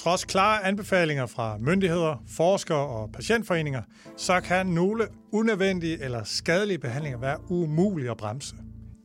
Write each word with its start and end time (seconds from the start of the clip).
Trods 0.00 0.24
klare 0.24 0.64
anbefalinger 0.64 1.26
fra 1.26 1.58
myndigheder, 1.58 2.22
forskere 2.28 2.86
og 2.86 3.12
patientforeninger, 3.12 3.82
så 4.16 4.40
kan 4.40 4.66
nogle 4.66 5.06
unødvendige 5.32 6.02
eller 6.02 6.24
skadelige 6.24 6.78
behandlinger 6.78 7.18
være 7.18 7.50
umulige 7.50 8.10
at 8.10 8.16
bremse. 8.16 8.56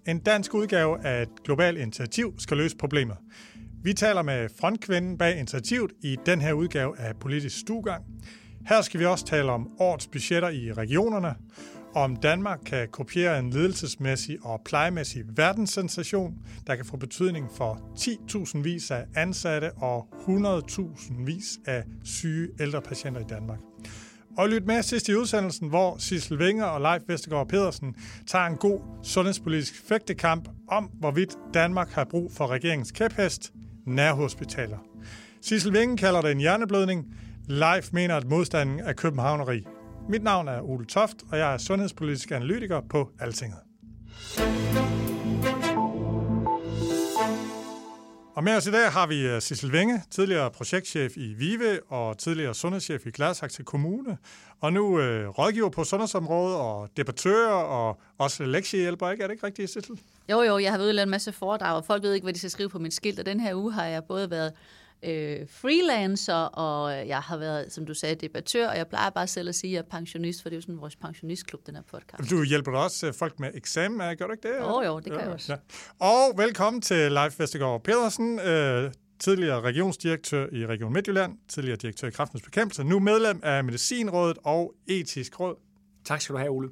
En 0.08 0.20
dansk 0.20 0.54
udgave 0.54 1.06
af 1.06 1.22
et 1.22 1.30
globalt 1.44 1.78
initiativ 1.78 2.34
skal 2.40 2.58
løse 2.58 2.78
problemet. 2.78 3.18
Vi 3.84 3.94
taler 3.94 4.22
med 4.22 4.50
frontkvinden 4.60 5.18
bag 5.18 5.38
initiativet 5.38 5.92
i 6.04 6.18
den 6.26 6.42
her 6.42 6.54
udgave 6.54 7.00
af 7.00 7.16
Politisk 7.20 7.60
Stugang. 7.60 8.04
Her 8.68 8.82
skal 8.82 9.00
vi 9.00 9.06
også 9.06 9.26
tale 9.26 9.52
om 9.52 9.68
årets 9.80 10.08
budgetter 10.08 10.50
i 10.50 10.74
regionerne, 10.74 11.36
om 11.96 12.16
Danmark 12.16 12.60
kan 12.66 12.88
kopiere 12.92 13.40
en 13.40 13.50
ledelsesmæssig 13.50 14.38
og 14.42 14.62
plejemæssig 14.66 15.24
verdenssensation, 15.36 16.34
der 16.68 16.76
kan 16.76 16.86
få 16.86 16.98
betydning 16.98 17.50
for 17.58 17.82
10.000 17.98 18.62
vis 18.62 18.92
af 18.92 19.06
ansatte 19.16 19.72
og 19.72 20.08
100.000 20.28 21.26
vis 21.26 21.60
af 21.66 21.84
syge 22.04 22.48
ældre 22.60 22.82
patienter 22.82 23.22
i 23.22 23.26
Danmark. 23.30 23.60
Og 24.38 24.50
lyt 24.50 24.66
med 24.66 24.84
sidst 24.84 25.10
i 25.10 25.16
udsendelsen, 25.16 25.70
hvor 25.70 25.98
Sissel 25.98 26.40
Vinger 26.40 26.66
og 26.66 26.82
Leif 26.82 27.02
Vestergaard 27.08 27.48
Pedersen 27.48 27.96
tager 28.28 28.46
en 28.46 28.58
god 28.58 28.80
sundhedspolitisk 29.04 29.88
fægtekamp 29.88 30.50
om, 30.68 30.84
hvorvidt 30.84 31.38
Danmark 31.54 31.90
har 31.90 32.04
brug 32.04 32.32
for 32.32 32.48
regeringens 32.48 32.92
kæphest, 32.92 33.54
nærhospitaler. 33.86 34.78
Sissel 35.42 35.74
Vinger 35.74 35.96
kalder 35.96 36.22
det 36.22 36.32
en 36.32 36.40
hjerneblødning. 36.40 37.16
Leif 37.48 37.90
mener, 37.94 38.16
at 38.16 38.28
modstanden 38.28 38.80
er 38.80 38.94
københavneri. 38.94 39.75
Mit 40.10 40.24
navn 40.24 40.48
er 40.48 40.62
Ole 40.62 40.86
Toft, 40.86 41.16
og 41.32 41.38
jeg 41.38 41.54
er 41.54 41.58
sundhedspolitisk 41.58 42.32
analytiker 42.32 42.82
på 42.90 43.10
Altinget. 43.20 43.60
Og 48.36 48.44
med 48.44 48.56
os 48.56 48.68
i 48.68 48.72
dag 48.72 48.92
har 48.92 49.08
vi 49.08 49.28
øh, 49.28 49.42
Sissel 49.42 49.72
Venge, 49.72 50.02
tidligere 50.12 50.52
projektchef 50.52 51.18
i 51.18 51.34
VIVE 51.34 51.80
og 51.90 52.18
tidligere 52.18 52.54
sundhedschef 52.54 53.06
i 53.06 53.10
Gladsaxe 53.10 53.64
Kommune, 53.64 54.18
og 54.62 54.74
nu 54.74 55.00
øh, 55.00 55.30
rådgiver 55.30 55.70
på 55.70 55.84
sundhedsområdet 55.84 56.58
og 56.58 56.90
debattør 56.98 57.48
og 57.48 58.00
også 58.18 58.44
lektiehjælper, 58.44 59.10
ikke? 59.10 59.24
Er 59.24 59.28
det 59.28 59.34
ikke 59.34 59.46
rigtigt, 59.46 59.70
Sissel? 59.70 60.00
Jo, 60.32 60.42
jo, 60.42 60.58
jeg 60.58 60.72
har 60.72 60.78
været 60.78 61.04
en 61.04 61.10
masse 61.10 61.32
foredrag, 61.32 61.76
og 61.76 61.86
folk 61.86 62.04
ved 62.04 62.14
ikke, 62.14 62.26
hvad 62.26 62.34
de 62.34 62.40
skal 62.40 62.52
skrive 62.52 62.70
på 62.70 62.80
min 62.80 62.92
skilt, 62.92 63.20
og 63.20 63.26
den 63.26 63.40
her 63.40 63.56
uge 63.56 63.74
har 63.74 63.86
jeg 63.86 64.04
både 64.04 64.32
været 64.32 64.54
øh, 65.06 65.48
freelancer, 65.50 66.34
og 66.34 67.08
jeg 67.08 67.20
har 67.20 67.38
været, 67.38 67.74
som 67.74 67.86
du 67.86 67.94
sagde, 67.94 68.16
debattør, 68.16 68.70
og 68.70 68.78
jeg 68.78 68.88
plejer 68.88 69.10
bare 69.10 69.28
selv 69.28 69.50
at 69.50 69.56
sige, 69.56 69.72
at 69.72 69.74
jeg 69.74 69.80
er 69.80 69.98
pensionist, 69.98 70.42
for 70.42 70.50
det 70.50 70.56
er 70.56 70.58
jo 70.58 70.62
sådan 70.62 70.82
vores 70.82 70.96
pensionistklub, 70.96 71.68
den 71.68 71.76
her 71.76 71.82
podcast. 71.82 72.30
Du 72.30 72.44
hjælper 72.44 72.72
også 72.72 73.12
folk 73.12 73.40
med 73.40 73.52
eksamen, 73.54 74.18
gør 74.18 74.26
du 74.26 74.32
ikke 74.32 74.48
det? 74.48 74.56
Jo, 74.60 74.82
jo, 74.82 75.00
det 75.00 75.06
kan 75.06 75.14
ja, 75.14 75.20
jeg 75.20 75.34
også. 75.34 75.54
Ja. 75.54 76.06
Og 76.06 76.38
velkommen 76.38 76.82
til 76.82 77.12
Leif 77.12 77.40
Vestergaard 77.40 77.84
Pedersen, 77.84 78.40
øh, 78.40 78.92
tidligere 79.20 79.62
regionsdirektør 79.62 80.48
i 80.52 80.66
Region 80.66 80.94
Midtjylland, 80.94 81.38
tidligere 81.48 81.78
direktør 81.78 82.08
i 82.08 82.12
Kraftens 82.12 82.42
Bekæmpelse, 82.42 82.84
nu 82.84 83.00
medlem 83.00 83.40
af 83.44 83.64
Medicinrådet 83.64 84.38
og 84.44 84.74
Etisk 84.88 85.40
Råd. 85.40 85.56
Tak 86.06 86.22
skal 86.22 86.34
du 86.34 86.40
have, 86.40 86.52
Ole. 86.52 86.70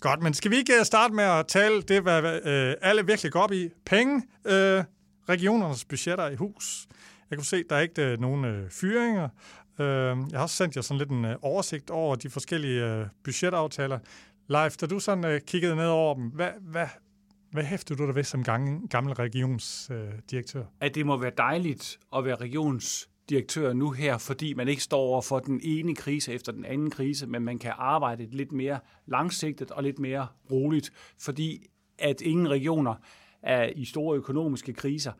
Godt, 0.00 0.22
men 0.22 0.34
skal 0.34 0.50
vi 0.50 0.56
ikke 0.56 0.84
starte 0.84 1.14
med 1.14 1.24
at 1.24 1.46
tale 1.46 1.82
det, 1.82 2.02
hvad 2.02 2.22
øh, 2.44 2.74
alle 2.82 3.06
virkelig 3.06 3.32
går 3.32 3.40
op 3.40 3.52
i? 3.52 3.68
Penge, 3.86 4.22
øh, 4.44 4.84
regionernes 5.28 5.84
budgetter 5.84 6.28
i 6.28 6.34
hus. 6.34 6.86
Jeg 7.30 7.38
kunne 7.38 7.46
se, 7.46 7.56
at 7.56 7.64
der 7.70 7.76
er 7.76 7.80
ikke 7.80 8.02
er 8.02 8.16
nogen 8.16 8.44
øh, 8.44 8.70
fyringer. 8.70 9.28
Øh, 9.80 9.86
jeg 10.30 10.38
har 10.38 10.42
også 10.42 10.56
sendt 10.56 10.76
jer 10.76 10.82
sådan 10.82 10.98
lidt 10.98 11.10
en 11.10 11.24
øh, 11.24 11.36
oversigt 11.42 11.90
over 11.90 12.16
de 12.16 12.30
forskellige 12.30 12.84
øh, 12.84 13.06
budgetaftaler. 13.24 13.98
Leif, 14.48 14.76
da 14.76 14.86
du 14.86 14.98
sådan 14.98 15.24
øh, 15.24 15.40
kiggede 15.40 15.76
ned 15.76 15.86
over 15.86 16.14
dem, 16.14 16.24
hvad, 16.24 16.50
hvad, 16.60 16.86
hvad 17.52 17.64
hæftede 17.64 17.98
du 17.98 18.06
der 18.06 18.12
ved 18.12 18.24
som 18.24 18.44
gang, 18.44 18.90
gammel 18.90 19.14
regionsdirektør? 19.14 20.60
Øh, 20.60 20.66
at 20.80 20.94
det 20.94 21.06
må 21.06 21.16
være 21.16 21.32
dejligt 21.38 21.98
at 22.16 22.24
være 22.24 22.36
regionsdirektør 22.36 23.72
nu 23.72 23.90
her, 23.90 24.18
fordi 24.18 24.54
man 24.54 24.68
ikke 24.68 24.82
står 24.82 24.98
over 24.98 25.22
for 25.22 25.38
den 25.38 25.60
ene 25.62 25.94
krise 25.94 26.32
efter 26.32 26.52
den 26.52 26.64
anden 26.64 26.90
krise, 26.90 27.26
men 27.26 27.42
man 27.42 27.58
kan 27.58 27.72
arbejde 27.76 28.28
lidt 28.30 28.52
mere 28.52 28.78
langsigtet 29.06 29.70
og 29.70 29.82
lidt 29.82 29.98
mere 29.98 30.26
roligt, 30.50 30.92
fordi 31.18 31.66
at 31.98 32.20
ingen 32.20 32.50
regioner 32.50 32.94
er 33.42 33.70
i 33.76 33.84
store 33.84 34.16
økonomiske 34.16 34.72
kriser. 34.72 35.12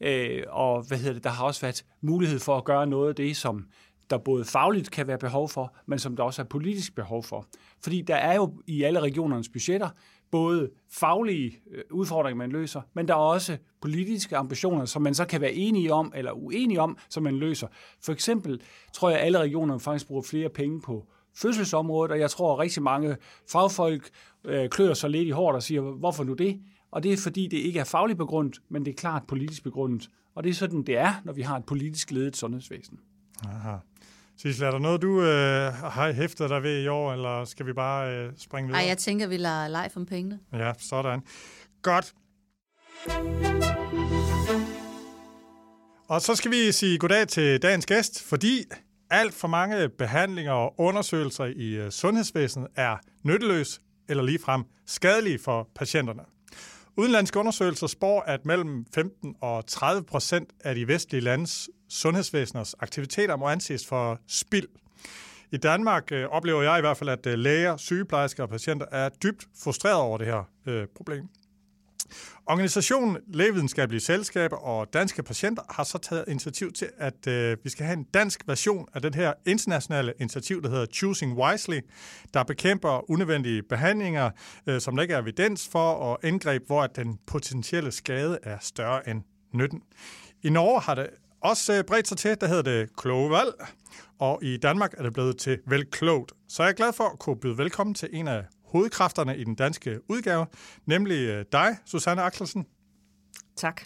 Øh, 0.00 0.42
og 0.48 0.82
hvad 0.82 0.98
hedder 0.98 1.12
det, 1.12 1.24
der 1.24 1.30
har 1.30 1.44
også 1.44 1.60
været 1.60 1.84
mulighed 2.00 2.38
for 2.38 2.56
at 2.56 2.64
gøre 2.64 2.86
noget 2.86 3.08
af 3.08 3.14
det, 3.14 3.36
som 3.36 3.66
der 4.10 4.18
både 4.18 4.44
fagligt 4.44 4.90
kan 4.90 5.06
være 5.06 5.18
behov 5.18 5.48
for, 5.48 5.74
men 5.86 5.98
som 5.98 6.16
der 6.16 6.22
også 6.22 6.42
er 6.42 6.46
politisk 6.46 6.94
behov 6.94 7.22
for. 7.22 7.46
Fordi 7.82 8.02
der 8.02 8.14
er 8.14 8.34
jo 8.34 8.52
i 8.66 8.82
alle 8.82 9.00
regionernes 9.00 9.48
budgetter 9.48 9.88
både 10.30 10.70
faglige 10.92 11.58
øh, 11.70 11.82
udfordringer, 11.90 12.36
man 12.36 12.52
løser, 12.52 12.80
men 12.94 13.08
der 13.08 13.14
er 13.14 13.18
også 13.18 13.56
politiske 13.80 14.36
ambitioner, 14.36 14.84
som 14.84 15.02
man 15.02 15.14
så 15.14 15.24
kan 15.24 15.40
være 15.40 15.52
enige 15.52 15.92
om 15.92 16.12
eller 16.16 16.32
uenige 16.32 16.80
om, 16.80 16.96
som 17.08 17.22
man 17.22 17.36
løser. 17.36 17.68
For 18.04 18.12
eksempel 18.12 18.62
tror 18.92 19.10
jeg, 19.10 19.18
at 19.18 19.26
alle 19.26 19.38
regionerne 19.38 19.80
faktisk 19.80 20.06
bruger 20.06 20.22
flere 20.22 20.48
penge 20.48 20.80
på 20.80 21.06
fødselsområdet, 21.36 22.12
og 22.12 22.20
jeg 22.20 22.30
tror, 22.30 22.52
at 22.52 22.58
rigtig 22.58 22.82
mange 22.82 23.16
fagfolk 23.52 24.10
øh, 24.44 24.68
klør 24.68 24.94
sig 24.94 25.10
lidt 25.10 25.28
i 25.28 25.30
hårdt 25.30 25.56
og 25.56 25.62
siger, 25.62 25.80
hvorfor 25.80 26.24
nu 26.24 26.32
det? 26.32 26.60
Og 26.90 27.02
det 27.02 27.12
er 27.12 27.16
fordi, 27.16 27.46
det 27.46 27.56
ikke 27.56 27.80
er 27.80 27.84
fagligt 27.84 28.18
begrundet, 28.18 28.60
men 28.68 28.84
det 28.84 28.90
er 28.90 28.96
klart 28.96 29.22
politisk 29.26 29.62
begrundet. 29.62 30.08
Og 30.34 30.44
det 30.44 30.50
er 30.50 30.54
sådan, 30.54 30.82
det 30.82 30.98
er, 30.98 31.14
når 31.24 31.32
vi 31.32 31.42
har 31.42 31.56
et 31.56 31.64
politisk 31.64 32.10
ledet 32.10 32.36
sundhedsvæsen. 32.36 32.98
Aha. 33.46 33.76
Sissel, 34.36 34.66
er 34.66 34.70
der 34.70 34.78
noget, 34.78 35.02
du 35.02 35.20
øh, 35.20 35.72
har 35.72 36.12
hæftet 36.12 36.50
dig 36.50 36.62
ved 36.62 36.82
i 36.82 36.86
år, 36.88 37.12
eller 37.12 37.44
skal 37.44 37.66
vi 37.66 37.72
bare 37.72 38.16
øh, 38.16 38.32
springe 38.36 38.68
videre? 38.68 38.82
Nej, 38.82 38.88
jeg 38.88 38.98
tænker, 38.98 39.26
vi 39.26 39.36
lader 39.36 39.68
live 39.68 39.96
om 39.96 40.06
pengene. 40.06 40.38
Ja, 40.52 40.72
sådan. 40.78 41.20
Godt. 41.82 42.14
Og 46.08 46.20
så 46.20 46.34
skal 46.34 46.50
vi 46.50 46.72
sige 46.72 46.98
goddag 46.98 47.28
til 47.28 47.62
dagens 47.62 47.86
gæst, 47.86 48.22
fordi 48.24 48.64
alt 49.10 49.34
for 49.34 49.48
mange 49.48 49.88
behandlinger 49.88 50.52
og 50.52 50.74
undersøgelser 50.78 51.44
i 51.44 51.68
øh, 51.68 51.90
sundhedsvæsenet 51.90 52.68
er 52.76 52.96
nytteløs 53.22 53.80
eller 54.08 54.22
ligefrem 54.22 54.64
skadelige 54.86 55.38
for 55.38 55.68
patienterne. 55.74 56.22
Udenlandske 57.00 57.38
undersøgelser 57.38 57.86
spår, 57.86 58.20
at 58.20 58.46
mellem 58.46 58.86
15 58.94 59.34
og 59.40 59.66
30 59.66 60.02
procent 60.02 60.50
af 60.64 60.74
de 60.74 60.88
vestlige 60.88 61.20
landes 61.20 61.70
sundhedsvæseners 61.88 62.74
aktiviteter 62.80 63.36
må 63.36 63.48
anses 63.48 63.86
for 63.86 64.20
spild. 64.26 64.68
I 65.50 65.56
Danmark 65.56 66.12
øh, 66.12 66.28
oplever 66.28 66.62
jeg 66.62 66.78
i 66.78 66.80
hvert 66.80 66.96
fald, 66.96 67.10
at 67.10 67.26
øh, 67.26 67.38
læger, 67.38 67.76
sygeplejersker 67.76 68.42
og 68.42 68.48
patienter 68.48 68.86
er 68.92 69.08
dybt 69.08 69.44
frustrerede 69.62 70.02
over 70.02 70.18
det 70.18 70.26
her 70.26 70.42
øh, 70.66 70.86
problem. 70.96 71.28
Organisationen 72.46 73.16
Lægevidenskabelige 73.28 74.00
Selskaber 74.00 74.56
og 74.56 74.92
Danske 74.92 75.22
Patienter 75.22 75.62
har 75.70 75.84
så 75.84 75.98
taget 75.98 76.24
initiativ 76.28 76.72
til, 76.72 76.88
at 76.98 77.26
øh, 77.26 77.56
vi 77.64 77.70
skal 77.70 77.86
have 77.86 77.96
en 77.96 78.06
dansk 78.14 78.42
version 78.46 78.88
af 78.94 79.02
den 79.02 79.14
her 79.14 79.32
internationale 79.46 80.12
initiativ, 80.20 80.62
der 80.62 80.68
hedder 80.70 80.86
Choosing 80.86 81.38
Wisely, 81.38 81.80
der 82.34 82.42
bekæmper 82.42 83.10
unødvendige 83.10 83.62
behandlinger, 83.62 84.30
øh, 84.66 84.80
som 84.80 84.96
der 84.96 85.02
ikke 85.02 85.14
er 85.14 85.22
evidens 85.22 85.68
for, 85.72 85.92
og 85.92 86.18
indgreb, 86.24 86.66
hvor 86.66 86.86
den 86.86 87.18
potentielle 87.26 87.92
skade 87.92 88.38
er 88.42 88.58
større 88.60 89.08
end 89.08 89.22
nytten. 89.54 89.82
I 90.42 90.50
Norge 90.50 90.80
har 90.80 90.94
det 90.94 91.06
også 91.40 91.72
øh, 91.72 91.84
bredt 91.84 92.08
sig 92.08 92.18
til, 92.18 92.36
der 92.40 92.46
hedder 92.46 92.62
det 92.62 92.96
klogevalg, 92.96 93.54
og 94.18 94.38
i 94.42 94.56
Danmark 94.56 94.94
er 94.98 95.02
det 95.02 95.12
blevet 95.12 95.38
til 95.38 95.58
velklogt. 95.66 96.32
Så 96.48 96.62
jeg 96.62 96.70
er 96.70 96.74
glad 96.74 96.92
for 96.92 97.04
at 97.04 97.18
kunne 97.18 97.36
byde 97.36 97.58
velkommen 97.58 97.94
til 97.94 98.08
en 98.12 98.28
af 98.28 98.44
hovedkræfterne 98.70 99.36
i 99.36 99.44
den 99.44 99.54
danske 99.54 100.00
udgave, 100.08 100.46
nemlig 100.86 101.28
øh, 101.28 101.44
dig, 101.52 101.76
Susanne 101.86 102.22
Axelsen. 102.22 102.66
Tak. 103.56 103.82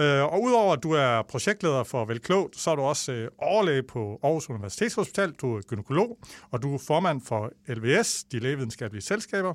Øh, 0.00 0.22
og 0.22 0.42
udover 0.42 0.72
at 0.72 0.82
du 0.82 0.92
er 0.92 1.22
projektleder 1.22 1.84
for 1.84 2.04
Velklogt, 2.04 2.56
så 2.56 2.70
er 2.70 2.74
du 2.74 2.82
også 2.82 3.12
øh, 3.12 3.30
overlæge 3.38 3.82
på 3.82 4.20
Aarhus 4.22 4.50
Universitetshospital, 4.50 5.32
du 5.32 5.56
er 5.56 5.60
gynekolog, 5.60 6.18
og 6.50 6.62
du 6.62 6.74
er 6.74 6.78
formand 6.78 7.20
for 7.20 7.52
LVS, 7.68 8.24
de 8.24 8.38
lægevidenskabelige 8.38 9.02
selskaber. 9.02 9.54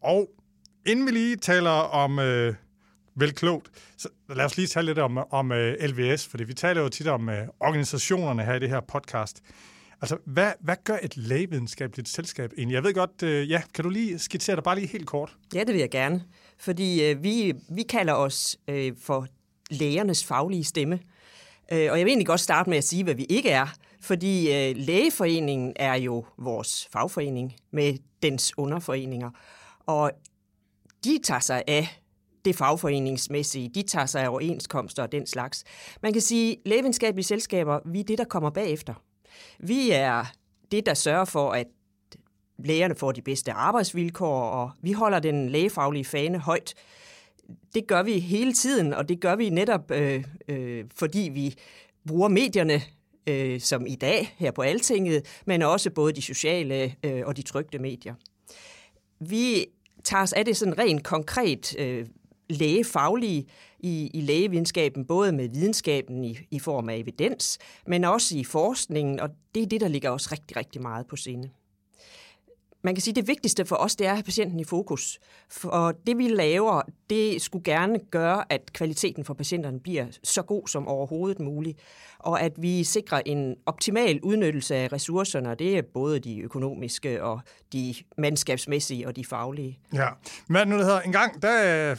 Og 0.00 0.30
inden 0.86 1.06
vi 1.06 1.10
lige 1.10 1.36
taler 1.36 1.70
om 1.70 2.18
øh, 2.18 2.54
Velklogt, 3.14 3.70
så 3.96 4.08
lad 4.28 4.44
os 4.44 4.56
lige 4.56 4.68
tale 4.68 4.86
lidt 4.86 4.98
om, 4.98 5.18
om 5.30 5.52
LVS, 5.80 6.26
fordi 6.26 6.44
vi 6.44 6.54
taler 6.54 6.82
jo 6.82 6.88
tit 6.88 7.06
om 7.06 7.30
organisationerne 7.60 8.44
her 8.44 8.54
i 8.54 8.58
det 8.58 8.68
her 8.68 8.80
podcast. 8.80 9.42
Altså, 10.00 10.16
hvad, 10.24 10.52
hvad 10.60 10.76
gør 10.84 10.98
et 11.02 11.16
lægevidenskabeligt 11.16 12.08
selskab 12.08 12.52
egentlig? 12.56 12.74
Jeg 12.74 12.82
ved 12.82 12.94
godt, 12.94 13.22
øh, 13.22 13.50
ja, 13.50 13.62
kan 13.74 13.84
du 13.84 13.90
lige 13.90 14.18
skitsere 14.18 14.56
det 14.56 14.64
bare 14.64 14.74
lige 14.74 14.86
helt 14.86 15.06
kort? 15.06 15.36
Ja, 15.54 15.60
det 15.60 15.68
vil 15.68 15.78
jeg 15.78 15.90
gerne. 15.90 16.24
fordi 16.58 17.04
øh, 17.04 17.22
vi, 17.22 17.54
vi 17.68 17.82
kalder 17.82 18.12
os 18.12 18.56
øh, 18.68 18.92
for 19.00 19.26
lægernes 19.70 20.24
faglige 20.24 20.64
stemme. 20.64 21.00
Øh, 21.72 21.92
og 21.92 21.98
jeg 21.98 22.04
vil 22.04 22.08
egentlig 22.08 22.26
godt 22.26 22.40
starte 22.40 22.70
med 22.70 22.78
at 22.78 22.84
sige, 22.84 23.04
hvad 23.04 23.14
vi 23.14 23.24
ikke 23.24 23.50
er, 23.50 23.66
fordi 24.00 24.52
øh, 24.52 24.76
Lægeforeningen 24.76 25.72
er 25.76 25.94
jo 25.94 26.24
vores 26.38 26.88
fagforening 26.92 27.54
med 27.72 27.94
dens 28.22 28.58
underforeninger. 28.58 29.30
Og 29.86 30.12
de 31.04 31.18
tager 31.24 31.40
sig 31.40 31.62
af 31.66 32.00
det 32.44 32.56
fagforeningsmæssige, 32.56 33.70
de 33.74 33.82
tager 33.82 34.06
sig 34.06 34.22
af 34.22 34.28
overenskomster 34.28 35.02
og 35.02 35.12
den 35.12 35.26
slags. 35.26 35.64
Man 36.02 36.12
kan 36.12 36.22
sige, 36.22 36.52
at 36.52 36.58
lægevidenskabelige 36.64 37.24
selskaber, 37.24 37.80
vi 37.84 38.00
er 38.00 38.04
det, 38.04 38.18
der 38.18 38.24
kommer 38.24 38.50
bagefter. 38.50 38.94
Vi 39.58 39.90
er 39.90 40.24
det, 40.72 40.86
der 40.86 40.94
sørger 40.94 41.24
for, 41.24 41.50
at 41.50 41.66
lægerne 42.58 42.94
får 42.94 43.12
de 43.12 43.22
bedste 43.22 43.52
arbejdsvilkår, 43.52 44.42
og 44.42 44.70
vi 44.82 44.92
holder 44.92 45.18
den 45.18 45.48
lægefaglige 45.48 46.04
fane 46.04 46.38
højt. 46.38 46.74
Det 47.74 47.86
gør 47.86 48.02
vi 48.02 48.18
hele 48.18 48.52
tiden, 48.52 48.94
og 48.94 49.08
det 49.08 49.20
gør 49.20 49.36
vi 49.36 49.50
netop, 49.50 49.90
øh, 49.90 50.24
øh, 50.48 50.84
fordi 50.94 51.30
vi 51.34 51.54
bruger 52.06 52.28
medierne 52.28 52.82
øh, 53.26 53.60
som 53.60 53.86
i 53.86 53.94
dag 53.94 54.34
her 54.38 54.50
på 54.50 54.62
Altinget, 54.62 55.40
men 55.46 55.62
også 55.62 55.90
både 55.90 56.12
de 56.12 56.22
sociale 56.22 56.94
øh, 57.02 57.22
og 57.26 57.36
de 57.36 57.42
trygte 57.42 57.78
medier. 57.78 58.14
Vi 59.20 59.66
tager 60.04 60.22
os 60.22 60.32
af 60.32 60.44
det 60.44 60.56
sådan 60.56 60.78
rent 60.78 61.04
konkret 61.04 61.76
øh, 61.78 62.06
lægefaglige 62.50 63.46
i, 63.86 64.10
i 64.14 64.20
lægevidenskaben, 64.20 65.04
både 65.04 65.32
med 65.32 65.48
videnskaben 65.48 66.24
i, 66.24 66.38
i 66.50 66.58
form 66.58 66.88
af 66.88 66.96
evidens, 66.96 67.58
men 67.86 68.04
også 68.04 68.38
i 68.38 68.44
forskningen, 68.44 69.20
og 69.20 69.30
det 69.54 69.62
er 69.62 69.66
det, 69.66 69.80
der 69.80 69.88
ligger 69.88 70.10
os 70.10 70.32
rigtig, 70.32 70.56
rigtig 70.56 70.82
meget 70.82 71.06
på 71.06 71.16
sinde 71.16 71.50
man 72.86 72.94
kan 72.94 73.02
sige, 73.02 73.12
at 73.12 73.16
det 73.16 73.28
vigtigste 73.28 73.64
for 73.64 73.76
os, 73.76 73.96
det 73.96 74.06
er 74.06 74.10
at 74.10 74.16
have 74.16 74.22
patienten 74.22 74.60
i 74.60 74.64
fokus. 74.64 75.18
For 75.50 75.92
det, 76.06 76.18
vi 76.18 76.28
laver, 76.28 76.82
det 77.10 77.42
skulle 77.42 77.64
gerne 77.64 77.98
gøre, 78.10 78.52
at 78.52 78.72
kvaliteten 78.72 79.24
for 79.24 79.34
patienterne 79.34 79.80
bliver 79.80 80.06
så 80.24 80.42
god 80.42 80.68
som 80.68 80.88
overhovedet 80.88 81.40
muligt, 81.40 81.78
og 82.18 82.40
at 82.40 82.52
vi 82.58 82.84
sikrer 82.84 83.22
en 83.26 83.56
optimal 83.66 84.20
udnyttelse 84.22 84.76
af 84.76 84.92
ressourcerne, 84.92 85.50
og 85.50 85.58
det 85.58 85.78
er 85.78 85.82
både 85.94 86.18
de 86.18 86.40
økonomiske 86.40 87.24
og 87.24 87.40
de 87.72 87.94
mandskabsmæssige 88.18 89.06
og 89.06 89.16
de 89.16 89.24
faglige. 89.24 89.78
Ja, 89.94 90.08
men 90.48 90.68
nu 90.68 90.76
det 90.76 90.84
hedder, 90.84 91.00
en 91.00 91.12
gang, 91.12 91.42
der 91.42 91.48
er 91.48 91.96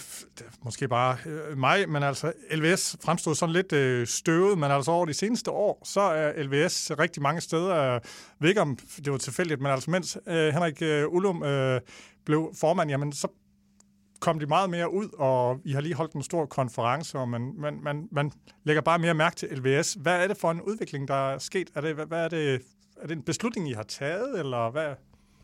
måske 0.63 0.87
bare 0.87 1.17
øh, 1.25 1.57
mig, 1.57 1.89
men 1.89 2.03
altså 2.03 2.33
LVS 2.51 2.97
fremstod 3.03 3.35
sådan 3.35 3.53
lidt 3.53 3.73
øh, 3.73 4.07
støvet, 4.07 4.57
men 4.57 4.71
altså 4.71 4.91
over 4.91 5.05
de 5.05 5.13
seneste 5.13 5.51
år, 5.51 5.81
så 5.83 6.01
er 6.01 6.43
LVS 6.43 6.91
rigtig 6.99 7.21
mange 7.21 7.41
steder, 7.41 7.99
ved 8.39 8.49
ikke 8.49 8.61
om 8.61 8.77
det 9.05 9.11
var 9.11 9.17
tilfældigt, 9.17 9.61
men 9.61 9.71
altså 9.71 9.91
mens 9.91 10.17
øh, 10.27 10.53
Henrik 10.53 10.81
øh, 10.81 11.07
Ullum 11.07 11.43
øh, 11.43 11.81
blev 12.25 12.51
formand, 12.55 12.89
jamen 12.89 13.13
så 13.13 13.27
kom 14.19 14.39
de 14.39 14.45
meget 14.45 14.69
mere 14.69 14.93
ud, 14.93 15.09
og 15.17 15.59
I 15.65 15.71
har 15.71 15.81
lige 15.81 15.93
holdt 15.93 16.13
en 16.13 16.23
stor 16.23 16.45
konference, 16.45 17.17
og 17.17 17.29
man, 17.29 17.53
man, 17.57 17.79
man, 17.83 18.07
man 18.11 18.31
lægger 18.63 18.81
bare 18.81 18.99
mere 18.99 19.13
mærke 19.13 19.35
til 19.35 19.49
LVS. 19.49 19.93
Hvad 19.93 20.23
er 20.23 20.27
det 20.27 20.37
for 20.37 20.51
en 20.51 20.61
udvikling, 20.61 21.07
der 21.07 21.33
er 21.33 21.37
sket? 21.37 21.69
Er 21.75 21.81
det, 21.81 21.95
hvad, 21.95 22.05
hvad 22.05 22.23
er, 22.23 22.27
det, 22.27 22.61
er 23.01 23.07
det 23.07 23.17
en 23.17 23.23
beslutning, 23.23 23.69
I 23.69 23.73
har 23.73 23.83
taget, 23.83 24.39
eller 24.39 24.71
hvad? 24.71 24.95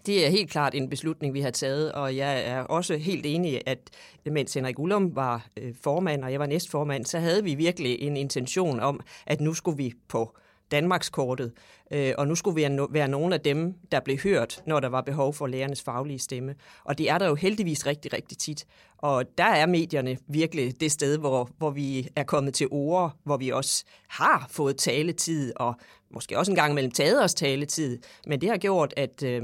Det 0.05 0.25
er 0.25 0.29
helt 0.29 0.51
klart 0.51 0.75
en 0.75 0.89
beslutning, 0.89 1.33
vi 1.33 1.41
har 1.41 1.51
taget, 1.51 1.91
og 1.91 2.15
jeg 2.15 2.47
er 2.47 2.59
også 2.59 2.97
helt 2.97 3.25
enig, 3.25 3.61
at 3.65 3.79
mens 4.25 4.53
Henrik 4.53 4.79
Ullum 4.79 5.15
var 5.15 5.47
øh, 5.57 5.75
formand, 5.83 6.23
og 6.23 6.31
jeg 6.31 6.39
var 6.39 6.45
næstformand, 6.45 7.05
så 7.05 7.19
havde 7.19 7.43
vi 7.43 7.55
virkelig 7.55 7.99
en 7.99 8.17
intention 8.17 8.79
om, 8.79 8.99
at 9.25 9.41
nu 9.41 9.53
skulle 9.53 9.77
vi 9.77 9.93
på 10.07 10.37
Danmarkskortet, 10.73 11.51
øh, 11.91 12.13
og 12.17 12.27
nu 12.27 12.35
skulle 12.35 12.55
vi 12.55 12.77
være 12.89 13.07
nogle 13.07 13.35
af 13.35 13.41
dem, 13.41 13.73
der 13.91 13.99
blev 13.99 14.17
hørt, 14.17 14.61
når 14.67 14.79
der 14.79 14.89
var 14.89 15.01
behov 15.01 15.33
for 15.33 15.47
lærernes 15.47 15.81
faglige 15.81 16.19
stemme. 16.19 16.55
Og 16.83 16.97
det 16.97 17.09
er 17.09 17.17
der 17.17 17.27
jo 17.27 17.35
heldigvis 17.35 17.85
rigtig, 17.85 18.13
rigtig 18.13 18.37
tit. 18.37 18.65
Og 18.97 19.37
der 19.37 19.43
er 19.43 19.65
medierne 19.65 20.17
virkelig 20.27 20.81
det 20.81 20.91
sted, 20.91 21.17
hvor, 21.17 21.49
hvor 21.57 21.69
vi 21.69 22.07
er 22.15 22.23
kommet 22.23 22.53
til 22.53 22.67
ord, 22.71 23.15
hvor 23.23 23.37
vi 23.37 23.49
også 23.49 23.83
har 24.07 24.47
fået 24.49 24.77
taletid, 24.77 25.53
og 25.55 25.75
måske 26.11 26.37
også 26.37 26.51
en 26.51 26.55
gang 26.55 26.71
imellem 26.71 26.91
taget 26.91 27.23
os 27.23 27.33
taletid. 27.33 27.99
Men 28.27 28.41
det 28.41 28.49
har 28.49 28.57
gjort, 28.57 28.93
at 28.97 29.23
øh, 29.23 29.43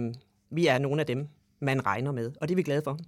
vi 0.52 0.68
er 0.68 0.78
nogle 0.78 1.02
af 1.02 1.06
dem, 1.06 1.28
man 1.62 1.86
regner 1.86 2.12
med, 2.12 2.32
og 2.42 2.48
det 2.48 2.54
er 2.54 2.56
vi 2.56 2.64
glade 2.64 2.82
for. 2.84 3.00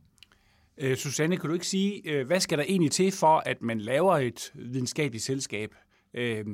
Øh, 0.78 0.98
Susanne, 0.98 1.38
kan 1.38 1.48
du 1.48 1.54
ikke 1.54 1.68
sige, 1.68 2.02
øh, 2.06 2.28
hvad 2.28 2.40
skal 2.40 2.58
der 2.58 2.64
egentlig 2.68 2.92
til 2.92 3.12
for, 3.12 3.44
at 3.46 3.62
man 3.62 3.80
laver 3.80 4.18
et 4.18 4.52
videnskabeligt 4.56 5.24
selskab? 5.24 5.76
Øh, 6.14 6.46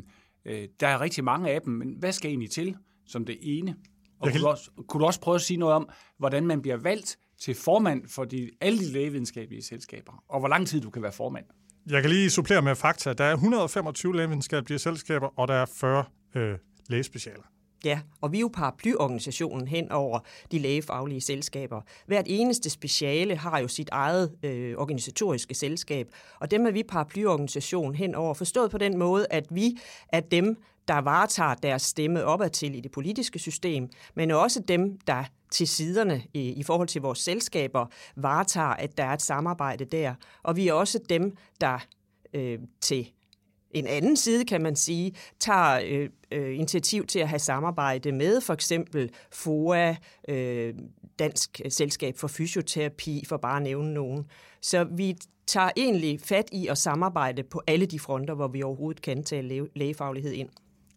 Øh, 0.48 0.68
der 0.80 0.88
er 0.88 1.02
rigtig 1.02 1.24
mange 1.24 1.52
af 1.52 1.62
dem, 1.62 1.74
men 1.74 1.96
hvad 2.00 2.12
skal 2.12 2.30
egentlig 2.30 2.52
til 2.52 2.76
som 3.06 3.26
det 3.26 3.38
ene? 3.42 3.76
Og 4.20 4.28
kan... 4.28 4.34
kunne, 4.34 4.42
du 4.42 4.48
også, 4.48 4.72
kunne 4.88 5.02
du 5.02 5.06
også 5.06 5.20
prøve 5.22 5.36
at 5.36 5.42
sige 5.42 5.58
noget 5.58 5.76
om, 5.76 5.90
hvordan 6.18 6.48
man 6.48 6.62
bliver 6.62 6.78
valgt 6.78 7.18
til 7.42 7.56
formand 7.56 8.08
for 8.08 8.26
de, 8.26 8.50
alle 8.62 8.80
de 8.80 8.92
lægevidenskabelige 8.92 9.64
selskaber, 9.64 10.24
og 10.30 10.40
hvor 10.40 10.48
lang 10.48 10.68
tid 10.68 10.82
du 10.82 10.90
kan 10.90 11.02
være 11.02 11.12
formand? 11.12 11.46
Jeg 11.90 12.02
kan 12.02 12.12
lige 12.12 12.30
supplere 12.30 12.62
med 12.62 12.76
fakta. 12.76 13.14
Der 13.14 13.24
er 13.24 13.34
125 13.34 14.16
lægevidenskabelige 14.16 14.80
selskaber, 14.80 15.40
og 15.40 15.48
der 15.48 15.54
er 15.54 15.66
40 15.66 16.06
øh, 16.36 16.58
lægespecialer. 16.90 17.44
Ja, 17.86 18.00
og 18.22 18.32
vi 18.32 18.38
er 18.38 18.42
jo 18.42 18.50
paraplyorganisationen 18.54 19.68
hen 19.68 19.92
over 19.92 20.20
de 20.52 20.60
lægefaglige 20.60 21.22
selskaber. 21.22 21.82
Hvert 22.06 22.26
eneste 22.28 22.70
speciale 22.70 23.36
har 23.36 23.60
jo 23.60 23.68
sit 23.68 23.90
eget 23.92 24.32
øh, 24.44 24.78
organisatoriske 24.78 25.56
selskab, 25.56 26.08
og 26.40 26.52
dem 26.52 26.66
er 26.66 26.72
vi 26.72 26.84
paraplyorganisation 26.84 27.96
hen 27.96 28.16
over, 28.16 28.34
forstået 28.34 28.72
på 28.72 28.78
den 28.78 28.98
måde, 28.98 29.28
at 29.30 29.46
vi 29.50 29.78
er 30.10 30.20
dem, 30.20 30.58
der 30.88 30.98
varetager 30.98 31.54
deres 31.54 31.82
stemme 31.82 32.26
opad 32.26 32.50
til 32.50 32.76
i 32.76 32.80
det 32.80 32.92
politiske 32.92 33.40
system, 33.40 33.90
men 34.16 34.32
også 34.32 34.60
dem, 34.60 35.00
der 35.08 35.24
til 35.52 35.68
siderne 35.68 36.24
i, 36.34 36.50
i 36.50 36.64
forhold 36.64 36.88
til 36.88 37.02
vores 37.02 37.20
selskaber 37.20 37.86
varetager, 38.16 38.68
at 38.68 38.98
der 38.98 39.04
er 39.04 39.14
et 39.14 39.22
samarbejde 39.22 39.86
der. 39.86 40.14
Og 40.44 40.56
vi 40.56 40.68
er 40.68 40.74
også 40.74 41.00
dem, 41.10 41.38
der 41.62 41.80
øh, 42.34 42.60
til 42.82 43.12
en 43.72 43.88
anden 43.88 44.18
side, 44.18 44.46
kan 44.46 44.62
man 44.62 44.76
sige, 44.76 45.12
tager 45.40 45.80
øh, 45.86 46.10
øh, 46.32 46.56
initiativ 46.56 47.06
til 47.06 47.20
at 47.20 47.28
have 47.28 47.40
samarbejde 47.40 48.12
med 48.12 48.42
for 48.42 48.54
eksempel 48.54 49.12
FOA, 49.32 49.96
øh, 50.30 50.74
Dansk 51.20 51.62
Selskab 51.70 52.18
for 52.18 52.28
Fysioterapi, 52.28 53.24
for 53.28 53.38
bare 53.38 53.58
at 53.58 53.64
nævne 53.64 53.94
nogen. 53.94 54.26
Så 54.62 54.84
vi 54.84 55.16
tager 55.48 55.70
egentlig 55.78 56.20
fat 56.22 56.50
i 56.52 56.68
at 56.68 56.78
samarbejde 56.78 57.44
på 57.44 57.62
alle 57.68 57.86
de 57.86 58.00
fronter, 58.00 58.34
hvor 58.34 58.48
vi 58.48 58.64
overhovedet 58.64 59.02
kan 59.02 59.24
tage 59.24 59.68
lægefaglighed 59.76 60.32
ind. 60.32 60.50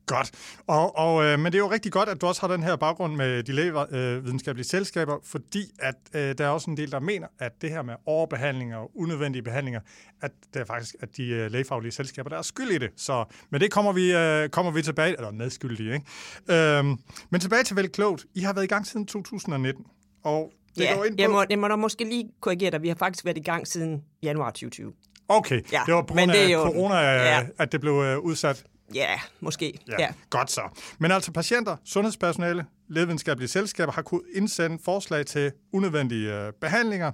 Godt. 0.06 0.31
Og, 0.67 0.99
og, 0.99 1.25
øh, 1.25 1.38
men 1.38 1.47
det 1.52 1.55
er 1.55 1.62
jo 1.62 1.70
rigtig 1.70 1.93
godt, 1.93 2.08
at 2.08 2.20
du 2.20 2.26
også 2.26 2.41
har 2.41 2.49
den 2.49 2.62
her 2.62 2.76
baggrund 2.76 3.17
med 3.17 3.43
de 3.43 3.52
lægevidenskabelige 3.52 4.67
selskaber, 4.67 5.19
fordi 5.25 5.64
at 5.79 5.94
øh, 6.14 6.38
der 6.38 6.44
er 6.44 6.49
også 6.49 6.70
en 6.70 6.76
del, 6.76 6.93
der 6.93 7.00
mener, 7.00 7.26
at 7.38 7.52
det 7.62 7.70
her 7.70 7.82
med 7.82 7.94
overbehandlinger 8.06 8.76
og 8.76 8.91
unødvendige 8.94 9.43
behandlinger, 9.43 9.81
at 10.23 10.31
det 10.55 10.61
er 10.61 10.64
faktisk 10.64 10.97
at 11.00 11.17
de 11.17 11.26
øh, 11.26 11.50
lægefaglige 11.50 11.93
selskaber, 11.93 12.31
der 12.31 12.38
er 12.38 12.42
skyld 12.42 12.71
i 12.71 12.78
det. 12.78 12.90
Så 12.97 13.25
men 13.50 13.61
det 13.61 13.71
kommer 13.71 13.92
vi, 13.92 14.12
øh, 14.12 14.49
kommer 14.49 14.73
vi 14.73 14.83
tilbage, 14.83 15.16
eller 15.16 15.30
medskyldige, 15.30 15.95
ikke? 15.95 16.78
Øh, 16.78 16.85
men 17.30 17.40
tilbage 17.40 17.62
til 17.62 17.76
Vel 17.76 17.88
Klogt. 17.88 18.26
I 18.35 18.40
har 18.40 18.52
været 18.52 18.64
i 18.64 18.69
gang 18.69 18.87
siden 18.87 19.07
2019, 19.07 19.85
og 20.25 20.52
det 20.76 20.85
ja, 20.85 20.95
går 20.95 21.04
ind 21.04 21.16
på... 21.16 21.23
jeg, 21.23 21.30
må, 21.30 21.45
jeg 21.50 21.59
må 21.59 21.69
da 21.69 21.76
måske 21.76 22.04
lige 22.04 22.28
korrigere 22.40 22.71
dig. 22.71 22.83
Vi 22.83 22.88
har 22.88 22.95
faktisk 22.95 23.25
været 23.25 23.38
i 23.38 23.42
gang 23.42 23.66
siden 23.66 24.04
januar 24.23 24.50
2020. 24.50 24.92
Okay, 25.28 25.62
ja, 25.73 25.83
det 25.87 25.95
var 25.95 26.02
på 26.02 26.14
grund 26.14 26.33
af 26.33 26.50
corona, 26.54 26.95
ja. 26.95 27.47
at 27.59 27.73
det 27.73 27.80
blev 27.80 27.92
øh, 27.92 28.19
udsat. 28.19 28.64
Ja, 28.94 29.20
måske. 29.40 29.78
Ja, 29.88 29.94
ja. 29.99 30.09
Godt 30.30 30.50
så. 30.50 30.61
Men 30.99 31.11
altså 31.11 31.32
patienter, 31.32 31.76
sundhedspersonale, 31.85 32.66
lægevidenskabelige 32.88 33.49
selskaber 33.49 33.92
har 33.92 34.02
kunnet 34.02 34.25
indsende 34.35 34.78
forslag 34.85 35.26
til 35.26 35.52
unødvendige 35.73 36.35
øh, 36.35 36.52
behandlinger. 36.61 37.12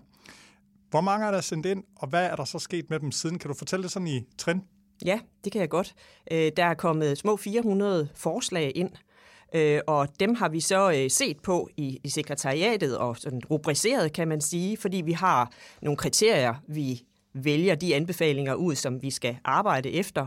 Hvor 0.90 1.00
mange 1.00 1.26
er 1.26 1.30
der 1.30 1.40
sendt 1.40 1.66
ind, 1.66 1.84
og 1.96 2.08
hvad 2.08 2.24
er 2.24 2.36
der 2.36 2.44
så 2.44 2.58
sket 2.58 2.90
med 2.90 3.00
dem 3.00 3.12
siden? 3.12 3.38
Kan 3.38 3.48
du 3.48 3.54
fortælle 3.54 3.82
det 3.82 3.92
sådan 3.92 4.08
i 4.08 4.24
trin? 4.38 4.62
Ja, 5.04 5.20
det 5.44 5.52
kan 5.52 5.60
jeg 5.60 5.68
godt. 5.68 5.94
Øh, 6.30 6.52
der 6.56 6.64
er 6.64 6.74
kommet 6.74 7.18
små 7.18 7.36
400 7.36 8.08
forslag 8.14 8.72
ind, 8.74 8.90
øh, 9.54 9.80
og 9.86 10.08
dem 10.20 10.34
har 10.34 10.48
vi 10.48 10.60
så 10.60 11.06
set 11.08 11.40
på 11.42 11.68
i, 11.76 12.00
i 12.04 12.08
sekretariatet 12.08 12.98
og 12.98 13.16
sådan 13.16 13.40
rubriceret, 13.50 14.12
kan 14.12 14.28
man 14.28 14.40
sige, 14.40 14.76
fordi 14.76 14.96
vi 14.96 15.12
har 15.12 15.52
nogle 15.82 15.96
kriterier, 15.96 16.54
vi 16.68 17.02
vælger 17.34 17.74
de 17.74 17.94
anbefalinger 17.94 18.54
ud, 18.54 18.74
som 18.74 19.02
vi 19.02 19.10
skal 19.10 19.36
arbejde 19.44 19.90
efter 19.90 20.26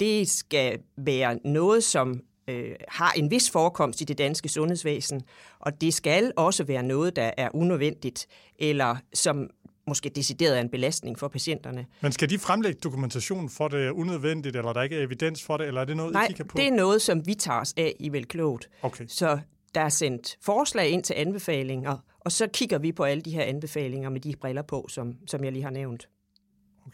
det 0.00 0.30
skal 0.30 0.78
være 0.96 1.38
noget, 1.44 1.84
som 1.84 2.20
øh, 2.48 2.74
har 2.88 3.12
en 3.12 3.30
vis 3.30 3.50
forekomst 3.50 4.00
i 4.00 4.04
det 4.04 4.18
danske 4.18 4.48
sundhedsvæsen, 4.48 5.22
og 5.58 5.80
det 5.80 5.94
skal 5.94 6.32
også 6.36 6.64
være 6.64 6.82
noget, 6.82 7.16
der 7.16 7.30
er 7.36 7.48
unødvendigt, 7.54 8.26
eller 8.58 8.96
som 9.14 9.50
måske 9.86 10.08
decideret 10.08 10.56
er 10.56 10.60
en 10.60 10.68
belastning 10.68 11.18
for 11.18 11.28
patienterne. 11.28 11.86
Men 12.00 12.12
skal 12.12 12.30
de 12.30 12.38
fremlægge 12.38 12.80
dokumentation 12.84 13.48
for 13.48 13.68
det 13.68 13.86
er 13.86 13.90
unødvendigt, 13.90 14.56
eller 14.56 14.72
der 14.72 14.82
ikke 14.82 14.96
er 14.96 15.02
evidens 15.02 15.42
for 15.42 15.56
det, 15.56 15.66
eller 15.66 15.80
er 15.80 15.84
det 15.84 15.96
noget, 15.96 16.12
Nej, 16.12 16.24
I 16.24 16.26
kigger 16.26 16.44
på? 16.44 16.56
det 16.56 16.66
er 16.66 16.70
noget, 16.72 17.02
som 17.02 17.26
vi 17.26 17.34
tager 17.34 17.60
os 17.60 17.74
af 17.76 17.96
i 18.00 18.12
Velklogt. 18.12 18.68
Okay. 18.82 19.04
Så 19.08 19.38
der 19.74 19.80
er 19.80 19.88
sendt 19.88 20.36
forslag 20.42 20.88
ind 20.88 21.02
til 21.02 21.14
anbefalinger, 21.16 21.96
og 22.20 22.32
så 22.32 22.46
kigger 22.46 22.78
vi 22.78 22.92
på 22.92 23.04
alle 23.04 23.22
de 23.22 23.30
her 23.30 23.42
anbefalinger 23.42 24.10
med 24.10 24.20
de 24.20 24.34
briller 24.40 24.62
på, 24.62 24.86
som, 24.88 25.14
som 25.26 25.44
jeg 25.44 25.52
lige 25.52 25.62
har 25.62 25.70
nævnt. 25.70 26.08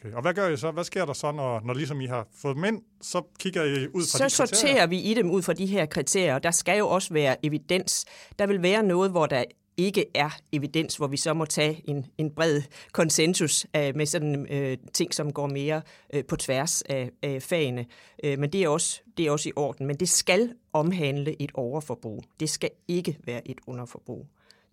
Okay. 0.01 0.13
Og 0.13 0.23
hvad 0.23 0.35
gør 0.35 0.49
I 0.49 0.57
så? 0.57 0.71
Hvad 0.71 0.85
sker 0.85 1.05
der 1.05 1.13
så, 1.13 1.33
når, 1.33 1.61
når 1.65 1.75
ligesom 1.75 2.01
I 2.01 2.07
har 2.07 2.29
fået 2.35 2.57
dem 2.57 2.65
ind? 2.65 2.83
Så 3.01 3.23
kigger 3.39 3.65
I 3.65 3.87
ud 3.87 4.03
fra 4.03 4.19
så 4.19 4.25
de 4.25 4.31
Så 4.31 4.37
sorterer 4.37 4.87
vi 4.87 4.99
i 4.99 5.15
dem 5.15 5.31
ud 5.31 5.43
fra 5.43 5.53
de 5.53 5.67
her 5.67 5.87
kriterier. 5.87 6.39
Der 6.39 6.51
skal 6.51 6.79
jo 6.79 6.89
også 6.89 7.15
være 7.15 7.47
evidens. 7.47 8.05
Der 8.39 8.47
vil 8.47 8.63
være 8.63 8.83
noget, 8.83 9.11
hvor 9.11 9.27
der 9.27 9.45
ikke 9.77 10.05
er 10.15 10.31
evidens, 10.53 10.97
hvor 10.97 11.07
vi 11.07 11.17
så 11.17 11.35
må 11.35 11.45
tage 11.45 11.83
en, 11.91 12.07
en 12.19 12.31
bred 12.31 12.63
konsensus 12.93 13.67
af, 13.73 13.95
med 13.95 14.07
sådan 14.07 14.47
øh, 14.51 14.79
ting, 14.93 15.15
som 15.15 15.33
går 15.33 15.47
mere 15.47 15.83
øh, 16.15 16.25
på 16.25 16.37
tværs 16.37 16.83
af, 16.83 17.11
af 17.23 17.43
fagene. 17.43 17.87
Øh, 18.25 18.39
men 18.39 18.53
det 18.53 18.63
er, 18.63 18.69
også, 18.69 19.03
det 19.17 19.27
er 19.27 19.31
også 19.31 19.49
i 19.49 19.53
orden. 19.57 19.87
Men 19.87 19.97
det 19.97 20.09
skal 20.09 20.53
omhandle 20.73 21.43
et 21.43 21.51
overforbrug. 21.55 22.25
Det 22.41 22.51
skal 22.51 22.71
ikke 22.89 23.19
være 23.25 23.49
et 23.49 23.59
underforbrug, 23.67 24.27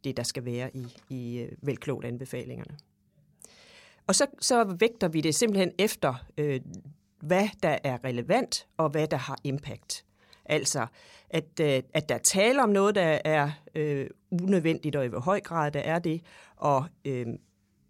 det 0.04 0.18
der 0.18 0.24
skal 0.24 0.46
være 0.46 0.78
i, 0.78 0.86
i 1.10 1.38
øh, 1.38 1.52
velklogt 1.62 2.06
anbefalingerne. 2.06 2.78
Og 4.08 4.16
så, 4.16 4.26
så 4.40 4.76
vægter 4.80 5.08
vi 5.08 5.22
det 5.22 5.36
simpelthen 5.36 5.72
efter, 5.80 6.26
øh, 6.38 6.60
hvad 7.20 7.48
der 7.64 7.78
er 7.84 8.04
relevant 8.04 8.68
og 8.78 8.90
hvad 8.90 9.08
der 9.08 9.18
har 9.18 9.38
impact. 9.44 10.06
Altså, 10.46 10.88
at, 11.30 11.60
øh, 11.62 11.84
at 11.94 12.10
der 12.10 12.18
taler 12.18 12.64
om 12.64 12.70
noget, 12.70 12.96
der 12.96 13.20
er 13.26 13.52
øh, 13.76 14.08
unødvendigt, 14.32 14.96
og 14.96 15.06
i 15.06 15.08
hvor 15.08 15.20
høj 15.20 15.40
grad 15.40 15.72
der 15.72 15.80
er 15.80 16.00
det, 16.00 16.22
og 16.56 16.86
øh, 17.06 17.28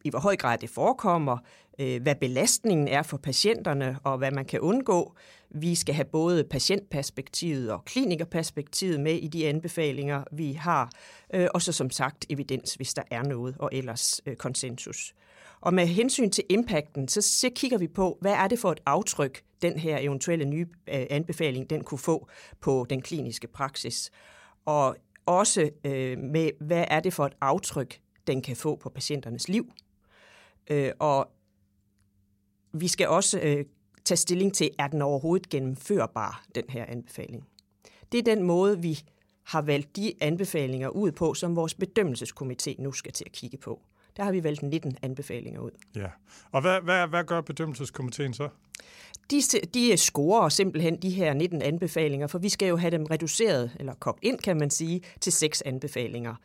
i 0.03 0.10
hvor 0.10 0.20
høj 0.20 0.36
grad 0.36 0.58
det 0.58 0.70
forekommer, 0.70 1.38
øh, 1.79 2.01
hvad 2.01 2.15
belastningen 2.15 2.88
er 2.88 3.03
for 3.03 3.17
patienterne, 3.17 4.00
og 4.03 4.17
hvad 4.17 4.32
man 4.32 4.46
kan 4.46 4.60
undgå. 4.60 5.15
Vi 5.50 5.75
skal 5.75 5.96
have 5.96 6.05
både 6.05 6.43
patientperspektivet 6.43 7.72
og 7.72 7.86
klinikerperspektivet 7.86 9.00
med 9.00 9.13
i 9.13 9.27
de 9.27 9.48
anbefalinger, 9.48 10.24
vi 10.32 10.53
har, 10.53 10.91
øh, 11.34 11.48
og 11.53 11.62
så 11.62 11.72
som 11.72 11.89
sagt 11.89 12.25
evidens, 12.29 12.74
hvis 12.74 12.93
der 12.93 13.03
er 13.12 13.24
noget, 13.24 13.55
og 13.60 13.70
ellers 13.74 14.22
øh, 14.25 14.36
konsensus. 14.36 15.13
Og 15.63 15.74
med 15.74 15.88
hensyn 15.88 16.29
til 16.29 16.43
impacten, 16.50 17.08
så, 17.08 17.22
så 17.22 17.50
kigger 17.55 17.77
vi 17.77 17.88
på, 17.88 18.17
hvad 18.22 18.32
er 18.32 18.48
det 18.48 18.60
for 18.60 18.72
et 18.72 18.79
aftryk, 18.86 19.43
den 19.62 19.79
her 19.79 19.98
eventuelle 19.98 20.46
nye 20.46 20.67
øh, 20.88 21.05
anbefaling, 21.10 21.70
den 21.70 21.84
kunne 21.84 22.00
få 22.00 22.27
på 22.62 22.86
den 22.89 23.01
kliniske 23.01 23.48
praksis. 23.48 24.12
Og 24.65 24.96
også 25.25 25.70
øh, 25.84 26.17
med, 26.17 26.50
hvad 26.60 26.86
er 26.88 27.00
det 27.00 27.13
for 27.13 27.25
et 27.25 27.34
aftryk, 27.41 28.00
den 28.27 28.41
kan 28.41 28.55
få 28.55 28.75
på 28.75 28.89
patienternes 28.89 29.48
liv. 29.48 29.72
Øh, 30.70 30.91
og 31.00 31.32
vi 32.74 32.88
skal 32.88 33.08
også 33.08 33.39
øh, 33.39 33.65
tage 34.05 34.17
stilling 34.17 34.53
til, 34.53 34.70
er 34.79 34.88
den 34.88 35.01
overhovedet 35.01 35.50
gennemførbar, 35.50 36.46
den 36.55 36.63
her 36.70 36.86
anbefaling. 36.86 37.48
Det 38.12 38.17
er 38.17 38.24
den 38.24 38.43
måde, 38.43 38.82
vi 38.82 39.00
har 39.43 39.62
valgt 39.62 39.96
de 39.96 40.13
anbefalinger 40.22 40.89
ud 40.89 41.12
på, 41.12 41.34
som 41.34 41.55
vores 41.55 41.74
bedømmelseskomité 41.74 42.82
nu 42.82 42.91
skal 42.91 43.13
til 43.13 43.25
at 43.25 43.32
kigge 43.32 43.58
på. 43.58 43.82
Der 44.17 44.24
har 44.24 44.32
vi 44.32 44.43
valgt 44.43 44.62
19 44.62 44.98
anbefalinger 45.01 45.62
ud. 45.62 45.72
Ja. 45.96 46.08
Og 46.51 46.62
hvad, 46.62 46.82
hvad, 46.82 47.08
hvad 47.08 47.24
gør 47.24 47.41
bedømmelseskomiteen 47.41 48.34
så? 48.34 48.50
De, 49.32 49.41
de 49.74 49.98
scorer 49.98 50.50
simpelthen 50.50 51.01
de 51.01 51.10
her 51.10 51.34
19 51.34 51.62
anbefalinger, 51.62 52.27
for 52.27 52.39
vi 52.39 52.50
skal 52.50 52.67
jo 52.67 52.77
have 52.77 52.91
dem 52.91 53.03
reduceret, 53.03 53.72
eller 53.79 53.93
kogt 53.93 54.20
ind, 54.22 54.39
kan 54.39 54.58
man 54.58 54.70
sige, 54.70 55.01
til 55.22 55.32
seks 55.32 55.62
anbefalinger. 55.62 56.36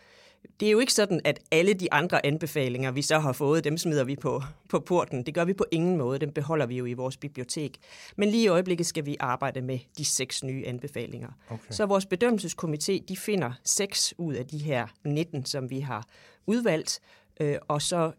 Det 0.60 0.68
er 0.68 0.72
jo 0.72 0.78
ikke 0.78 0.92
sådan, 0.92 1.20
at 1.25 1.40
alle 1.50 1.75
de 1.75 1.92
andre 1.92 2.26
anbefalinger, 2.26 2.90
vi 2.90 3.02
så 3.02 3.18
har 3.18 3.32
fået, 3.32 3.64
dem 3.64 3.78
smider 3.78 4.04
vi 4.04 4.16
på, 4.16 4.42
på 4.68 4.80
porten. 4.80 5.26
Det 5.26 5.34
gør 5.34 5.44
vi 5.44 5.52
på 5.52 5.64
ingen 5.70 5.96
måde. 5.96 6.18
Dem 6.18 6.32
beholder 6.32 6.66
vi 6.66 6.76
jo 6.76 6.84
i 6.84 6.92
vores 6.92 7.16
bibliotek. 7.16 7.76
Men 8.16 8.28
lige 8.28 8.44
i 8.44 8.48
øjeblikket 8.48 8.87
skal 8.87 9.06
vi 9.06 9.16
arbejde 9.20 9.60
med 9.60 9.78
de 9.98 10.04
seks 10.04 10.44
nye 10.44 10.64
anbefalinger. 10.66 11.28
Okay. 11.50 11.70
Så 11.70 11.87
vores 11.87 12.06
bedømmelseskomité, 12.06 13.04
de 13.08 13.16
finder 13.16 13.52
seks 13.64 14.14
ud 14.18 14.34
af 14.34 14.46
de 14.46 14.58
her 14.58 14.87
19, 15.04 15.44
som 15.44 15.70
vi 15.70 15.80
har 15.80 16.06
udvalgt, 16.46 17.00
øh, 17.40 17.57
og 17.68 17.83
så 17.83 18.12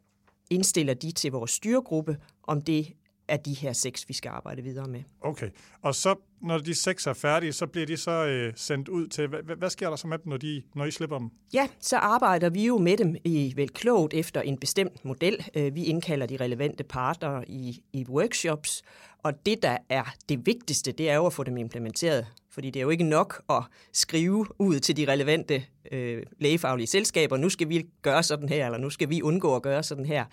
indstiller 0.50 0.94
de 0.94 1.12
til 1.12 1.32
vores 1.32 1.52
styregruppe, 1.52 2.18
om 2.44 2.62
det 2.62 2.94
er 3.28 3.38
de 3.38 3.54
her 3.54 3.74
seks, 3.74 4.10
vi 4.10 4.14
skal 4.14 4.30
arbejde 4.30 4.62
videre 4.62 4.88
med. 4.88 5.04
Okay, 5.22 5.50
og 5.82 5.96
så 5.96 6.16
når 6.42 6.58
de 6.58 6.76
seks 6.76 7.08
er 7.08 7.14
færdige, 7.14 7.54
så 7.54 7.68
bliver 7.68 7.86
de 7.86 7.98
så 7.98 8.26
øh, 8.26 8.54
sendt 8.56 8.90
ud 8.90 9.08
til, 9.08 9.28
hvad, 9.28 9.56
hvad 9.58 9.70
sker 9.70 9.90
der 9.90 9.96
så 9.96 10.08
med 10.08 10.18
dem, 10.18 10.30
når, 10.30 10.38
de, 10.38 10.64
når 10.76 10.86
I 10.86 10.92
slipper 10.92 11.18
dem? 11.18 11.30
Ja, 11.54 11.68
så 11.80 11.98
arbejder 11.98 12.50
vi 12.50 12.66
jo 12.66 12.78
med 12.78 12.98
dem 12.98 13.16
i 13.24 13.54
vel 13.56 13.70
klogt 13.70 14.14
efter 14.14 14.42
en 14.42 14.58
bestemt 14.58 15.06
model. 15.06 15.46
Øh, 15.56 15.76
vi 15.76 15.84
indkalder 15.84 16.26
de 16.26 16.38
relevante 16.38 16.84
parter 16.84 17.44
i, 17.48 17.84
i 17.94 18.06
workshops, 18.10 18.82
og 19.24 19.46
det, 19.46 19.64
der 19.64 19.78
er 19.90 20.04
det 20.30 20.46
vigtigste, 20.46 20.92
det 20.92 21.10
er 21.10 21.16
jo 21.16 21.26
at 21.26 21.34
få 21.34 21.44
dem 21.44 21.58
implementeret. 21.58 22.28
Fordi 22.52 22.70
det 22.70 22.80
er 22.80 22.84
jo 22.84 22.90
ikke 22.90 23.04
nok 23.04 23.42
at 23.50 23.64
skrive 23.94 24.46
ud 24.62 24.80
til 24.80 24.98
de 24.98 25.12
relevante 25.12 25.64
øh, 25.92 26.24
lægefaglige 26.38 26.88
selskaber, 26.88 27.38
nu 27.38 27.50
skal 27.50 27.70
vi 27.70 27.86
gøre 28.02 28.24
sådan 28.24 28.50
her, 28.50 28.66
eller 28.66 28.78
nu 28.78 28.90
skal 28.90 29.10
vi 29.10 29.22
undgå 29.22 29.56
at 29.56 29.62
gøre 29.62 29.84
sådan 29.84 30.06
her. 30.06 30.26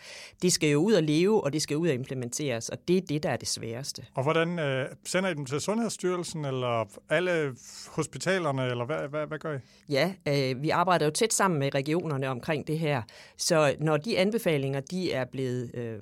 Det 0.43 0.53
skal 0.53 0.71
jo 0.71 0.79
ud 0.79 0.95
at 0.95 1.05
leve, 1.05 1.45
og 1.45 1.53
det 1.53 1.63
skal 1.63 1.77
ud 1.77 1.89
at 1.89 1.95
implementeres, 1.95 2.69
og 2.69 2.79
det 2.89 2.97
er 2.97 3.01
det, 3.01 3.23
der 3.23 3.31
er 3.31 3.37
det 3.37 3.49
sværeste. 3.49 4.05
Og 4.15 4.23
hvordan 4.23 4.59
øh, 4.59 4.89
sender 5.05 5.31
I 5.31 5.35
dem 5.35 5.47
til 5.47 5.61
Sundhedsstyrelsen, 5.61 6.45
eller 6.45 6.89
alle 7.09 7.55
hospitalerne, 7.89 8.71
eller 8.71 8.85
hvad, 8.85 9.09
hvad, 9.09 9.27
hvad 9.27 9.39
gør 9.39 9.57
I? 9.57 9.59
Ja, 9.89 10.15
øh, 10.29 10.63
vi 10.63 10.71
arbejder 10.71 11.07
jo 11.07 11.11
tæt 11.11 11.33
sammen 11.33 11.61
med 11.61 11.75
regionerne 11.75 12.29
omkring 12.29 12.67
det 12.67 12.79
her, 12.79 13.03
så 13.37 13.75
når 13.81 13.97
de 13.97 14.19
anbefalinger, 14.19 14.81
de 14.81 15.13
er 15.13 15.25
blevet... 15.25 15.71
Øh, 15.75 15.99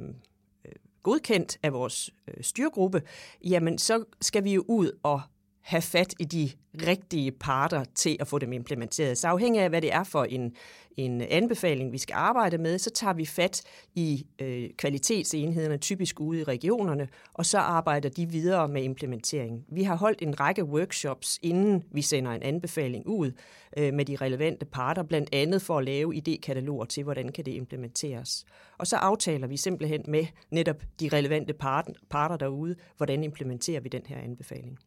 godkendt 1.04 1.58
af 1.62 1.72
vores 1.72 2.10
øh, 2.28 2.44
styregruppe, 2.44 3.02
jamen 3.44 3.78
så 3.78 4.04
skal 4.20 4.44
vi 4.44 4.54
jo 4.54 4.64
ud 4.68 4.98
og 5.02 5.20
have 5.64 5.82
fat 5.82 6.14
i 6.18 6.24
de 6.24 6.50
rigtige 6.86 7.32
parter 7.32 7.84
til 7.94 8.16
at 8.20 8.26
få 8.28 8.38
dem 8.38 8.52
implementeret. 8.52 9.18
Så 9.18 9.28
afhængig 9.28 9.62
af, 9.62 9.68
hvad 9.68 9.82
det 9.82 9.92
er 9.92 10.04
for 10.04 10.24
en, 10.24 10.52
en 10.96 11.20
anbefaling, 11.20 11.92
vi 11.92 11.98
skal 11.98 12.14
arbejde 12.14 12.58
med, 12.58 12.78
så 12.78 12.90
tager 12.90 13.12
vi 13.12 13.26
fat 13.26 13.62
i 13.94 14.26
øh, 14.38 14.70
kvalitetsenhederne, 14.78 15.76
typisk 15.76 16.20
ude 16.20 16.40
i 16.40 16.44
regionerne, 16.44 17.08
og 17.34 17.46
så 17.46 17.58
arbejder 17.58 18.08
de 18.08 18.26
videre 18.26 18.68
med 18.68 18.82
implementeringen. 18.82 19.64
Vi 19.68 19.82
har 19.82 19.96
holdt 19.96 20.22
en 20.22 20.40
række 20.40 20.64
workshops, 20.64 21.38
inden 21.42 21.84
vi 21.92 22.02
sender 22.02 22.30
en 22.30 22.42
anbefaling 22.42 23.06
ud 23.06 23.32
øh, 23.76 23.94
med 23.94 24.04
de 24.04 24.16
relevante 24.16 24.66
parter, 24.66 25.02
blandt 25.02 25.28
andet 25.32 25.62
for 25.62 25.78
at 25.78 25.84
lave 25.84 26.14
idékataloger 26.14 26.84
til, 26.84 27.02
hvordan 27.02 27.32
kan 27.32 27.46
det 27.46 27.52
implementeres. 27.52 28.44
Og 28.78 28.86
så 28.86 28.96
aftaler 28.96 29.46
vi 29.46 29.56
simpelthen 29.56 30.04
med 30.08 30.26
netop 30.50 30.82
de 31.00 31.08
relevante 31.08 31.52
parter, 31.52 31.92
parter 32.10 32.36
derude, 32.36 32.74
hvordan 32.96 33.24
implementerer 33.24 33.80
vi 33.80 33.88
den 33.88 34.02
her 34.06 34.18
anbefaling. 34.18 34.78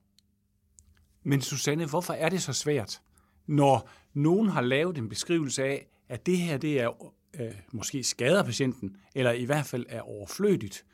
Men 1.27 1.41
Susanne, 1.41 1.85
hvorfor 1.85 2.13
er 2.13 2.29
det 2.29 2.41
så 2.41 2.53
svært, 2.53 3.01
når 3.47 3.89
nogen 4.13 4.49
har 4.49 4.61
lavet 4.61 4.97
en 4.97 5.09
beskrivelse 5.09 5.63
af, 5.63 5.87
at 6.09 6.25
det 6.25 6.37
her 6.37 6.57
det 6.57 6.81
er 6.81 7.13
øh, 7.39 7.53
måske 7.71 8.03
skader 8.03 8.43
patienten, 8.43 8.97
eller 9.15 9.31
i 9.31 9.43
hvert 9.43 9.65
fald 9.65 9.85
er 9.89 10.01
overflødigt. 10.01 10.85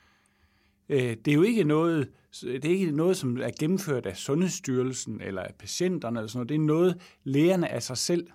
Øh, 0.89 1.17
det 1.25 1.27
er 1.27 1.35
jo 1.35 1.41
ikke 1.41 1.63
noget, 1.63 2.09
det 2.41 2.65
er 2.65 2.69
ikke 2.69 2.91
noget, 2.91 3.17
som 3.17 3.37
er 3.37 3.51
gennemført 3.59 4.05
af 4.05 4.17
Sundhedsstyrelsen 4.17 5.21
eller 5.21 5.41
af 5.41 5.55
patienterne. 5.59 6.19
Eller 6.19 6.27
sådan 6.27 6.37
noget. 6.37 6.49
Det 6.49 6.55
er 6.55 6.59
noget, 6.59 7.01
lægerne 7.23 7.69
af 7.69 7.83
sig 7.83 7.97
selv 7.97 8.27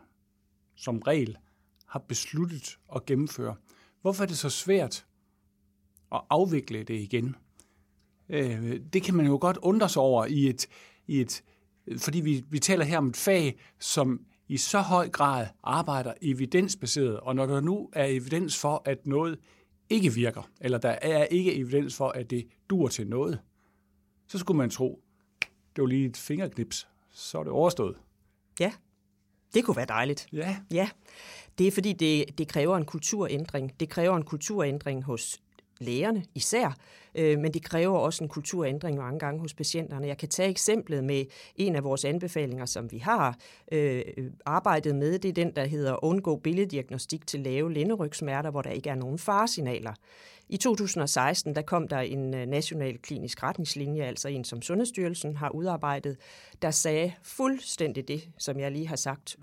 som 0.76 0.98
regel 0.98 1.36
har 1.86 1.98
besluttet 1.98 2.78
at 2.94 3.06
gennemføre. 3.06 3.56
Hvorfor 4.02 4.22
er 4.22 4.26
det 4.26 4.38
så 4.38 4.50
svært 4.50 5.06
at 6.12 6.20
afvikle 6.30 6.82
det 6.82 6.94
igen? 6.94 7.36
Øh, 8.28 8.80
det 8.92 9.02
kan 9.02 9.14
man 9.14 9.26
jo 9.26 9.38
godt 9.40 9.56
undre 9.56 9.88
sig 9.88 10.02
over 10.02 10.26
i 10.26 10.48
et, 10.48 10.66
i 11.06 11.20
et 11.20 11.42
fordi 11.96 12.20
vi, 12.20 12.44
vi 12.50 12.58
taler 12.58 12.84
her 12.84 12.98
om 12.98 13.08
et 13.08 13.16
fag, 13.16 13.58
som 13.78 14.20
i 14.48 14.56
så 14.56 14.80
høj 14.80 15.08
grad 15.08 15.46
arbejder 15.62 16.12
evidensbaseret, 16.22 17.20
og 17.20 17.34
når 17.34 17.46
der 17.46 17.60
nu 17.60 17.90
er 17.92 18.04
evidens 18.04 18.58
for, 18.58 18.82
at 18.84 19.06
noget 19.06 19.38
ikke 19.90 20.14
virker, 20.14 20.50
eller 20.60 20.78
der 20.78 20.96
er 21.02 21.24
ikke 21.24 21.54
evidens 21.54 21.96
for, 21.96 22.08
at 22.08 22.30
det 22.30 22.46
dur 22.70 22.88
til 22.88 23.06
noget, 23.06 23.40
så 24.28 24.38
skulle 24.38 24.58
man 24.58 24.70
tro, 24.70 25.02
det 25.76 25.82
var 25.82 25.86
lige 25.86 26.06
et 26.06 26.16
fingerknips, 26.16 26.88
så 27.10 27.38
er 27.38 27.42
det 27.42 27.52
overstået. 27.52 27.96
Ja, 28.60 28.72
det 29.54 29.64
kunne 29.64 29.76
være 29.76 29.86
dejligt. 29.86 30.28
Ja. 30.32 30.56
Ja, 30.70 30.88
det 31.58 31.66
er 31.66 31.70
fordi, 31.70 31.92
det, 31.92 32.38
det 32.38 32.48
kræver 32.48 32.76
en 32.76 32.84
kulturændring. 32.84 33.80
Det 33.80 33.88
kræver 33.88 34.16
en 34.16 34.24
kulturændring 34.24 35.04
hos 35.04 35.40
lægerne 35.80 36.24
især, 36.34 36.76
øh, 37.14 37.38
men 37.38 37.54
det 37.54 37.64
kræver 37.64 37.98
også 37.98 38.24
en 38.24 38.28
kulturændring 38.28 38.96
mange 38.96 39.18
gange 39.18 39.40
hos 39.40 39.54
patienterne. 39.54 40.06
Jeg 40.06 40.18
kan 40.18 40.28
tage 40.28 40.50
eksemplet 40.50 41.04
med 41.04 41.24
en 41.56 41.76
af 41.76 41.84
vores 41.84 42.04
anbefalinger, 42.04 42.66
som 42.66 42.92
vi 42.92 42.98
har 42.98 43.38
øh, 43.72 44.02
arbejdet 44.46 44.96
med. 44.96 45.18
Det 45.18 45.28
er 45.28 45.32
den, 45.32 45.56
der 45.56 45.64
hedder 45.64 46.04
undgå 46.04 46.36
billeddiagnostik 46.36 47.26
til 47.26 47.40
lave 47.40 47.72
lænderygsmerter, 47.72 48.50
hvor 48.50 48.62
der 48.62 48.70
ikke 48.70 48.90
er 48.90 48.94
nogen 48.94 49.18
faresignaler. 49.18 49.92
I 50.50 50.56
2016 50.56 51.54
der 51.54 51.62
kom 51.62 51.88
der 51.88 51.98
en 51.98 52.34
øh, 52.34 52.46
national 52.46 52.98
klinisk 52.98 53.42
retningslinje, 53.42 54.02
altså 54.02 54.28
en 54.28 54.44
som 54.44 54.62
Sundhedsstyrelsen 54.62 55.36
har 55.36 55.50
udarbejdet, 55.50 56.16
der 56.62 56.70
sagde 56.70 57.12
fuldstændig 57.22 58.08
det, 58.08 58.28
som 58.38 58.60
jeg 58.60 58.72
lige 58.72 58.88
har 58.88 58.96
sagt, 58.96 59.36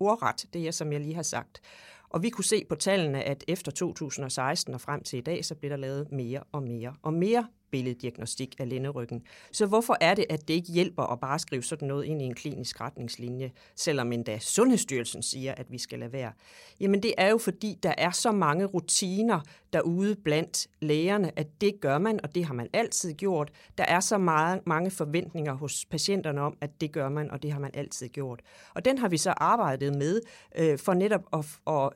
ordret, 0.00 0.46
det 0.52 0.66
er, 0.66 0.70
som 0.70 0.92
jeg 0.92 1.00
lige 1.00 1.14
har 1.14 1.22
sagt. 1.22 1.60
Og 2.10 2.22
vi 2.22 2.30
kunne 2.30 2.44
se 2.44 2.64
på 2.68 2.74
tallene, 2.74 3.22
at 3.22 3.44
efter 3.48 3.72
2016 3.72 4.74
og 4.74 4.80
frem 4.80 5.02
til 5.02 5.18
i 5.18 5.22
dag, 5.22 5.44
så 5.44 5.54
blev 5.54 5.70
der 5.70 5.76
lavet 5.76 6.12
mere 6.12 6.42
og 6.52 6.62
mere 6.62 6.94
og 7.02 7.12
mere 7.12 7.46
billeddiagnostik 7.70 8.54
af 8.58 8.68
lænderyggen. 8.68 9.22
Så 9.52 9.66
hvorfor 9.66 9.96
er 10.00 10.14
det, 10.14 10.24
at 10.30 10.48
det 10.48 10.54
ikke 10.54 10.72
hjælper 10.72 11.02
at 11.02 11.20
bare 11.20 11.38
skrive 11.38 11.62
sådan 11.62 11.88
noget 11.88 12.04
ind 12.04 12.22
i 12.22 12.24
en 12.24 12.34
klinisk 12.34 12.80
retningslinje, 12.80 13.52
selvom 13.76 14.12
endda 14.12 14.38
Sundhedsstyrelsen 14.38 15.22
siger, 15.22 15.54
at 15.54 15.72
vi 15.72 15.78
skal 15.78 15.98
lade 15.98 16.12
være? 16.12 16.32
Jamen 16.80 17.02
det 17.02 17.14
er 17.18 17.28
jo 17.28 17.38
fordi, 17.38 17.78
der 17.82 17.94
er 17.98 18.10
så 18.10 18.32
mange 18.32 18.64
rutiner 18.64 19.40
derude 19.72 20.16
blandt 20.16 20.66
lægerne, 20.80 21.38
at 21.38 21.60
det 21.60 21.80
gør 21.80 21.98
man, 21.98 22.20
og 22.22 22.34
det 22.34 22.44
har 22.44 22.54
man 22.54 22.68
altid 22.72 23.14
gjort. 23.14 23.50
Der 23.78 23.84
er 23.84 24.00
så 24.00 24.18
meget, 24.18 24.60
mange 24.66 24.90
forventninger 24.90 25.52
hos 25.52 25.86
patienterne 25.90 26.40
om, 26.40 26.56
at 26.60 26.80
det 26.80 26.92
gør 26.92 27.08
man, 27.08 27.30
og 27.30 27.42
det 27.42 27.52
har 27.52 27.60
man 27.60 27.70
altid 27.74 28.08
gjort. 28.08 28.40
Og 28.74 28.84
den 28.84 28.98
har 28.98 29.08
vi 29.08 29.16
så 29.16 29.30
arbejdet 29.30 29.96
med 29.96 30.20
øh, 30.56 30.78
for 30.78 30.94
netop 30.94 31.22
at, 31.32 31.46
at 31.66 31.90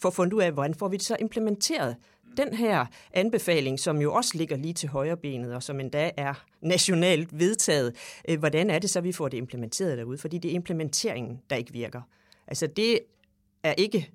få 0.00 0.10
fundet 0.10 0.32
ud 0.32 0.42
af, 0.42 0.52
hvordan 0.52 0.74
får 0.74 0.88
vi 0.88 0.96
det 0.96 1.04
så 1.04 1.16
implementeret 1.20 1.96
den 2.36 2.54
her 2.54 2.86
anbefaling, 3.12 3.80
som 3.80 4.00
jo 4.00 4.14
også 4.14 4.30
ligger 4.34 4.56
lige 4.56 4.74
til 4.74 4.88
højre 4.88 5.16
benet, 5.16 5.54
og 5.54 5.62
som 5.62 5.80
endda 5.80 6.10
er 6.16 6.34
nationalt 6.60 7.38
vedtaget, 7.38 7.96
øh, 8.28 8.38
hvordan 8.38 8.70
er 8.70 8.78
det 8.78 8.90
så, 8.90 9.00
vi 9.00 9.12
får 9.12 9.28
det 9.28 9.36
implementeret 9.36 9.98
derude? 9.98 10.18
Fordi 10.18 10.38
det 10.38 10.50
er 10.50 10.54
implementeringen, 10.54 11.40
der 11.50 11.56
ikke 11.56 11.72
virker. 11.72 12.02
Altså 12.46 12.66
det 12.66 12.98
er 13.62 13.72
ikke 13.72 14.10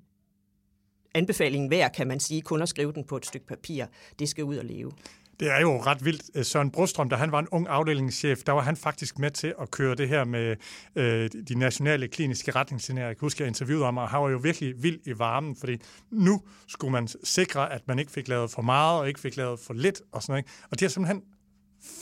anbefalingen 1.14 1.70
værd, 1.70 1.92
kan 1.92 2.06
man 2.06 2.20
sige, 2.20 2.42
kun 2.42 2.62
at 2.62 2.68
skrive 2.68 2.92
den 2.92 3.04
på 3.04 3.16
et 3.16 3.26
stykke 3.26 3.46
papir. 3.46 3.86
Det 4.18 4.28
skal 4.28 4.44
ud 4.44 4.56
og 4.56 4.64
leve. 4.64 4.92
Det 5.40 5.50
er 5.50 5.60
jo 5.60 5.80
ret 5.80 6.04
vildt. 6.04 6.22
Øh, 6.34 6.44
Søren 6.44 6.70
Brostrøm, 6.70 7.08
da 7.08 7.16
han 7.16 7.32
var 7.32 7.38
en 7.38 7.48
ung 7.48 7.66
afdelingschef, 7.68 8.42
der 8.42 8.52
var 8.52 8.60
han 8.60 8.76
faktisk 8.76 9.18
med 9.18 9.30
til 9.30 9.54
at 9.60 9.70
køre 9.70 9.94
det 9.94 10.08
her 10.08 10.24
med 10.24 10.56
øh, 10.96 11.30
de 11.48 11.54
nationale 11.54 12.08
kliniske 12.08 12.50
retningslinjer. 12.50 13.06
Jeg 13.06 13.16
kan 13.16 13.20
huske, 13.20 13.42
jeg 13.42 13.48
interviewede 13.48 13.84
ham, 13.84 13.98
og 13.98 14.08
han 14.08 14.20
var 14.20 14.28
jo 14.28 14.36
virkelig 14.36 14.82
vild 14.82 15.00
i 15.06 15.18
varmen, 15.18 15.56
fordi 15.56 15.76
nu 16.10 16.42
skulle 16.66 16.92
man 16.92 17.08
sikre, 17.24 17.72
at 17.72 17.88
man 17.88 17.98
ikke 17.98 18.12
fik 18.12 18.28
lavet 18.28 18.50
for 18.50 18.62
meget, 18.62 19.00
og 19.00 19.08
ikke 19.08 19.20
fik 19.20 19.36
lavet 19.36 19.60
for 19.60 19.74
lidt, 19.74 20.02
og 20.12 20.22
sådan 20.22 20.32
noget. 20.32 20.46
Og 20.70 20.80
det 20.80 20.80
har 20.80 20.88
simpelthen 20.88 21.22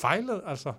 fejlet, 0.00 0.40
altså 0.46 0.72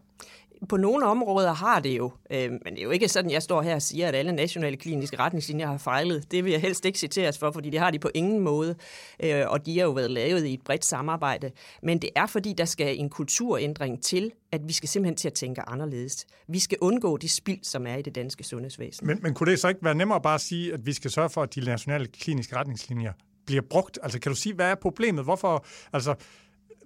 på 0.70 0.78
nogle 0.78 1.06
områder 1.06 1.54
har 1.54 1.80
det 1.80 1.98
jo, 1.98 2.12
øh, 2.32 2.52
men 2.52 2.74
det 2.74 2.80
er 2.80 2.84
jo 2.84 2.90
ikke 2.90 3.08
sådan, 3.08 3.32
jeg 3.32 3.44
står 3.44 3.62
her 3.62 3.76
og 3.76 3.82
siger, 3.82 4.08
at 4.08 4.16
alle 4.16 4.32
nationale 4.32 4.78
kliniske 4.78 5.20
retningslinjer 5.20 5.68
har 5.68 5.78
fejlet. 5.78 6.32
Det 6.32 6.44
vil 6.44 6.52
jeg 6.52 6.62
helst 6.62 6.86
ikke 6.86 7.00
citeres 7.00 7.38
for, 7.38 7.52
fordi 7.52 7.70
det 7.70 7.80
har 7.80 7.92
de 7.92 8.00
på 8.00 8.10
ingen 8.14 8.40
måde, 8.40 8.76
øh, 9.24 9.44
og 9.48 9.66
de 9.66 9.80
har 9.80 9.86
jo 9.86 9.92
været 9.92 10.12
lavet 10.12 10.46
i 10.46 10.54
et 10.54 10.62
bredt 10.62 10.86
samarbejde. 10.86 11.52
Men 11.84 12.00
det 12.02 12.10
er 12.16 12.26
fordi, 12.26 12.54
der 12.54 12.66
skal 12.66 13.00
en 13.00 13.10
kulturændring 13.10 14.04
til, 14.04 14.32
at 14.52 14.62
vi 14.68 14.74
skal 14.74 14.90
simpelthen 14.90 15.16
til 15.16 15.28
at 15.28 15.34
tænke 15.34 15.62
anderledes. 15.62 16.26
Vi 16.48 16.60
skal 16.60 16.78
undgå 16.82 17.18
det 17.18 17.32
spild, 17.32 17.64
som 17.64 17.88
er 17.88 17.96
i 17.96 18.02
det 18.02 18.16
danske 18.16 18.44
sundhedsvæsen. 18.44 19.08
Men, 19.08 19.20
men 19.22 19.34
kunne 19.34 19.52
det 19.52 19.60
så 19.60 19.68
ikke 19.68 19.84
være 19.84 19.96
nemmere 19.96 20.22
bare 20.22 20.36
at 20.36 20.42
sige, 20.42 20.74
at 20.74 20.86
vi 20.86 20.94
skal 20.94 21.12
sørge 21.12 21.30
for, 21.30 21.44
at 21.44 21.56
de 21.56 21.62
nationale 21.62 22.08
kliniske 22.08 22.56
retningslinjer 22.56 23.14
bliver 23.46 23.62
brugt? 23.62 24.00
Altså 24.04 24.20
kan 24.20 24.32
du 24.32 24.36
sige, 24.36 24.56
hvad 24.56 24.72
er 24.72 24.76
problemet? 24.76 25.24
Hvorfor, 25.24 25.66
altså 25.94 26.16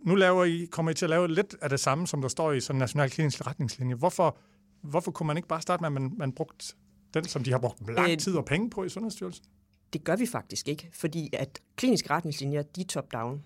nu 0.03 0.15
laver 0.15 0.46
I, 0.46 0.68
kommer 0.72 0.91
I 0.91 0.94
til 0.94 1.06
at 1.06 1.10
lave 1.10 1.27
lidt 1.27 1.56
af 1.62 1.70
det 1.70 1.79
samme, 1.79 2.08
som 2.08 2.22
der 2.22 2.27
står 2.27 2.51
i 2.51 2.60
sådan 2.60 2.75
en 2.75 2.79
national 2.79 3.10
klinisk 3.10 3.48
retningslinje. 3.48 3.96
Hvorfor, 3.96 4.38
hvorfor 4.82 5.12
kunne 5.12 5.27
man 5.27 5.38
ikke 5.38 5.48
bare 5.48 5.62
starte 5.62 5.82
med, 5.82 5.88
at 5.88 5.94
man, 5.94 6.13
man 6.18 6.32
brugt 6.32 6.75
den, 7.13 7.25
som 7.25 7.44
de 7.44 7.51
har 7.51 7.60
brugt 7.60 7.94
lang 7.94 8.12
øh, 8.12 8.18
tid 8.18 8.36
og 8.36 8.46
penge 8.46 8.70
på 8.70 8.84
i 8.84 8.89
Sundhedsstyrelsen? 8.89 9.46
Det 9.94 10.03
gør 10.03 10.15
vi 10.15 10.25
faktisk 10.25 10.68
ikke, 10.68 10.89
fordi 10.94 11.29
at 11.34 11.60
kliniske 11.75 12.10
retningslinjer, 12.10 12.62
de 12.62 12.82
er 12.82 12.86
top-down. 12.86 13.46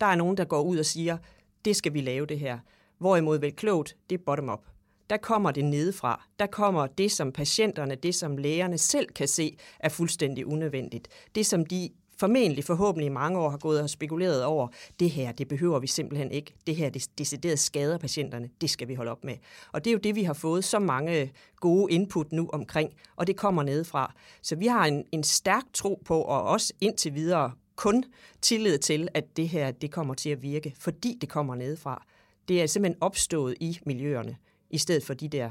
Der 0.00 0.06
er 0.06 0.14
nogen, 0.14 0.36
der 0.36 0.44
går 0.44 0.62
ud 0.62 0.78
og 0.78 0.86
siger, 0.86 1.18
det 1.64 1.76
skal 1.76 1.94
vi 1.94 2.00
lave 2.00 2.26
det 2.26 2.38
her. 2.38 2.58
Hvorimod 2.98 3.38
vel 3.38 3.52
klogt, 3.52 3.96
det 4.10 4.20
er 4.20 4.24
bottom-up. 4.26 4.66
Der 5.10 5.16
kommer 5.16 5.50
det 5.50 5.64
nedefra. 5.64 6.26
Der 6.38 6.46
kommer 6.46 6.86
det, 6.86 7.12
som 7.12 7.32
patienterne, 7.32 7.94
det 7.94 8.14
som 8.14 8.36
lægerne 8.36 8.78
selv 8.78 9.08
kan 9.08 9.28
se, 9.28 9.56
er 9.80 9.88
fuldstændig 9.88 10.46
unødvendigt. 10.46 11.08
Det, 11.34 11.46
som 11.46 11.66
de 11.66 11.90
formentlig 12.20 12.64
forhåbentlig 12.64 13.06
i 13.06 13.08
mange 13.08 13.38
år 13.38 13.50
har 13.50 13.58
gået 13.58 13.82
og 13.82 13.90
spekuleret 13.90 14.44
over, 14.44 14.68
det 15.00 15.10
her, 15.10 15.32
det 15.32 15.48
behøver 15.48 15.78
vi 15.78 15.86
simpelthen 15.86 16.30
ikke. 16.30 16.54
Det 16.66 16.76
her, 16.76 16.90
det 16.90 17.18
decideret 17.18 17.58
skader 17.58 17.98
patienterne. 17.98 18.50
Det 18.60 18.70
skal 18.70 18.88
vi 18.88 18.94
holde 18.94 19.10
op 19.10 19.24
med. 19.24 19.36
Og 19.72 19.84
det 19.84 19.90
er 19.90 19.92
jo 19.92 19.98
det, 19.98 20.14
vi 20.14 20.22
har 20.22 20.32
fået 20.32 20.64
så 20.64 20.78
mange 20.78 21.32
gode 21.56 21.92
input 21.92 22.32
nu 22.32 22.50
omkring, 22.52 22.90
og 23.16 23.26
det 23.26 23.36
kommer 23.36 23.62
nedefra. 23.62 24.14
Så 24.42 24.56
vi 24.56 24.66
har 24.66 24.86
en, 24.86 25.04
en 25.12 25.22
stærk 25.22 25.64
tro 25.74 26.02
på, 26.04 26.22
og 26.22 26.42
også 26.42 26.72
indtil 26.80 27.14
videre 27.14 27.52
kun 27.76 28.04
tillid 28.42 28.78
til, 28.78 29.08
at 29.14 29.36
det 29.36 29.48
her, 29.48 29.70
det 29.70 29.90
kommer 29.90 30.14
til 30.14 30.30
at 30.30 30.42
virke, 30.42 30.74
fordi 30.78 31.18
det 31.20 31.28
kommer 31.28 31.54
nedefra. 31.54 32.04
Det 32.48 32.62
er 32.62 32.66
simpelthen 32.66 33.02
opstået 33.02 33.54
i 33.60 33.78
miljøerne, 33.86 34.36
i 34.70 34.78
stedet 34.78 35.04
for 35.04 35.14
de 35.14 35.28
der, 35.28 35.50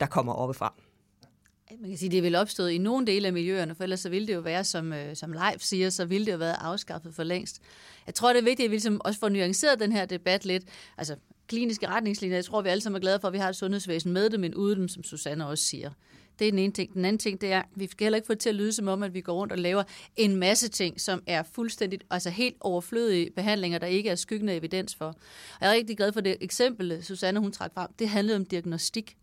der 0.00 0.06
kommer 0.06 0.32
oppefra. 0.32 0.74
Man 1.80 1.90
kan 1.90 1.98
sige, 1.98 2.10
det 2.10 2.18
er 2.18 2.22
vel 2.22 2.34
opstået 2.34 2.70
i 2.70 2.78
nogle 2.78 3.06
dele 3.06 3.26
af 3.26 3.32
miljøerne, 3.32 3.74
for 3.74 3.82
ellers 3.82 4.00
så 4.00 4.08
ville 4.08 4.26
det 4.26 4.34
jo 4.34 4.40
være, 4.40 4.64
som, 4.64 4.92
øh, 4.92 5.16
som 5.16 5.32
Leif 5.32 5.60
siger, 5.60 5.90
så 5.90 6.04
ville 6.04 6.26
det 6.26 6.32
jo 6.32 6.36
være 6.36 6.62
afskaffet 6.62 7.14
for 7.14 7.22
længst. 7.22 7.60
Jeg 8.06 8.14
tror, 8.14 8.32
det 8.32 8.40
er 8.40 8.44
vigtigt, 8.44 8.64
at 8.64 8.70
vi 8.70 8.74
ligesom 8.74 9.00
også 9.04 9.20
får 9.20 9.28
nuanceret 9.28 9.80
den 9.80 9.92
her 9.92 10.06
debat 10.06 10.44
lidt. 10.44 10.64
Altså, 10.98 11.16
kliniske 11.46 11.88
retningslinjer, 11.88 12.36
jeg 12.36 12.44
tror, 12.44 12.62
vi 12.62 12.68
alle 12.68 12.80
sammen 12.80 12.96
er 12.96 13.00
glade 13.00 13.20
for, 13.20 13.28
at 13.28 13.32
vi 13.32 13.38
har 13.38 13.48
et 13.48 13.56
sundhedsvæsen 13.56 14.12
med 14.12 14.30
dem, 14.30 14.40
men 14.40 14.54
uden 14.54 14.78
dem, 14.78 14.88
som 14.88 15.02
Susanne 15.02 15.46
også 15.46 15.64
siger. 15.64 15.90
Det 16.38 16.46
er 16.46 16.52
den 16.52 16.58
ene 16.58 16.72
ting. 16.72 16.94
Den 16.94 17.04
anden 17.04 17.18
ting, 17.18 17.40
det 17.40 17.52
er, 17.52 17.58
at 17.58 17.68
vi 17.74 17.86
skal 17.86 18.04
heller 18.04 18.16
ikke 18.16 18.26
få 18.26 18.34
det 18.34 18.40
til 18.40 18.48
at 18.48 18.54
lyde 18.54 18.72
som 18.72 18.88
om, 18.88 19.02
at 19.02 19.14
vi 19.14 19.20
går 19.20 19.32
rundt 19.32 19.52
og 19.52 19.58
laver 19.58 19.82
en 20.16 20.36
masse 20.36 20.68
ting, 20.68 21.00
som 21.00 21.22
er 21.26 21.42
fuldstændig, 21.42 22.00
altså 22.10 22.30
helt 22.30 22.56
overflødige 22.60 23.30
behandlinger, 23.30 23.78
der 23.78 23.86
ikke 23.86 24.10
er 24.10 24.14
skyggende 24.14 24.54
evidens 24.54 24.94
for. 24.94 25.06
Og 25.06 25.14
jeg 25.60 25.68
er 25.68 25.74
rigtig 25.74 25.96
glad 25.96 26.12
for 26.12 26.20
det 26.20 26.36
eksempel, 26.40 27.04
Susanne 27.04 27.40
hun 27.40 27.52
trak 27.52 27.74
frem. 27.74 27.88
Det 27.98 28.08
handlede 28.08 28.36
om 28.36 28.44
diagnostik. 28.44 29.16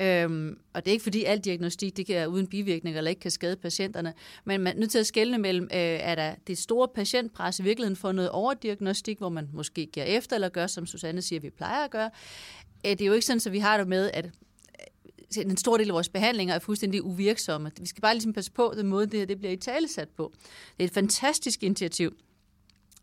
Øhm, 0.00 0.58
og 0.72 0.84
det 0.84 0.90
er 0.90 0.92
ikke 0.92 1.02
fordi 1.02 1.24
al 1.24 1.38
diagnostik 1.38 1.96
det 1.96 2.06
kan 2.06 2.14
være 2.14 2.28
uden 2.28 2.46
bivirkninger 2.46 2.98
eller 2.98 3.08
ikke 3.08 3.20
kan 3.20 3.30
skade 3.30 3.56
patienterne, 3.56 4.14
men 4.44 4.60
man 4.60 4.76
er 4.76 4.80
nødt 4.80 4.90
til 4.90 4.98
at 4.98 5.06
skelne 5.06 5.38
mellem, 5.38 5.64
øh, 5.64 5.78
er 5.78 6.14
der 6.14 6.34
det 6.46 6.58
store 6.58 6.88
patientpres 6.88 7.58
i 7.58 7.62
virkeligheden 7.62 7.96
for 7.96 8.12
noget 8.12 8.30
overdiagnostik, 8.30 9.18
hvor 9.18 9.28
man 9.28 9.48
måske 9.52 9.86
giver 9.86 10.06
efter 10.06 10.36
eller 10.36 10.48
gør, 10.48 10.66
som 10.66 10.86
Susanne 10.86 11.22
siger, 11.22 11.40
vi 11.40 11.50
plejer 11.50 11.84
at 11.84 11.90
gøre. 11.90 12.10
Øh, 12.86 12.90
det 12.90 13.00
er 13.00 13.06
jo 13.06 13.12
ikke 13.12 13.26
sådan, 13.26 13.40
at 13.46 13.52
vi 13.52 13.58
har 13.58 13.78
det 13.78 13.88
med, 13.88 14.10
at 14.14 14.26
øh, 15.38 15.44
en 15.44 15.56
stor 15.56 15.76
del 15.76 15.88
af 15.88 15.94
vores 15.94 16.08
behandlinger 16.08 16.54
er 16.54 16.58
fuldstændig 16.58 17.04
uvirksomme. 17.04 17.70
Vi 17.80 17.86
skal 17.86 18.00
bare 18.00 18.14
ligesom 18.14 18.32
passe 18.32 18.52
på 18.52 18.72
den 18.76 18.86
måde, 18.86 19.06
det 19.06 19.18
her 19.18 19.26
det 19.26 19.38
bliver 19.38 19.52
i 19.52 19.56
talesat 19.56 20.08
på. 20.08 20.32
Det 20.76 20.84
er 20.84 20.88
et 20.88 20.94
fantastisk 20.94 21.62
initiativ. 21.62 22.16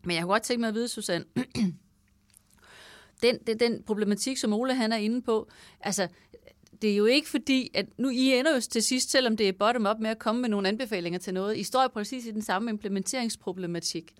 Men 0.04 0.16
jeg 0.16 0.22
kunne 0.22 0.32
godt 0.32 0.42
tænke 0.42 0.60
mig 0.60 0.68
at 0.68 0.74
vide, 0.74 0.88
Susanne, 0.88 1.24
den, 3.22 3.38
den, 3.46 3.60
den 3.60 3.82
problematik, 3.82 4.36
som 4.36 4.52
Ole 4.52 4.74
han 4.74 4.92
er 4.92 4.96
inde 4.96 5.22
på, 5.22 5.48
altså 5.80 6.08
det 6.82 6.92
er 6.92 6.96
jo 6.96 7.04
ikke 7.04 7.28
fordi, 7.28 7.70
at 7.74 7.86
nu 7.98 8.08
I 8.08 8.34
ender 8.34 8.54
jo 8.54 8.60
til 8.60 8.82
sidst, 8.82 9.10
selvom 9.10 9.36
det 9.36 9.48
er 9.48 9.52
bottom-up 9.58 9.96
med 10.00 10.10
at 10.10 10.18
komme 10.18 10.40
med 10.40 10.48
nogle 10.48 10.68
anbefalinger 10.68 11.18
til 11.18 11.34
noget. 11.34 11.56
I 11.56 11.62
står 11.62 11.88
præcis 11.88 12.26
i 12.26 12.30
den 12.30 12.42
samme 12.42 12.70
implementeringsproblematik. 12.70 14.12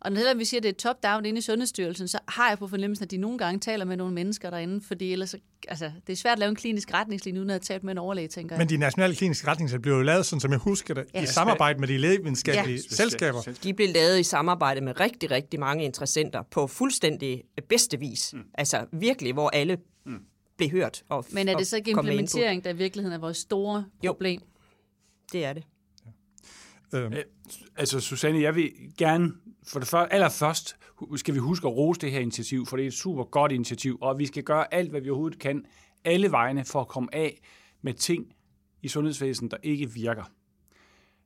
Og 0.00 0.12
når 0.12 0.34
vi 0.34 0.44
siger, 0.44 0.58
at 0.58 0.62
det 0.62 0.68
er 0.68 0.92
top-down 0.92 1.24
inde 1.24 1.38
i 1.38 1.40
Sundhedsstyrelsen, 1.40 2.08
så 2.08 2.18
har 2.28 2.48
jeg 2.48 2.58
på 2.58 2.68
fornemmelsen, 2.68 3.04
at 3.04 3.10
de 3.10 3.16
nogle 3.16 3.38
gange 3.38 3.60
taler 3.60 3.84
med 3.84 3.96
nogle 3.96 4.14
mennesker 4.14 4.50
derinde, 4.50 4.80
fordi 4.88 5.12
ellers, 5.12 5.34
altså, 5.68 5.90
det 6.06 6.12
er 6.12 6.16
svært 6.16 6.32
at 6.32 6.38
lave 6.38 6.50
en 6.50 6.56
klinisk 6.56 6.94
retningslinje, 6.94 7.40
uden 7.40 7.50
at 7.50 7.54
have 7.54 7.60
talt 7.60 7.84
med 7.84 7.92
en 7.92 7.98
overlæge, 7.98 8.28
tænker 8.28 8.56
jeg. 8.56 8.58
Men 8.58 8.68
de 8.68 8.76
nationale 8.76 9.14
kliniske 9.14 9.48
retningslinjer 9.48 9.82
blev 9.82 9.94
jo 9.94 10.02
lavet, 10.02 10.26
sådan 10.26 10.40
som 10.40 10.50
jeg 10.50 10.58
husker 10.58 10.94
det, 10.94 11.04
ja. 11.14 11.22
i 11.22 11.26
samarbejde 11.26 11.78
med 11.78 11.88
de 11.88 11.98
lægevidenskabelige 11.98 12.82
ja. 12.90 12.96
selskaber. 12.96 13.52
De 13.62 13.74
blev 13.74 13.88
lavet 13.94 14.18
i 14.20 14.22
samarbejde 14.22 14.80
med 14.80 15.00
rigtig, 15.00 15.30
rigtig 15.30 15.60
mange 15.60 15.84
interessenter 15.84 16.42
på 16.50 16.66
fuldstændig 16.66 17.42
bedste 17.68 17.98
vis. 17.98 18.30
Mm. 18.34 18.42
Altså 18.54 18.86
virkelig, 18.92 19.32
hvor 19.32 19.50
alle 19.50 19.76
mm 20.06 20.18
blev 20.56 20.70
hørt. 20.70 21.02
Og, 21.08 21.24
Men 21.32 21.48
er 21.48 21.56
det 21.56 21.66
så 21.66 21.76
ikke 21.76 21.90
implementering, 21.90 22.64
der 22.64 22.70
i 22.70 22.76
virkeligheden 22.76 23.14
er 23.14 23.20
vores 23.20 23.36
store 23.36 23.84
problem? 24.06 24.40
Jo, 24.40 24.46
det 25.32 25.44
er 25.44 25.52
det. 25.52 25.64
Ja. 26.92 26.98
Øhm. 26.98 27.14
Altså, 27.76 28.00
Susanne, 28.00 28.40
jeg 28.40 28.54
vil 28.54 28.72
gerne, 28.98 29.32
for 29.66 29.78
det 29.78 29.88
første, 29.88 30.12
allerførst 30.12 30.76
skal 31.16 31.34
vi 31.34 31.38
huske 31.38 31.66
at 31.66 31.76
rose 31.76 32.00
det 32.00 32.10
her 32.10 32.20
initiativ, 32.20 32.66
for 32.66 32.76
det 32.76 32.82
er 32.82 32.86
et 32.86 32.94
super 32.94 33.24
godt 33.24 33.52
initiativ, 33.52 33.98
og 34.00 34.18
vi 34.18 34.26
skal 34.26 34.42
gøre 34.42 34.74
alt, 34.74 34.90
hvad 34.90 35.00
vi 35.00 35.10
overhovedet 35.10 35.38
kan, 35.38 35.64
alle 36.04 36.30
vegne 36.30 36.64
for 36.64 36.80
at 36.80 36.88
komme 36.88 37.14
af 37.14 37.40
med 37.82 37.94
ting 37.94 38.34
i 38.82 38.88
sundhedsvæsenet, 38.88 39.50
der 39.50 39.58
ikke 39.62 39.90
virker. 39.90 40.24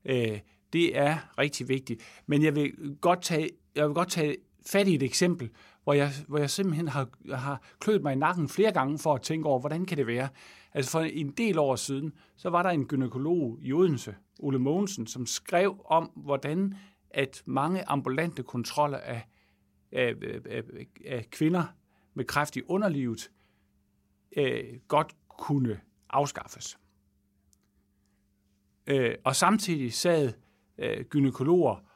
Øh, 0.05 0.38
det 0.73 0.99
er 0.99 1.19
rigtig 1.38 1.69
vigtigt. 1.69 2.03
Men 2.27 2.43
jeg 2.43 2.55
vil 2.55 2.73
godt 3.01 3.23
tage, 3.23 3.51
jeg 3.75 3.87
vil 3.87 3.95
godt 3.95 4.11
tage 4.11 4.37
fat 4.66 4.88
i 4.88 4.95
et 4.95 5.03
eksempel, 5.03 5.51
hvor 5.85 5.93
jeg, 5.93 6.11
hvor 6.29 6.38
jeg 6.38 6.51
simpelthen 6.51 6.88
har, 6.88 7.09
har 7.35 7.62
kløet 7.79 8.03
mig 8.03 8.12
i 8.12 8.16
nakken 8.16 8.49
flere 8.49 8.73
gange 8.73 8.99
for 8.99 9.14
at 9.14 9.23
tænke 9.23 9.49
over, 9.49 9.61
hvordan 9.61 9.87
kan 9.87 9.97
det 9.97 10.07
være? 10.07 10.29
Altså 10.75 10.90
for 10.90 11.01
en 11.01 11.31
del 11.31 11.59
år 11.59 11.77
siden, 11.77 12.12
så 12.37 12.51
var 12.51 12.62
der 12.62 12.71
en 12.71 12.87
gynekolog 12.87 13.59
i 13.61 13.73
Odense, 13.73 14.14
Ole 14.38 14.59
Mogensen, 14.59 15.07
som 15.07 15.27
skrev 15.27 15.81
om, 15.85 16.11
hvordan 16.16 16.75
at 17.11 17.43
mange 17.47 17.88
ambulante 17.88 18.43
kontroller 18.43 18.99
af, 18.99 19.29
af, 19.93 20.14
af, 20.47 20.62
af 21.07 21.27
kvinder 21.31 21.64
med 22.14 22.25
kræft 22.25 22.57
i 22.57 22.62
underlivet 22.62 23.31
øh, 24.37 24.64
godt 24.88 25.16
kunne 25.29 25.81
afskaffes. 26.11 26.79
Øh, 28.87 29.14
og 29.25 29.37
samtidig 29.37 29.93
sad 29.93 30.33
øh, 30.79 31.05
gynekologer 31.05 31.89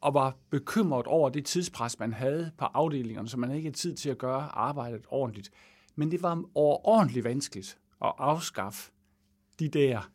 og 0.00 0.14
var 0.14 0.36
bekymret 0.50 1.06
over 1.06 1.28
det 1.28 1.44
tidspres, 1.44 1.98
man 1.98 2.12
havde 2.12 2.52
på 2.58 2.64
afdelingerne, 2.64 3.28
så 3.28 3.36
man 3.36 3.50
ikke 3.50 3.66
havde 3.66 3.76
tid 3.76 3.96
til 3.96 4.10
at 4.10 4.18
gøre 4.18 4.42
arbejdet 4.42 5.04
ordentligt. 5.08 5.50
Men 5.94 6.10
det 6.10 6.22
var 6.22 6.44
overordentligt 6.54 7.24
vanskeligt 7.24 7.78
at 8.04 8.12
afskaffe 8.18 8.92
de 9.58 9.68
der 9.68 10.10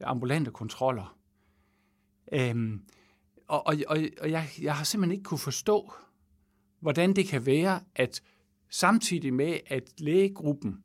ambulante 0.00 0.50
kontroller. 0.50 1.18
Øhm, 2.32 2.82
og 3.48 3.66
og, 3.66 3.74
og, 3.88 3.98
og 4.20 4.30
jeg, 4.30 4.48
jeg 4.62 4.76
har 4.76 4.84
simpelthen 4.84 5.12
ikke 5.12 5.24
kunne 5.24 5.38
forstå, 5.38 5.92
hvordan 6.80 7.16
det 7.16 7.26
kan 7.26 7.46
være, 7.46 7.80
at 7.94 8.22
samtidig 8.70 9.34
med, 9.34 9.58
at 9.66 10.00
lægegruppen 10.00 10.84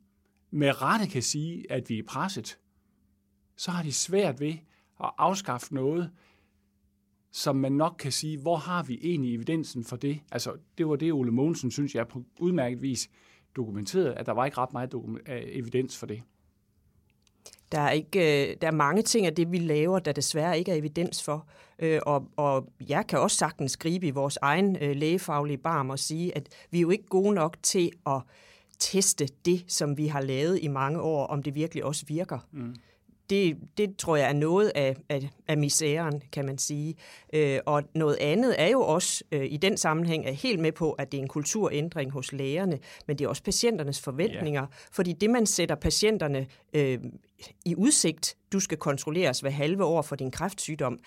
med 0.50 0.82
rette 0.82 1.06
kan 1.06 1.22
sige, 1.22 1.72
at 1.72 1.88
vi 1.88 1.98
er 1.98 2.02
presset, 2.08 2.58
så 3.56 3.70
har 3.70 3.82
de 3.82 3.92
svært 3.92 4.40
ved 4.40 4.54
at 5.04 5.10
afskaffe 5.18 5.74
noget, 5.74 6.10
som 7.32 7.56
man 7.56 7.72
nok 7.72 7.94
kan 7.98 8.12
sige, 8.12 8.38
hvor 8.38 8.56
har 8.56 8.82
vi 8.82 8.98
egentlig 9.02 9.34
evidensen 9.34 9.84
for 9.84 9.96
det? 9.96 10.20
Altså, 10.32 10.52
det 10.78 10.88
var 10.88 10.96
det, 10.96 11.12
Ole 11.12 11.32
Mogensen 11.32 11.70
synes 11.70 11.94
jeg 11.94 12.08
på 12.08 12.22
udmærket 12.40 12.82
vis 12.82 13.10
dokumenterede, 13.56 14.14
at 14.14 14.26
der 14.26 14.32
var 14.32 14.44
ikke 14.44 14.58
ret 14.58 14.72
meget 14.72 14.94
evidens 15.28 15.98
for 15.98 16.06
det. 16.06 16.22
Der 17.72 17.80
er, 17.80 17.90
ikke, 17.90 18.50
øh, 18.50 18.56
der 18.60 18.66
er 18.66 18.72
mange 18.72 19.02
ting 19.02 19.26
af 19.26 19.34
det, 19.34 19.52
vi 19.52 19.58
laver, 19.58 19.98
der 19.98 20.12
desværre 20.12 20.58
ikke 20.58 20.70
er 20.70 20.76
evidens 20.76 21.22
for. 21.22 21.48
Øh, 21.78 22.00
og, 22.06 22.28
og 22.36 22.72
jeg 22.88 23.06
kan 23.06 23.18
også 23.18 23.36
sagtens 23.36 23.72
skrive 23.72 24.06
i 24.06 24.10
vores 24.10 24.38
egen 24.42 24.76
øh, 24.80 24.96
lægefaglige 24.96 25.58
barm 25.58 25.90
og 25.90 25.98
sige, 25.98 26.36
at 26.36 26.48
vi 26.70 26.78
er 26.78 26.82
jo 26.82 26.90
ikke 26.90 27.06
gode 27.06 27.34
nok 27.34 27.56
til 27.62 27.90
at 28.06 28.22
teste 28.78 29.28
det, 29.44 29.64
som 29.68 29.98
vi 29.98 30.06
har 30.06 30.20
lavet 30.20 30.58
i 30.62 30.68
mange 30.68 31.00
år, 31.00 31.26
om 31.26 31.42
det 31.42 31.54
virkelig 31.54 31.84
også 31.84 32.06
virker. 32.06 32.38
Mm 32.52 32.74
det, 33.32 33.56
det 33.76 33.96
tror 33.96 34.16
jeg 34.16 34.28
er 34.28 34.32
noget 34.32 34.72
af, 34.74 34.96
af, 35.08 35.30
af 35.48 35.58
misæren, 35.58 36.22
kan 36.32 36.46
man 36.46 36.58
sige. 36.58 36.94
Øh, 37.32 37.58
og 37.66 37.82
noget 37.94 38.16
andet 38.20 38.54
er 38.58 38.68
jo 38.68 38.80
også 38.80 39.24
øh, 39.32 39.46
i 39.50 39.56
den 39.56 39.76
sammenhæng 39.76 40.26
er 40.26 40.32
helt 40.32 40.60
med 40.60 40.72
på, 40.72 40.92
at 40.92 41.12
det 41.12 41.18
er 41.18 41.22
en 41.22 41.28
kulturændring 41.28 42.10
hos 42.10 42.32
lægerne, 42.32 42.78
men 43.06 43.18
det 43.18 43.24
er 43.24 43.28
også 43.28 43.42
patienternes 43.42 44.00
forventninger. 44.00 44.60
Ja. 44.60 44.66
Fordi 44.92 45.12
det, 45.12 45.30
man 45.30 45.46
sætter 45.46 45.74
patienterne 45.74 46.46
øh, 46.74 46.98
i 47.64 47.74
udsigt, 47.76 48.36
du 48.52 48.60
skal 48.60 48.78
kontrolleres 48.78 49.40
hver 49.40 49.50
halve 49.50 49.84
år 49.84 50.02
for 50.02 50.16
din 50.16 50.30
kræftsygdom, 50.30 50.98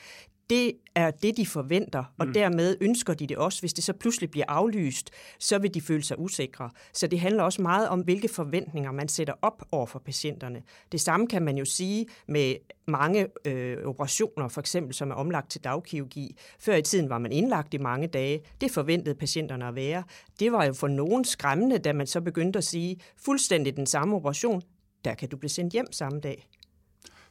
det 0.50 0.72
er 0.96 1.12
det, 1.12 1.38
de 1.38 1.46
forventer, 1.46 2.04
og 2.18 2.28
mm. 2.28 2.34
dermed 2.34 2.78
ønsker 2.82 3.14
de 3.14 3.28
det 3.28 3.38
også. 3.38 3.60
Hvis 3.60 3.74
det 3.74 3.84
så 3.84 3.94
pludselig 3.94 4.32
bliver 4.32 4.46
aflyst, 4.48 5.12
så 5.40 5.58
vil 5.58 5.74
de 5.74 5.82
føle 5.82 6.04
sig 6.04 6.20
usikre. 6.20 6.70
Så 6.94 7.08
det 7.08 7.20
handler 7.20 7.44
også 7.44 7.62
meget 7.62 7.90
om, 7.90 8.00
hvilke 8.00 8.28
forventninger 8.28 8.92
man 8.92 9.08
sætter 9.08 9.34
op 9.42 9.64
over 9.72 9.86
for 9.86 10.00
patienterne. 10.00 10.62
Det 10.92 11.02
samme 11.02 11.28
kan 11.28 11.42
man 11.42 11.58
jo 11.58 11.66
sige 11.66 12.06
med 12.28 12.56
mange 12.88 13.28
øh, 13.46 13.78
operationer, 13.86 14.48
for 14.48 14.62
eksempel 14.62 14.94
som 14.94 15.12
er 15.12 15.16
omlagt 15.16 15.52
til 15.52 15.64
dagkirurgi. 15.64 16.38
Før 16.60 16.76
i 16.76 16.82
tiden 16.82 17.10
var 17.10 17.18
man 17.18 17.32
indlagt 17.32 17.74
i 17.74 17.78
mange 17.78 18.08
dage. 18.08 18.42
Det 18.62 18.72
forventede 18.72 19.16
patienterne 19.16 19.68
at 19.68 19.76
være. 19.76 20.04
Det 20.40 20.52
var 20.52 20.66
jo 20.66 20.74
for 20.74 20.88
nogen 20.88 21.26
skræmmende, 21.26 21.78
da 21.78 21.94
man 21.94 22.08
så 22.08 22.22
begyndte 22.22 22.58
at 22.58 22.64
sige, 22.64 22.98
fuldstændig 23.18 23.78
den 23.78 23.86
samme 23.86 24.16
operation, 24.16 24.62
der 25.06 25.14
kan 25.14 25.30
du 25.30 25.38
blive 25.38 25.50
sendt 25.50 25.74
hjem 25.74 25.92
samme 25.92 26.20
dag. 26.20 26.48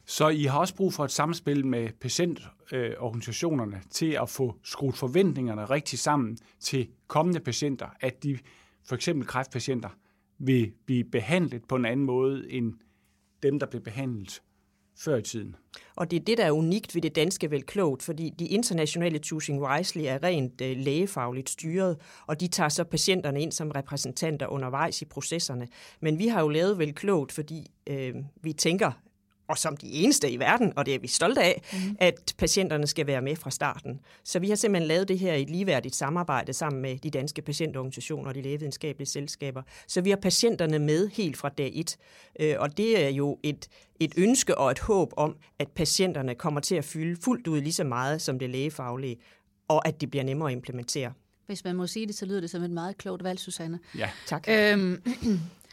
Så 0.05 0.29
I 0.29 0.43
har 0.43 0.59
også 0.59 0.75
brug 0.75 0.93
for 0.93 1.05
et 1.05 1.11
samspil 1.11 1.65
med 1.65 1.89
patientorganisationerne 2.01 3.81
til 3.89 4.17
at 4.21 4.29
få 4.29 4.55
skruet 4.63 4.95
forventningerne 4.95 5.65
rigtig 5.65 5.99
sammen 5.99 6.37
til 6.59 6.87
kommende 7.07 7.39
patienter, 7.39 7.87
at 8.01 8.23
de, 8.23 8.37
for 8.87 8.95
eksempel 8.95 9.27
kræftpatienter, 9.27 9.89
vil 10.37 10.71
blive 10.85 11.03
behandlet 11.03 11.63
på 11.67 11.75
en 11.75 11.85
anden 11.85 12.05
måde 12.05 12.51
end 12.51 12.73
dem, 13.43 13.59
der 13.59 13.65
blev 13.65 13.81
behandlet 13.81 14.41
før 14.97 15.17
i 15.17 15.21
tiden. 15.21 15.55
Og 15.95 16.11
det 16.11 16.17
er 16.21 16.25
det, 16.25 16.37
der 16.37 16.45
er 16.45 16.51
unikt 16.51 16.95
ved 16.95 17.01
det 17.01 17.15
danske 17.15 17.51
velklogt, 17.51 18.03
fordi 18.03 18.29
de 18.39 18.47
internationale 18.47 19.17
Choosing 19.17 19.61
Wisely 19.61 20.03
er 20.05 20.23
rent 20.23 20.61
øh, 20.61 20.77
lægefagligt 20.77 21.49
styret, 21.49 21.97
og 22.27 22.39
de 22.39 22.47
tager 22.47 22.69
så 22.69 22.83
patienterne 22.83 23.41
ind 23.41 23.51
som 23.51 23.71
repræsentanter 23.71 24.47
undervejs 24.47 25.01
i 25.01 25.05
processerne. 25.05 25.67
Men 25.99 26.19
vi 26.19 26.27
har 26.27 26.41
jo 26.41 26.49
lavet 26.49 26.77
velklogt, 26.77 27.31
fordi 27.31 27.71
øh, 27.87 28.15
vi 28.41 28.53
tænker, 28.53 28.91
og 29.47 29.57
som 29.57 29.77
de 29.77 29.91
eneste 29.91 30.31
i 30.31 30.39
verden, 30.39 30.73
og 30.75 30.85
det 30.85 30.95
er 30.95 30.99
vi 30.99 31.07
stolte 31.07 31.41
af, 31.41 31.61
mm. 31.73 31.97
at 31.99 32.33
patienterne 32.37 32.87
skal 32.87 33.07
være 33.07 33.21
med 33.21 33.35
fra 33.35 33.51
starten. 33.51 33.99
Så 34.23 34.39
vi 34.39 34.49
har 34.49 34.55
simpelthen 34.55 34.87
lavet 34.87 35.07
det 35.07 35.19
her 35.19 35.33
i 35.33 35.41
et 35.41 35.49
ligeværdigt 35.49 35.95
samarbejde 35.95 36.53
sammen 36.53 36.81
med 36.81 36.97
de 36.97 37.09
danske 37.09 37.41
patientorganisationer 37.41 38.29
og 38.29 38.35
de 38.35 38.41
lægevidenskabelige 38.41 39.07
selskaber. 39.07 39.61
Så 39.87 40.01
vi 40.01 40.09
har 40.09 40.17
patienterne 40.17 40.79
med 40.79 41.07
helt 41.07 41.37
fra 41.37 41.49
dag 41.49 41.71
et. 41.75 41.97
Øh, 42.39 42.55
og 42.59 42.77
det 42.77 43.05
er 43.05 43.09
jo 43.09 43.39
et, 43.43 43.67
et 43.99 44.13
ønske 44.17 44.57
og 44.57 44.71
et 44.71 44.79
håb 44.79 45.13
om, 45.17 45.35
at 45.59 45.67
patienterne 45.71 46.35
kommer 46.35 46.59
til 46.59 46.75
at 46.75 46.85
fylde 46.85 47.21
fuldt 47.21 47.47
ud 47.47 47.61
lige 47.61 47.73
så 47.73 47.83
meget 47.83 48.21
som 48.21 48.39
det 48.39 48.49
lægefaglige, 48.49 49.17
og 49.67 49.87
at 49.87 50.01
det 50.01 50.09
bliver 50.09 50.23
nemmere 50.23 50.49
at 50.49 50.55
implementere. 50.55 51.13
Hvis 51.45 51.63
man 51.63 51.75
må 51.75 51.87
sige 51.87 52.07
det, 52.07 52.15
så 52.15 52.25
lyder 52.25 52.41
det 52.41 52.49
som 52.49 52.63
et 52.63 52.71
meget 52.71 52.97
klogt 52.97 53.23
valg, 53.23 53.39
Susanne. 53.39 53.79
Ja, 53.97 54.09
tak. 54.25 54.45
Øhm, 54.49 55.01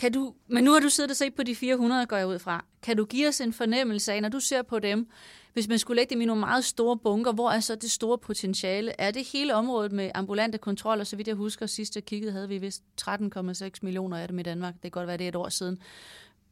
Kan 0.00 0.12
du, 0.12 0.34
men 0.48 0.64
nu 0.64 0.72
har 0.72 0.80
du 0.80 0.88
siddet 0.88 1.10
og 1.10 1.16
set 1.16 1.34
på 1.34 1.42
de 1.42 1.54
400, 1.54 2.06
går 2.06 2.16
jeg 2.16 2.26
ud 2.26 2.38
fra. 2.38 2.64
Kan 2.82 2.96
du 2.96 3.04
give 3.04 3.28
os 3.28 3.40
en 3.40 3.52
fornemmelse 3.52 4.12
af, 4.12 4.22
når 4.22 4.28
du 4.28 4.40
ser 4.40 4.62
på 4.62 4.78
dem, 4.78 5.08
hvis 5.52 5.68
man 5.68 5.78
skulle 5.78 5.96
lægge 5.96 6.14
dem 6.14 6.20
i 6.20 6.24
nogle 6.24 6.40
meget 6.40 6.64
store 6.64 6.96
bunker, 6.96 7.32
hvor 7.32 7.50
er 7.50 7.60
så 7.60 7.74
det 7.74 7.90
store 7.90 8.18
potentiale? 8.18 8.92
Er 8.98 9.10
det 9.10 9.24
hele 9.32 9.54
området 9.54 9.92
med 9.92 10.10
ambulante 10.14 10.58
kontroller? 10.58 11.04
Så 11.04 11.16
vidt 11.16 11.28
jeg 11.28 11.36
husker, 11.36 11.66
sidst 11.66 11.94
jeg 11.94 12.04
kiggede, 12.04 12.32
havde 12.32 12.48
vi 12.48 12.58
vist 12.58 12.82
13,6 13.02 13.70
millioner 13.82 14.16
af 14.16 14.28
dem 14.28 14.38
i 14.38 14.42
Danmark. 14.42 14.74
Det 14.74 14.82
kan 14.82 14.90
godt 14.90 15.06
være, 15.06 15.16
det 15.16 15.24
er 15.24 15.28
et 15.28 15.36
år 15.36 15.48
siden. 15.48 15.78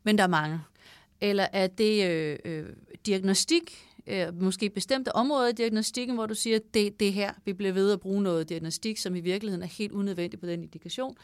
Men 0.03 0.19
der 0.19 0.25
er 0.25 0.29
mange. 0.29 0.61
Eller 1.21 1.47
er 1.53 1.67
det 1.67 2.11
øh, 2.11 2.39
øh, 2.45 2.67
diagnostik, 3.07 3.87
øh, 4.07 4.41
måske 4.41 4.71
bestemte 4.71 5.15
områder 5.15 5.49
i 5.49 5.53
diagnostikken, 5.53 6.15
hvor 6.15 6.27
du 6.27 6.35
siger, 6.35 6.59
det, 6.75 7.01
det 7.01 7.13
her, 7.13 7.33
vi 7.45 7.53
bliver 7.53 7.73
ved 7.73 7.93
at 7.93 8.01
bruge 8.01 8.23
noget 8.23 8.49
diagnostik, 8.49 8.99
som 8.99 9.17
i 9.17 9.21
virkeligheden 9.21 9.63
er 9.63 9.67
helt 9.67 9.93
unødvendigt 9.93 10.41
på 10.41 10.47
den 10.47 10.63
indikation. 10.63 11.17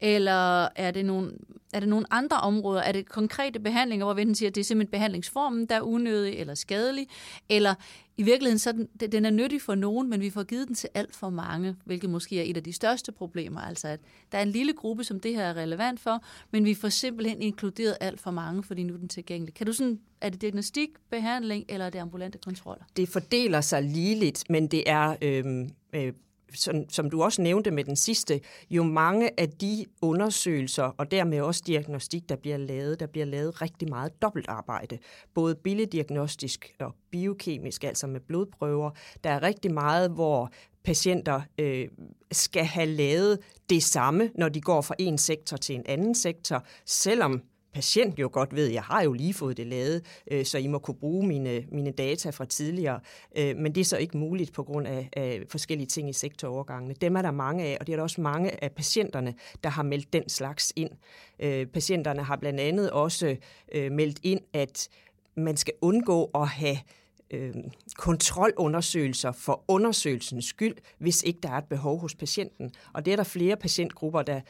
Eller 0.00 0.68
er 0.76 0.90
det, 0.90 1.04
nogle, 1.04 1.32
er 1.72 1.80
det 1.80 1.88
nogle 1.88 2.06
andre 2.10 2.36
områder? 2.36 2.80
Er 2.80 2.92
det 2.92 3.08
konkrete 3.08 3.60
behandlinger, 3.60 4.06
hvor 4.06 4.14
vi 4.14 4.34
siger, 4.34 4.50
at 4.50 4.54
det 4.54 4.60
er 4.60 4.64
simpelthen 4.64 4.90
behandlingsformen, 4.90 5.66
der 5.66 5.74
er 5.74 5.80
unødig 5.80 6.34
eller 6.34 6.54
skadelig? 6.54 7.06
Eller 7.48 7.74
i 8.16 8.22
virkeligheden, 8.22 8.58
så 8.58 8.72
den, 8.72 9.12
den 9.12 9.24
er 9.24 9.30
nyttig 9.30 9.62
for 9.62 9.74
nogen, 9.74 10.10
men 10.10 10.20
vi 10.20 10.30
får 10.30 10.42
givet 10.42 10.68
den 10.68 10.74
til 10.74 10.88
alt 10.94 11.14
for 11.14 11.30
mange, 11.30 11.76
hvilket 11.84 12.10
måske 12.10 12.38
er 12.40 12.50
et 12.50 12.56
af 12.56 12.62
de 12.62 12.72
største 12.72 13.12
problemer. 13.12 13.60
Altså, 13.60 13.88
at 13.88 14.00
der 14.32 14.38
er 14.38 14.42
en 14.42 14.48
lille 14.48 14.72
gruppe, 14.72 15.04
som 15.04 15.20
det 15.20 15.34
her 15.34 15.44
er 15.44 15.54
relevant 15.54 16.00
for, 16.00 16.24
men 16.50 16.64
vi 16.64 16.74
får 16.74 16.88
simpelthen 16.88 17.42
inkluderet 17.42 17.96
alt 18.00 18.20
for 18.20 18.30
mange, 18.30 18.62
fordi 18.62 18.82
nu 18.82 18.94
er 18.94 18.98
den 18.98 19.08
tilgængelig. 19.08 19.54
Kan 19.54 19.66
du 19.66 19.72
sådan, 19.72 20.00
er 20.20 20.28
det 20.28 20.40
diagnostik, 20.40 20.88
behandling, 21.10 21.64
eller 21.68 21.86
er 21.86 21.90
det 21.90 21.98
ambulante 21.98 22.38
kontroller? 22.38 22.84
Det 22.96 23.08
fordeler 23.08 23.60
sig 23.60 23.82
ligeligt, 23.82 24.44
men 24.50 24.66
det 24.66 24.82
er 24.86 25.16
øhm, 25.22 25.70
øh, 25.92 26.06
øh, 26.06 26.12
som, 26.54 26.88
som 26.88 27.10
du 27.10 27.22
også 27.22 27.42
nævnte 27.42 27.70
med 27.70 27.84
den 27.84 27.96
sidste, 27.96 28.40
jo 28.70 28.82
mange 28.82 29.40
af 29.40 29.48
de 29.48 29.84
undersøgelser 30.02 30.82
og 30.82 31.10
dermed 31.10 31.40
også 31.40 31.62
diagnostik, 31.66 32.28
der 32.28 32.36
bliver 32.36 32.56
lavet, 32.56 33.00
der 33.00 33.06
bliver 33.06 33.26
lavet 33.26 33.62
rigtig 33.62 33.88
meget 33.88 34.22
dobbeltarbejde. 34.22 34.98
Både 35.34 35.54
billeddiagnostisk 35.54 36.74
og 36.80 36.94
biokemisk, 37.10 37.84
altså 37.84 38.06
med 38.06 38.20
blodprøver. 38.20 38.90
Der 39.24 39.30
er 39.30 39.42
rigtig 39.42 39.72
meget, 39.72 40.10
hvor 40.10 40.50
patienter 40.84 41.40
øh, 41.58 41.88
skal 42.32 42.64
have 42.64 42.86
lavet 42.86 43.38
det 43.70 43.82
samme, 43.82 44.30
når 44.34 44.48
de 44.48 44.60
går 44.60 44.80
fra 44.80 44.94
en 44.98 45.18
sektor 45.18 45.56
til 45.56 45.74
en 45.74 45.84
anden 45.86 46.14
sektor, 46.14 46.64
selvom 46.84 47.42
patient 47.78 48.18
jo 48.18 48.30
godt 48.32 48.54
ved, 48.54 48.66
jeg 48.66 48.82
har 48.82 49.02
jo 49.02 49.12
lige 49.12 49.34
fået 49.34 49.56
det 49.56 49.66
lavet, 49.66 50.02
øh, 50.30 50.44
så 50.44 50.58
I 50.58 50.66
må 50.66 50.78
kunne 50.78 50.94
bruge 50.94 51.26
mine, 51.26 51.64
mine 51.72 51.90
data 51.90 52.30
fra 52.30 52.44
tidligere. 52.44 53.00
Øh, 53.36 53.56
men 53.56 53.74
det 53.74 53.80
er 53.80 53.84
så 53.84 53.96
ikke 53.96 54.16
muligt 54.16 54.52
på 54.52 54.62
grund 54.62 54.86
af, 54.86 55.08
af 55.12 55.42
forskellige 55.48 55.86
ting 55.86 56.08
i 56.10 56.12
sektorovergangene. 56.12 56.94
Dem 57.00 57.16
er 57.16 57.22
der 57.22 57.30
mange 57.30 57.64
af, 57.64 57.76
og 57.80 57.86
det 57.86 57.92
er 57.92 57.96
der 57.96 58.02
også 58.02 58.20
mange 58.20 58.64
af 58.64 58.72
patienterne, 58.72 59.34
der 59.64 59.70
har 59.70 59.82
meldt 59.82 60.12
den 60.12 60.28
slags 60.28 60.72
ind. 60.76 60.90
Øh, 61.40 61.66
patienterne 61.66 62.22
har 62.22 62.36
blandt 62.36 62.60
andet 62.60 62.90
også 62.90 63.36
øh, 63.72 63.92
meldt 63.92 64.18
ind, 64.22 64.40
at 64.52 64.88
man 65.36 65.56
skal 65.56 65.74
undgå 65.80 66.30
at 66.34 66.48
have 66.48 66.78
øh, 67.30 67.54
kontrolundersøgelser 67.96 69.32
for 69.32 69.64
undersøgelsens 69.68 70.44
skyld, 70.44 70.76
hvis 70.98 71.22
ikke 71.22 71.40
der 71.42 71.50
er 71.50 71.58
et 71.58 71.68
behov 71.70 71.98
hos 71.98 72.14
patienten. 72.14 72.70
Og 72.92 73.04
det 73.04 73.12
er 73.12 73.16
der 73.16 73.24
flere 73.24 73.56
patientgrupper, 73.56 74.22
der 74.22 74.40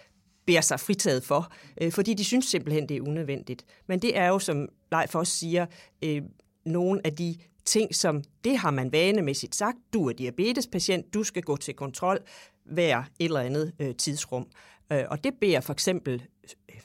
beder 0.49 0.61
sig 0.61 0.81
fritaget 0.81 1.25
for, 1.25 1.53
øh, 1.81 1.93
fordi 1.93 2.15
de 2.15 2.25
synes 2.25 2.45
simpelthen, 2.45 2.89
det 2.89 2.97
er 2.97 3.01
unødvendigt. 3.01 3.65
Men 3.87 3.99
det 3.99 4.17
er 4.17 4.29
jo, 4.29 4.39
som 4.39 4.69
Leif 4.93 5.15
også 5.15 5.33
siger, 5.33 5.67
øh, 6.05 6.23
nogle 6.65 7.01
af 7.05 7.17
de 7.17 7.37
ting, 7.65 7.95
som 7.95 8.23
det 8.45 8.59
har 8.59 8.71
man 8.71 8.93
vanemæssigt 8.93 9.55
sagt. 9.55 9.79
Du 9.93 10.09
er 10.09 10.13
diabetespatient, 10.13 11.15
du 11.15 11.23
skal 11.23 11.43
gå 11.43 11.57
til 11.57 11.75
kontrol 11.75 12.19
hver 12.65 12.99
et 12.99 13.25
eller 13.25 13.41
andet 13.41 13.73
øh, 13.79 13.95
tidsrum. 13.95 14.47
Øh, 14.93 15.05
og 15.11 15.25
det 15.25 15.35
beder 15.41 15.61
for 15.61 15.73
eksempel 15.73 16.23
øh, 16.69 16.81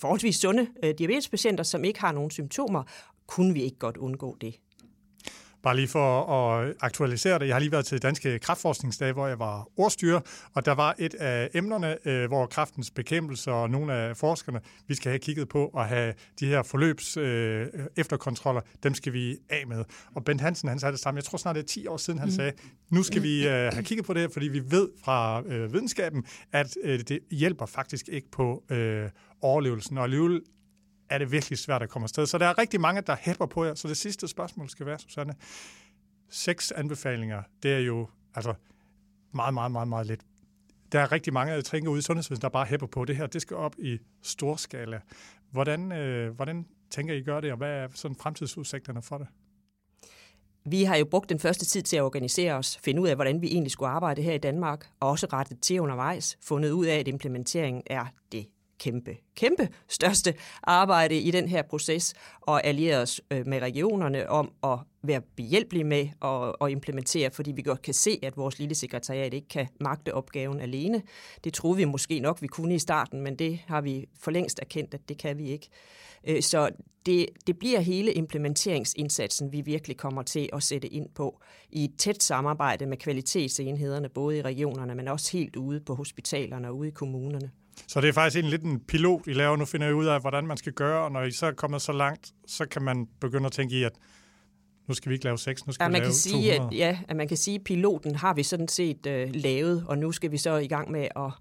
forholdsvis 0.00 0.36
sunde 0.36 0.68
øh, 0.84 0.94
diabetespatienter, 0.98 1.64
som 1.64 1.84
ikke 1.84 2.00
har 2.00 2.12
nogen 2.12 2.30
symptomer, 2.30 2.82
kunne 3.26 3.54
vi 3.54 3.62
ikke 3.62 3.78
godt 3.78 3.96
undgå 3.96 4.36
det. 4.40 4.54
Bare 5.64 5.76
lige 5.76 5.88
for 5.88 6.32
at 6.32 6.74
aktualisere 6.80 7.38
det. 7.38 7.46
Jeg 7.46 7.54
har 7.54 7.60
lige 7.60 7.72
været 7.72 7.86
til 7.86 8.02
Danske 8.02 8.38
Kraftforskningsdag, 8.38 9.12
hvor 9.12 9.26
jeg 9.26 9.38
var 9.38 9.68
ordstyrer, 9.76 10.20
og 10.54 10.66
der 10.66 10.72
var 10.72 10.94
et 10.98 11.14
af 11.14 11.50
emnerne, 11.54 12.08
øh, 12.08 12.26
hvor 12.26 12.46
kraftens 12.46 12.90
bekæmpelse 12.90 13.52
og 13.52 13.70
nogle 13.70 13.94
af 13.94 14.16
forskerne, 14.16 14.60
vi 14.88 14.94
skal 14.94 15.10
have 15.10 15.18
kigget 15.18 15.48
på 15.48 15.66
at 15.66 15.88
have 15.88 16.14
de 16.40 16.46
her 16.46 16.62
forløbs 16.62 17.16
øh, 17.16 17.66
efterkontroller, 17.96 18.60
dem 18.82 18.94
skal 18.94 19.12
vi 19.12 19.36
af 19.50 19.66
med. 19.66 19.84
Og 20.14 20.24
Bent 20.24 20.40
Hansen, 20.40 20.68
han 20.68 20.78
sagde 20.78 20.92
det 20.92 21.00
samme. 21.00 21.18
Jeg 21.18 21.24
tror 21.24 21.38
snart, 21.38 21.56
det 21.56 21.62
er 21.62 21.66
10 21.66 21.86
år 21.86 21.96
siden, 21.96 22.18
han 22.18 22.28
mm. 22.28 22.34
sagde, 22.34 22.52
nu 22.90 23.02
skal 23.02 23.22
vi 23.22 23.46
øh, 23.46 23.52
have 23.52 23.82
kigget 23.82 24.06
på 24.06 24.12
det 24.12 24.22
her, 24.22 24.28
fordi 24.28 24.48
vi 24.48 24.62
ved 24.70 24.88
fra 25.04 25.42
øh, 25.46 25.72
videnskaben, 25.72 26.24
at 26.52 26.76
øh, 26.82 27.00
det 27.08 27.18
hjælper 27.30 27.66
faktisk 27.66 28.08
ikke 28.08 28.30
på 28.30 28.62
øh, 28.70 29.08
overlevelsen. 29.40 29.98
Og 29.98 30.04
alligevel 30.04 30.40
er 31.08 31.18
det 31.18 31.32
virkelig 31.32 31.58
svært 31.58 31.82
at 31.82 31.88
komme 31.88 32.04
afsted. 32.04 32.26
Så 32.26 32.38
der 32.38 32.46
er 32.46 32.58
rigtig 32.58 32.80
mange, 32.80 33.00
der 33.00 33.16
hæpper 33.20 33.46
på 33.46 33.64
jer. 33.64 33.74
Så 33.74 33.88
det 33.88 33.96
sidste 33.96 34.28
spørgsmål 34.28 34.68
skal 34.68 34.86
være, 34.86 34.98
Susanne. 34.98 35.34
Seks 36.30 36.72
anbefalinger, 36.72 37.42
det 37.62 37.74
er 37.74 37.78
jo 37.78 38.08
altså 38.34 38.54
meget, 39.32 39.54
meget, 39.54 39.72
meget, 39.72 39.88
meget 39.88 40.06
lidt. 40.06 40.20
der 40.92 41.00
er 41.00 41.12
rigtig 41.12 41.32
mange, 41.32 41.54
der 41.54 41.62
tænker 41.62 41.90
ude 41.90 41.98
i 41.98 42.02
sundhedsvæsenet, 42.02 42.42
der 42.42 42.48
bare 42.48 42.64
hæpper 42.64 42.86
på 42.86 43.04
det 43.04 43.16
her. 43.16 43.26
Det 43.26 43.42
skal 43.42 43.56
op 43.56 43.74
i 43.78 43.98
stor 44.22 44.56
skala. 44.56 45.00
Hvordan, 45.50 45.92
øh, 45.92 46.34
hvordan 46.34 46.66
tænker 46.90 47.14
I 47.14 47.22
gør 47.22 47.40
det, 47.40 47.50
og 47.50 47.56
hvad 47.56 47.70
er 47.70 47.88
sådan 47.94 48.16
fremtidsudsigterne 48.16 49.02
for 49.02 49.18
det? 49.18 49.26
Vi 50.66 50.84
har 50.84 50.96
jo 50.96 51.04
brugt 51.04 51.28
den 51.28 51.38
første 51.38 51.64
tid 51.64 51.82
til 51.82 51.96
at 51.96 52.02
organisere 52.02 52.54
os, 52.54 52.78
finde 52.84 53.02
ud 53.02 53.08
af, 53.08 53.14
hvordan 53.14 53.42
vi 53.42 53.46
egentlig 53.46 53.70
skulle 53.70 53.88
arbejde 53.88 54.22
her 54.22 54.32
i 54.32 54.38
Danmark, 54.38 54.90
og 55.00 55.08
også 55.10 55.26
rettet 55.32 55.60
til 55.60 55.80
undervejs, 55.80 56.38
fundet 56.42 56.70
ud 56.70 56.86
af, 56.86 56.98
at 56.98 57.08
implementeringen 57.08 57.82
er 57.86 58.06
det 58.32 58.46
kæmpe, 58.78 59.16
kæmpe 59.34 59.68
største 59.88 60.34
arbejde 60.62 61.18
i 61.18 61.30
den 61.30 61.48
her 61.48 61.62
proces, 61.62 62.14
og 62.40 62.66
alliere 62.66 62.98
os 62.98 63.20
øh, 63.30 63.46
med 63.46 63.60
regionerne 63.60 64.30
om 64.30 64.52
at 64.64 64.78
være 65.02 65.20
behjælpelige 65.36 65.84
med 65.84 66.08
at, 66.22 66.54
at 66.60 66.70
implementere, 66.70 67.30
fordi 67.30 67.52
vi 67.52 67.62
godt 67.62 67.82
kan 67.82 67.94
se, 67.94 68.18
at 68.22 68.36
vores 68.36 68.58
lille 68.58 68.74
sekretariat 68.74 69.34
ikke 69.34 69.48
kan 69.48 69.66
magte 69.80 70.14
opgaven 70.14 70.60
alene. 70.60 71.02
Det 71.44 71.52
troede 71.52 71.76
vi 71.76 71.84
måske 71.84 72.20
nok, 72.20 72.42
vi 72.42 72.46
kunne 72.46 72.74
i 72.74 72.78
starten, 72.78 73.20
men 73.20 73.36
det 73.36 73.58
har 73.66 73.80
vi 73.80 74.06
for 74.20 74.30
længst 74.30 74.58
erkendt, 74.58 74.94
at 74.94 75.08
det 75.08 75.18
kan 75.18 75.38
vi 75.38 75.50
ikke. 75.50 75.68
Øh, 76.26 76.42
så 76.42 76.70
det, 77.06 77.26
det 77.46 77.58
bliver 77.58 77.80
hele 77.80 78.12
implementeringsindsatsen, 78.12 79.52
vi 79.52 79.60
virkelig 79.60 79.96
kommer 79.96 80.22
til 80.22 80.48
at 80.52 80.62
sætte 80.62 80.88
ind 80.88 81.08
på 81.14 81.40
i 81.70 81.84
et 81.84 81.96
tæt 81.98 82.22
samarbejde 82.22 82.86
med 82.86 82.96
kvalitetsenhederne, 82.96 84.08
både 84.08 84.38
i 84.38 84.42
regionerne, 84.42 84.94
men 84.94 85.08
også 85.08 85.32
helt 85.32 85.56
ude 85.56 85.80
på 85.80 85.94
hospitalerne 85.94 86.68
og 86.68 86.76
ude 86.76 86.88
i 86.88 86.92
kommunerne. 86.92 87.50
Så 87.86 88.00
det 88.00 88.08
er 88.08 88.12
faktisk 88.12 88.44
en 88.44 88.50
lidt 88.50 88.62
en 88.62 88.80
pilot, 88.80 89.26
I 89.26 89.32
laver. 89.32 89.56
Nu 89.56 89.64
finder 89.64 89.88
I 89.88 89.92
ud 89.92 90.06
af, 90.06 90.20
hvordan 90.20 90.46
man 90.46 90.56
skal 90.56 90.72
gøre, 90.72 91.04
og 91.04 91.12
når 91.12 91.22
I 91.22 91.30
så 91.30 91.46
er 91.46 91.52
kommet 91.52 91.82
så 91.82 91.92
langt, 91.92 92.32
så 92.46 92.66
kan 92.66 92.82
man 92.82 93.06
begynde 93.20 93.46
at 93.46 93.52
tænke 93.52 93.78
i, 93.78 93.82
at 93.82 93.92
nu 94.88 94.94
skal 94.94 95.10
vi 95.10 95.14
ikke 95.14 95.24
lave 95.24 95.38
seks, 95.38 95.66
nu 95.66 95.72
skal 95.72 95.84
ja, 95.84 95.88
vi 95.88 95.92
man 95.92 96.00
lave 96.00 96.08
kan 96.08 96.14
sige, 96.14 96.56
200. 96.56 96.66
at, 96.66 96.78
ja, 96.78 96.98
at 97.08 97.16
man 97.16 97.28
kan 97.28 97.36
sige, 97.36 97.54
at 97.54 97.64
piloten 97.64 98.14
har 98.14 98.34
vi 98.34 98.42
sådan 98.42 98.68
set 98.68 99.06
øh, 99.06 99.30
lavet, 99.34 99.84
og 99.88 99.98
nu 99.98 100.12
skal 100.12 100.30
vi 100.30 100.36
så 100.36 100.56
i 100.56 100.66
gang 100.66 100.90
med 100.90 101.08
at, 101.16 101.32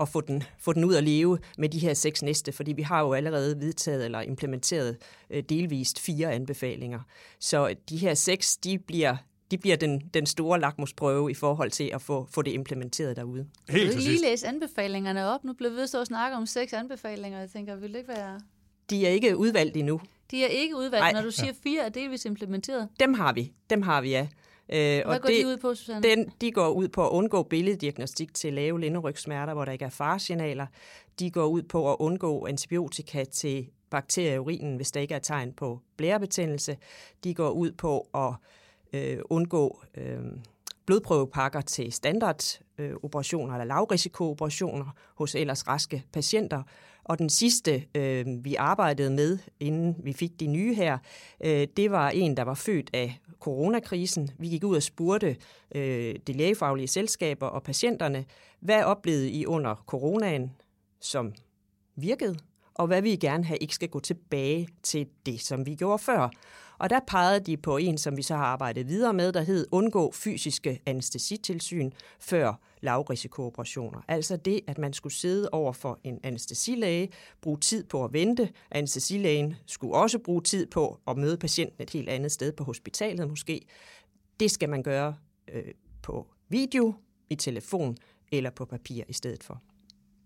at 0.00 0.08
få, 0.08 0.20
den, 0.20 0.42
få 0.58 0.72
den 0.72 0.84
ud 0.84 0.94
at 0.94 1.04
leve 1.04 1.38
med 1.58 1.68
de 1.68 1.78
her 1.78 1.94
seks 1.94 2.22
næste, 2.22 2.52
fordi 2.52 2.72
vi 2.72 2.82
har 2.82 3.00
jo 3.00 3.12
allerede 3.12 3.60
vedtaget 3.60 4.04
eller 4.04 4.20
implementeret 4.20 4.96
øh, 5.30 5.42
delvist 5.48 6.00
fire 6.00 6.32
anbefalinger. 6.32 7.00
Så 7.40 7.74
de 7.88 7.96
her 7.96 8.14
seks, 8.14 8.56
de 8.56 8.78
bliver 8.78 9.16
de 9.52 9.58
bliver 9.58 9.76
den, 9.76 10.02
den 10.14 10.26
store 10.26 10.60
lakmusprøve 10.60 11.30
i 11.30 11.34
forhold 11.34 11.70
til 11.70 11.90
at 11.94 12.02
få, 12.02 12.26
få 12.30 12.42
det 12.42 12.50
implementeret 12.50 13.16
derude. 13.16 13.46
Helt 13.68 13.92
du 13.92 13.92
til 13.92 14.10
lige 14.10 14.22
læse 14.22 14.46
anbefalingerne 14.46 15.26
op? 15.26 15.44
Nu 15.44 15.52
blev 15.52 15.70
vi 15.70 15.76
ved 15.76 15.82
at 16.00 16.06
snakke 16.06 16.36
om 16.36 16.46
seks 16.46 16.72
anbefalinger. 16.72 17.38
Jeg 17.40 17.50
tænker, 17.50 17.76
vil 17.76 17.92
det 17.92 17.98
ikke 17.98 18.08
være... 18.08 18.40
De 18.90 19.06
er 19.06 19.10
ikke 19.10 19.36
udvalgt 19.36 19.76
endnu. 19.76 20.00
De 20.30 20.44
er 20.44 20.48
ikke 20.48 20.76
udvalgt, 20.76 21.02
Nej. 21.02 21.12
når 21.12 21.22
du 21.22 21.30
siger 21.30 21.52
fire 21.62 21.82
er 21.82 21.88
delvis 21.88 22.24
implementeret. 22.24 22.88
Dem 23.00 23.14
har 23.14 23.32
vi. 23.32 23.52
Dem 23.70 23.82
har 23.82 24.00
vi, 24.00 24.10
ja. 24.10 24.28
Øh, 24.68 25.06
Hvad 25.06 25.20
går 25.20 25.28
de 25.28 25.46
ud 25.46 25.56
på, 25.56 25.74
Susanne? 25.74 26.02
Den, 26.02 26.32
de 26.40 26.52
går 26.52 26.68
ud 26.68 26.88
på 26.88 27.06
at 27.06 27.10
undgå 27.10 27.42
billeddiagnostik 27.42 28.34
til 28.34 28.52
lave 28.52 28.80
linderygssmerter, 28.80 29.54
hvor 29.54 29.64
der 29.64 29.72
ikke 29.72 29.84
er 29.84 29.90
faresignaler. 29.90 30.66
De 31.18 31.30
går 31.30 31.46
ud 31.46 31.62
på 31.62 31.92
at 31.92 31.96
undgå 31.98 32.46
antibiotika 32.46 33.24
til 33.24 33.68
bakterier 33.90 34.34
i 34.34 34.38
urinen, 34.38 34.76
hvis 34.76 34.90
der 34.90 35.00
ikke 35.00 35.14
er 35.14 35.18
tegn 35.18 35.52
på 35.52 35.80
blærebetændelse. 35.96 36.76
De 37.24 37.34
går 37.34 37.50
ud 37.50 37.72
på 37.72 38.08
at 38.14 38.34
øh, 38.92 39.18
undgå 39.30 39.82
øh, 39.94 40.20
blodprøvepakker 40.86 41.60
til 41.60 41.92
standardoperationer 41.92 43.54
øh, 43.54 43.60
eller 43.60 43.74
lavrisikooperationer 43.74 44.94
hos 45.14 45.34
ellers 45.34 45.68
raske 45.68 46.04
patienter. 46.12 46.62
Og 47.04 47.18
den 47.18 47.30
sidste, 47.30 47.84
øh, 47.94 48.26
vi 48.44 48.54
arbejdede 48.54 49.10
med, 49.10 49.38
inden 49.60 49.96
vi 50.02 50.12
fik 50.12 50.40
de 50.40 50.46
nye 50.46 50.74
her, 50.74 50.98
øh, 51.44 51.66
det 51.76 51.90
var 51.90 52.10
en, 52.10 52.36
der 52.36 52.42
var 52.42 52.54
født 52.54 52.90
af 52.92 53.18
coronakrisen. 53.40 54.30
Vi 54.38 54.48
gik 54.48 54.64
ud 54.64 54.76
og 54.76 54.82
spurgte 54.82 55.36
øh, 55.74 56.14
de 56.26 56.32
lægefaglige 56.32 56.88
selskaber 56.88 57.46
og 57.46 57.62
patienterne, 57.62 58.24
hvad 58.60 58.82
oplevede 58.82 59.30
I 59.30 59.46
under 59.46 59.74
coronaen, 59.86 60.52
som 61.00 61.32
virkede, 61.96 62.36
og 62.74 62.86
hvad 62.86 63.02
vi 63.02 63.16
gerne 63.16 63.44
have 63.44 63.58
ikke 63.58 63.74
skal 63.74 63.88
gå 63.88 64.00
tilbage 64.00 64.68
til 64.82 65.06
det, 65.26 65.40
som 65.40 65.66
vi 65.66 65.74
gjorde 65.74 65.98
før. 65.98 66.28
Og 66.82 66.90
der 66.90 67.00
pegede 67.06 67.40
de 67.40 67.56
på 67.56 67.76
en, 67.76 67.98
som 67.98 68.16
vi 68.16 68.22
så 68.22 68.36
har 68.36 68.44
arbejdet 68.44 68.88
videre 68.88 69.14
med, 69.14 69.32
der 69.32 69.42
hed 69.42 69.66
undgå 69.70 70.12
fysiske 70.12 70.80
anestesitilsyn 70.86 71.90
før 72.20 72.60
lavrisikooperationer. 72.80 74.00
Altså 74.08 74.36
det, 74.36 74.60
at 74.66 74.78
man 74.78 74.92
skulle 74.92 75.12
sidde 75.12 75.48
over 75.52 75.72
for 75.72 76.00
en 76.04 76.20
anestesilæge, 76.22 77.08
bruge 77.40 77.58
tid 77.58 77.84
på 77.84 78.04
at 78.04 78.12
vente. 78.12 78.48
Anestesilægen 78.70 79.54
skulle 79.66 79.94
også 79.94 80.18
bruge 80.18 80.42
tid 80.42 80.66
på 80.66 81.00
at 81.06 81.16
møde 81.16 81.36
patienten 81.36 81.82
et 81.82 81.90
helt 81.90 82.08
andet 82.08 82.32
sted 82.32 82.52
på 82.52 82.64
hospitalet 82.64 83.28
måske. 83.28 83.66
Det 84.40 84.50
skal 84.50 84.68
man 84.68 84.82
gøre 84.82 85.14
øh, 85.52 85.74
på 86.02 86.26
video, 86.48 86.94
i 87.30 87.34
telefon 87.34 87.96
eller 88.32 88.50
på 88.50 88.64
papir 88.64 89.04
i 89.08 89.12
stedet 89.12 89.44
for. 89.44 89.62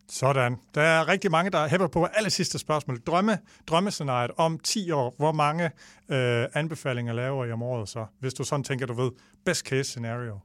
Sådan. 0.09 0.57
Der 0.75 0.81
er 0.81 1.09
rigtig 1.09 1.31
mange, 1.31 1.51
der 1.51 1.69
hæpper 1.69 1.87
på 1.87 2.05
aller 2.05 2.31
sidste 2.31 2.59
spørgsmål. 2.59 3.01
Drømme, 3.07 3.39
drømmescenariet 3.67 4.31
om 4.37 4.59
10 4.59 4.91
år. 4.91 5.15
Hvor 5.17 5.33
mange 5.33 5.65
øh, 6.09 6.47
anbefalinger 6.55 7.13
laver 7.13 7.45
I 7.45 7.53
om 7.53 7.63
året 7.63 7.89
så? 7.89 8.07
Hvis 8.21 8.35
du 8.35 8.45
sådan 8.45 8.65
tænker, 8.65 8.87
du 8.87 8.95
ved, 8.95 9.11
best 9.45 9.67
case 9.67 9.85
scenario. 9.85 10.39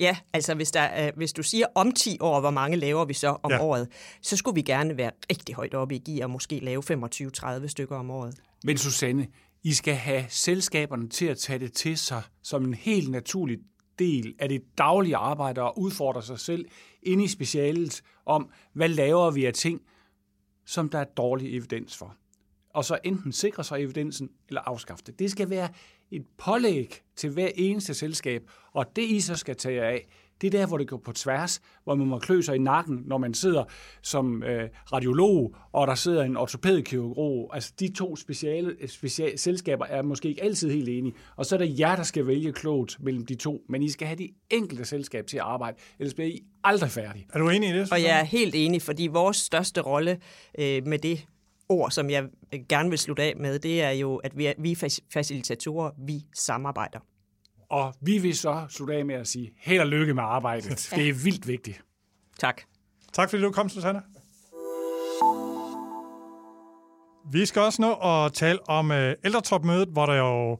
Ja, 0.00 0.16
altså 0.32 0.54
hvis, 0.54 0.70
der, 0.70 0.80
er, 0.80 1.10
hvis 1.16 1.32
du 1.32 1.42
siger 1.42 1.66
om 1.74 1.92
10 1.92 2.16
år, 2.20 2.40
hvor 2.40 2.50
mange 2.50 2.76
laver 2.76 3.04
vi 3.04 3.14
så 3.14 3.36
om 3.42 3.50
ja. 3.50 3.62
året, 3.62 3.88
så 4.22 4.36
skulle 4.36 4.54
vi 4.54 4.62
gerne 4.62 4.96
være 4.96 5.10
rigtig 5.30 5.54
højt 5.54 5.74
oppe 5.74 5.94
i 5.94 5.98
gear 5.98 6.24
og 6.24 6.30
måske 6.30 6.58
lave 6.58 6.82
25-30 7.62 7.66
stykker 7.66 7.96
om 7.96 8.10
året. 8.10 8.34
Men 8.64 8.78
Susanne, 8.78 9.26
I 9.64 9.72
skal 9.72 9.94
have 9.94 10.24
selskaberne 10.28 11.08
til 11.08 11.26
at 11.26 11.38
tage 11.38 11.58
det 11.58 11.72
til 11.72 11.98
sig 11.98 12.22
som 12.42 12.64
en 12.64 12.74
helt 12.74 13.10
naturlig 13.10 13.58
del 13.98 14.34
af 14.38 14.48
det 14.48 14.78
daglige 14.78 15.16
arbejde 15.16 15.62
og 15.62 15.78
udfordre 15.78 16.22
sig 16.22 16.38
selv 16.38 16.66
inde 17.02 17.24
i 17.24 17.28
specialet 17.28 18.02
om, 18.26 18.50
hvad 18.72 18.88
laver 18.88 19.30
vi 19.30 19.44
af 19.44 19.52
ting, 19.52 19.82
som 20.64 20.88
der 20.88 20.98
er 20.98 21.04
dårlig 21.04 21.56
evidens 21.56 21.96
for. 21.96 22.16
Og 22.70 22.84
så 22.84 22.98
enten 23.04 23.32
sikre 23.32 23.64
sig 23.64 23.82
evidensen 23.82 24.30
eller 24.48 24.60
afskaffe 24.60 25.04
det. 25.06 25.18
Det 25.18 25.30
skal 25.30 25.50
være 25.50 25.68
et 26.10 26.26
pålæg 26.36 27.02
til 27.16 27.30
hver 27.30 27.50
eneste 27.54 27.94
selskab, 27.94 28.50
og 28.72 28.96
det 28.96 29.02
I 29.02 29.20
så 29.20 29.34
skal 29.34 29.56
tage 29.56 29.74
jer 29.74 29.88
af, 29.88 30.08
det 30.40 30.54
er 30.54 30.58
der, 30.58 30.66
hvor 30.66 30.78
det 30.78 30.88
går 30.88 30.96
på 30.96 31.12
tværs, 31.12 31.60
hvor 31.84 31.94
man 31.94 32.06
må 32.06 32.18
klø 32.18 32.40
sig 32.40 32.56
i 32.56 32.58
nakken, 32.58 33.02
når 33.06 33.18
man 33.18 33.34
sidder 33.34 33.64
som 34.02 34.42
øh, 34.42 34.68
radiolog, 34.92 35.56
og 35.72 35.86
der 35.86 35.94
sidder 35.94 36.24
en 36.24 36.36
ortopædkirurg. 36.36 37.50
Altså 37.54 37.72
de 37.80 37.92
to 37.92 38.16
speciale, 38.16 38.88
speciale 38.88 39.38
selskaber 39.38 39.86
er 39.86 40.02
måske 40.02 40.28
ikke 40.28 40.42
altid 40.42 40.70
helt 40.70 40.88
enige, 40.88 41.14
og 41.36 41.46
så 41.46 41.56
er 41.56 41.58
det 41.58 41.80
jer, 41.80 41.96
der 41.96 42.02
skal 42.02 42.26
vælge 42.26 42.52
klogt 42.52 42.96
mellem 43.00 43.26
de 43.26 43.34
to, 43.34 43.62
men 43.68 43.82
I 43.82 43.88
skal 43.88 44.06
have 44.06 44.18
de 44.18 44.28
enkelte 44.50 44.84
selskab 44.84 45.26
til 45.26 45.36
at 45.36 45.42
arbejde, 45.42 45.76
ellers 45.98 46.14
bliver 46.14 46.28
I 46.28 46.40
aldrig 46.64 46.90
færdige. 46.90 47.26
Er 47.34 47.38
du 47.38 47.48
enig 47.48 47.70
i 47.70 47.72
det? 47.72 47.92
Og 47.92 48.02
jeg 48.02 48.20
er 48.20 48.24
helt 48.24 48.54
enig, 48.54 48.82
fordi 48.82 49.06
vores 49.06 49.36
største 49.36 49.80
rolle 49.80 50.18
øh, 50.58 50.86
med 50.86 50.98
det 50.98 51.26
ord, 51.68 51.90
som 51.90 52.10
jeg 52.10 52.24
gerne 52.68 52.88
vil 52.90 52.98
slutte 52.98 53.22
af 53.22 53.34
med, 53.36 53.58
det 53.58 53.82
er 53.82 53.90
jo, 53.90 54.16
at 54.16 54.38
vi 54.38 54.46
er, 54.46 54.52
vi 54.58 54.72
er 54.72 54.76
fac- 54.76 55.06
facilitatorer, 55.12 55.90
vi 56.06 56.20
samarbejder. 56.34 56.98
Og 57.70 57.94
vi 58.00 58.18
vil 58.18 58.36
så 58.36 58.66
slutte 58.68 58.94
af 58.94 59.04
med 59.04 59.14
at 59.14 59.28
sige, 59.28 59.52
held 59.58 59.80
og 59.80 59.86
lykke 59.86 60.14
med 60.14 60.22
arbejdet. 60.22 60.88
Det 60.96 61.08
er 61.08 61.12
vildt 61.24 61.48
vigtigt. 61.48 61.82
Tak. 62.38 62.62
Tak 63.12 63.30
fordi 63.30 63.42
du 63.42 63.50
kom, 63.50 63.68
Susanne. 63.68 64.02
Vi 67.32 67.46
skal 67.46 67.62
også 67.62 67.82
nå 67.82 67.94
at 67.94 68.32
tale 68.32 68.68
om 68.68 68.90
øh, 68.92 69.14
ældretopmødet, 69.24 69.88
hvor 69.88 70.06
der 70.06 70.14
jo... 70.14 70.58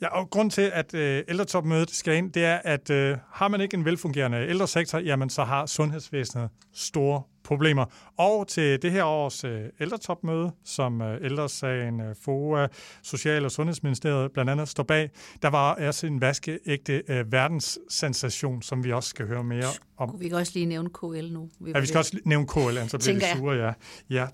Ja, 0.00 0.08
og 0.08 0.30
grund 0.30 0.50
til, 0.50 0.70
at 0.74 0.94
øh, 0.94 1.24
ældretopmødet 1.28 1.90
skal 1.90 2.16
ind, 2.16 2.32
det 2.32 2.44
er, 2.44 2.60
at 2.64 2.90
øh, 2.90 3.18
har 3.32 3.48
man 3.48 3.60
ikke 3.60 3.76
en 3.76 3.84
velfungerende 3.84 4.48
ældresektor, 4.48 4.98
jamen 4.98 5.30
så 5.30 5.44
har 5.44 5.66
sundhedsvæsenet 5.66 6.50
store 6.72 7.22
problemer. 7.44 7.84
Og 8.16 8.48
til 8.48 8.82
det 8.82 8.92
her 8.92 9.04
års 9.04 9.44
øh, 9.44 9.60
ældretopmøde, 9.80 10.52
som 10.64 11.02
øh, 11.02 11.24
ældresagen, 11.24 12.00
øh, 12.00 12.14
FOA, 12.22 12.66
Social- 13.02 13.44
og 13.44 13.50
Sundhedsministeriet 13.50 14.32
blandt 14.32 14.50
andet 14.50 14.68
står 14.68 14.82
bag, 14.82 15.10
der 15.42 15.48
var 15.48 15.74
også 15.74 16.06
en 16.06 16.20
vaskeægte 16.20 17.02
øh, 17.08 17.32
verdenssensation, 17.32 18.62
som 18.62 18.84
vi 18.84 18.92
også 18.92 19.08
skal 19.08 19.26
høre 19.26 19.44
mere 19.44 19.66
om. 19.96 20.10
Kunne 20.10 20.20
vi 20.20 20.28
kan 20.28 20.38
også 20.38 20.52
lige 20.54 20.66
nævne 20.66 20.88
KL 20.88 21.32
nu? 21.32 21.48
Ja, 21.74 21.80
vi 21.80 21.86
skal 21.86 21.98
også 21.98 22.18
nævne 22.24 22.46
KL, 22.46 22.58
så 22.58 22.62
bliver 22.62 22.88
de 22.88 22.98
Tænker 22.98 23.26
jeg. 23.26 23.36
sure, 23.36 23.56
ja. 23.56 23.72
ja. 24.10 24.26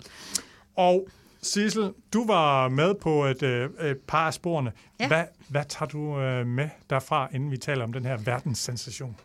Og 0.75 1.07
Sissel, 1.41 1.93
du 2.13 2.27
var 2.27 2.69
med 2.69 2.95
på 2.95 3.25
et, 3.25 3.43
øh, 3.43 3.69
et 3.81 3.97
par 4.07 4.27
af 4.27 4.33
sporene. 4.33 4.71
Ja. 4.99 5.07
Hvad, 5.07 5.23
hvad 5.49 5.63
tager 5.69 5.89
du 5.89 6.19
øh, 6.19 6.47
med 6.47 6.69
derfra, 6.89 7.29
inden 7.33 7.51
vi 7.51 7.57
taler 7.57 7.83
om 7.83 7.93
den 7.93 8.05
her 8.05 8.17
verdenssensation? 8.17 9.15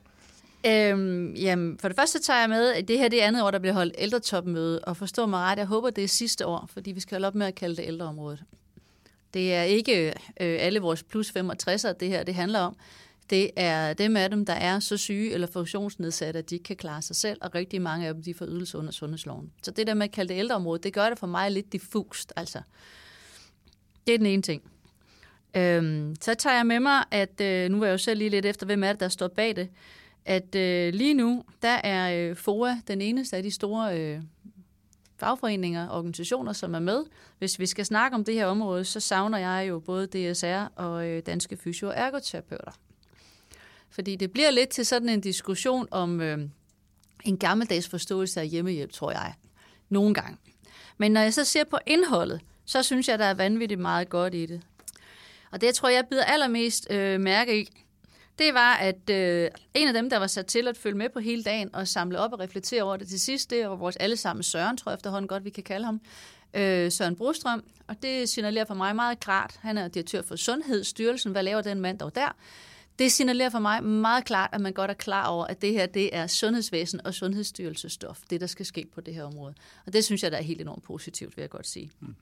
Øhm, 0.67 1.35
jamen, 1.35 1.79
for 1.79 1.89
det 1.89 1.97
første 1.97 2.21
tager 2.21 2.41
jeg 2.41 2.49
med, 2.49 2.73
at 2.73 2.89
det 2.89 2.99
her 2.99 3.09
det 3.09 3.23
er 3.23 3.27
andet 3.27 3.43
år, 3.43 3.51
der 3.51 3.59
bliver 3.59 3.75
holdt 3.75 3.95
ældretopmøde, 3.99 4.81
og 4.81 4.97
forstå 4.97 5.27
mig 5.27 5.41
ret, 5.41 5.59
jeg 5.59 5.67
håber, 5.67 5.91
det 5.91 6.05
er 6.05 6.09
sidste 6.09 6.47
år, 6.47 6.69
fordi 6.73 6.93
vi 6.93 7.01
skal 7.01 7.15
holde 7.15 7.27
op 7.27 7.35
med 7.35 7.47
at 7.47 7.55
kalde 7.55 7.77
det 7.77 7.85
ældreområdet. 7.87 8.45
Det 9.35 9.55
er 9.55 9.63
ikke 9.63 10.09
øh, 10.09 10.15
alle 10.61 10.81
vores 10.81 11.03
plus 11.03 11.31
65'ere, 11.31 11.93
det 11.93 12.09
her 12.09 12.23
det 12.23 12.35
handler 12.35 12.61
om. 12.61 12.77
Det 13.31 13.51
er 13.57 13.93
dem 13.93 14.17
af 14.17 14.31
dem, 14.31 14.47
der 14.47 14.53
er 14.53 14.81
så 14.81 14.97
syge 14.97 15.33
eller 15.33 15.47
funktionsnedsatte, 15.47 16.39
at 16.39 16.51
de 16.51 16.55
ikke 16.55 16.63
kan 16.63 16.77
klare 16.77 17.03
sig 17.03 17.17
selv, 17.17 17.39
og 17.43 17.55
rigtig 17.55 17.83
mange 17.83 18.07
af 18.07 18.15
dem, 18.15 18.23
de 18.23 18.35
får 18.35 18.47
ydelse 18.47 18.79
under 18.79 18.93
sundhedsloven. 18.93 19.53
Så 19.63 19.71
det 19.71 19.87
der 19.87 19.95
med 19.95 20.05
at 20.05 20.13
kalde 20.13 20.35
det 20.35 20.39
ældreområdet, 20.39 20.85
det 20.85 20.93
gør 20.93 21.09
det 21.09 21.19
for 21.19 21.27
mig 21.27 21.51
lidt 21.51 21.73
diffust, 21.73 22.33
altså. 22.37 22.61
Det 24.07 24.15
er 24.15 24.19
den 24.19 24.27
ene 24.27 24.43
ting. 24.43 24.63
Øhm, 25.57 26.17
så 26.21 26.35
tager 26.35 26.57
jeg 26.57 26.67
med 26.67 26.81
mig, 26.81 27.05
at 27.11 27.41
øh, 27.41 27.71
nu 27.71 27.79
var 27.79 27.87
jeg 27.87 27.93
jo 27.93 27.99
selv 27.99 28.19
lige 28.19 28.31
lidt 28.31 28.47
efter, 28.47 28.67
hvem 28.67 28.85
er 28.85 28.93
det, 28.93 29.01
der 29.01 29.09
står 29.09 29.29
bag 29.29 29.57
det 29.57 29.69
at 30.27 30.55
øh, 30.55 30.95
lige 30.95 31.15
nu, 31.15 31.45
der 31.63 31.69
er 31.85 32.29
øh, 32.31 32.37
FOA 32.37 32.77
den 32.89 33.01
eneste 33.01 33.37
af 33.37 33.43
de 33.43 33.51
store 33.51 34.01
øh, 34.01 34.21
fagforeninger 35.17 35.89
og 35.89 35.99
organisationer, 35.99 36.53
som 36.53 36.75
er 36.75 36.79
med. 36.79 37.05
Hvis 37.39 37.59
vi 37.59 37.67
skal 37.67 37.85
snakke 37.85 38.15
om 38.15 38.25
det 38.25 38.35
her 38.35 38.47
område, 38.47 38.85
så 38.85 39.01
savner 39.01 39.39
jeg 39.39 39.69
jo 39.69 39.79
både 39.79 40.07
DSR 40.07 40.73
og 40.77 41.07
øh, 41.07 41.23
Danske 41.27 41.57
Fysio- 41.57 41.87
og 41.87 41.95
Ergoterapeuter. 41.97 42.73
Fordi 43.91 44.17
det 44.17 44.33
bliver 44.33 44.51
lidt 44.51 44.69
til 44.69 44.87
sådan 44.87 45.09
en 45.09 45.21
diskussion 45.21 45.89
om 45.91 46.21
øh, 46.21 46.39
en 47.25 47.39
gammeldags 47.39 47.89
forståelse 47.89 48.41
af 48.41 48.49
hjemmehjælp, 48.49 48.93
tror 48.93 49.11
jeg. 49.11 49.35
Nogle 49.89 50.15
gange. 50.15 50.39
Men 50.99 51.13
når 51.13 51.21
jeg 51.21 51.35
så 51.35 51.45
ser 51.45 51.65
på 51.65 51.79
indholdet, 51.87 52.41
så 52.65 52.83
synes 52.83 53.09
jeg, 53.09 53.19
der 53.19 53.25
er 53.25 53.35
vanvittigt 53.35 53.81
meget 53.81 54.09
godt 54.09 54.35
i 54.35 54.47
det. 54.47 54.63
Og 55.51 55.61
det, 55.61 55.67
jeg 55.67 55.75
tror, 55.75 55.89
jeg 55.89 56.05
bider 56.11 56.25
allermest 56.25 56.87
øh, 56.91 57.21
mærke 57.21 57.61
i, 57.61 57.86
det 58.39 58.55
var, 58.55 58.75
at 58.75 59.11
øh, 59.11 59.51
en 59.75 59.89
af 59.89 59.95
dem, 59.95 60.11
der 60.11 60.17
var 60.17 60.27
sat 60.27 60.47
til 60.47 60.69
at 60.69 60.77
følge 60.77 60.97
med 60.97 61.09
på 61.09 61.21
hele 61.21 61.43
dagen 61.43 61.75
og 61.75 61.89
samle 61.89 62.19
op 62.19 62.33
og 62.33 62.41
reflektere 62.41 62.83
over 62.83 62.97
det 62.97 63.09
til 63.09 63.21
sidst, 63.21 63.51
det 63.51 63.69
var 63.69 63.77
vores 63.77 63.97
allesammen 63.97 64.43
Søren, 64.43 64.77
tror 64.77 64.91
jeg 64.91 64.97
efterhånden 64.97 65.29
godt, 65.29 65.45
vi 65.45 65.51
kan 65.51 65.63
kalde 65.63 65.85
ham. 65.85 66.01
Øh, 66.55 66.93
Søren 66.93 67.17
Brostrøm, 67.17 67.65
og 67.87 68.03
det 68.03 68.29
signalerer 68.29 68.65
for 68.65 68.75
mig 68.75 68.97
meget 68.97 69.21
klart. 69.21 69.59
Han 69.61 69.79
er 69.79 69.89
direktør 69.89 70.23
for 70.23 70.37
Sundhedsstyrelsen. 70.37 71.33
Hvad 71.33 71.43
laver 71.43 71.61
den 71.61 71.81
mand 71.81 71.99
dog 71.99 72.15
der? 72.15 72.37
Det 72.99 73.13
signalerer 73.13 73.51
for 73.51 73.59
mig 73.59 73.85
meget 73.85 74.25
klart, 74.25 74.51
at 74.53 74.61
man 74.61 74.73
godt 74.73 74.91
er 74.91 74.95
klar 74.95 75.27
over, 75.27 75.45
at 75.45 75.63
det 75.63 75.73
her 75.73 75.87
det 75.87 76.17
er 76.17 76.27
sundhedsvæsen 76.27 77.07
og 77.07 77.15
sundhedsstyrelsestof, 77.15 78.21
det 78.31 78.41
der 78.41 78.47
skal 78.47 78.67
ske 78.67 78.87
på 78.95 79.01
det 79.01 79.15
her 79.15 79.25
område. 79.25 79.55
Og 79.87 79.93
det 79.93 80.05
synes 80.05 80.23
jeg, 80.23 80.31
der 80.31 80.39
er 80.39 80.43
helt 80.43 80.61
enormt 80.61 80.83
positivt, 80.83 81.37
vil 81.37 81.43
jeg 81.43 81.51
godt 81.51 81.67
sige. 81.67 81.91
Mm. 82.01 82.15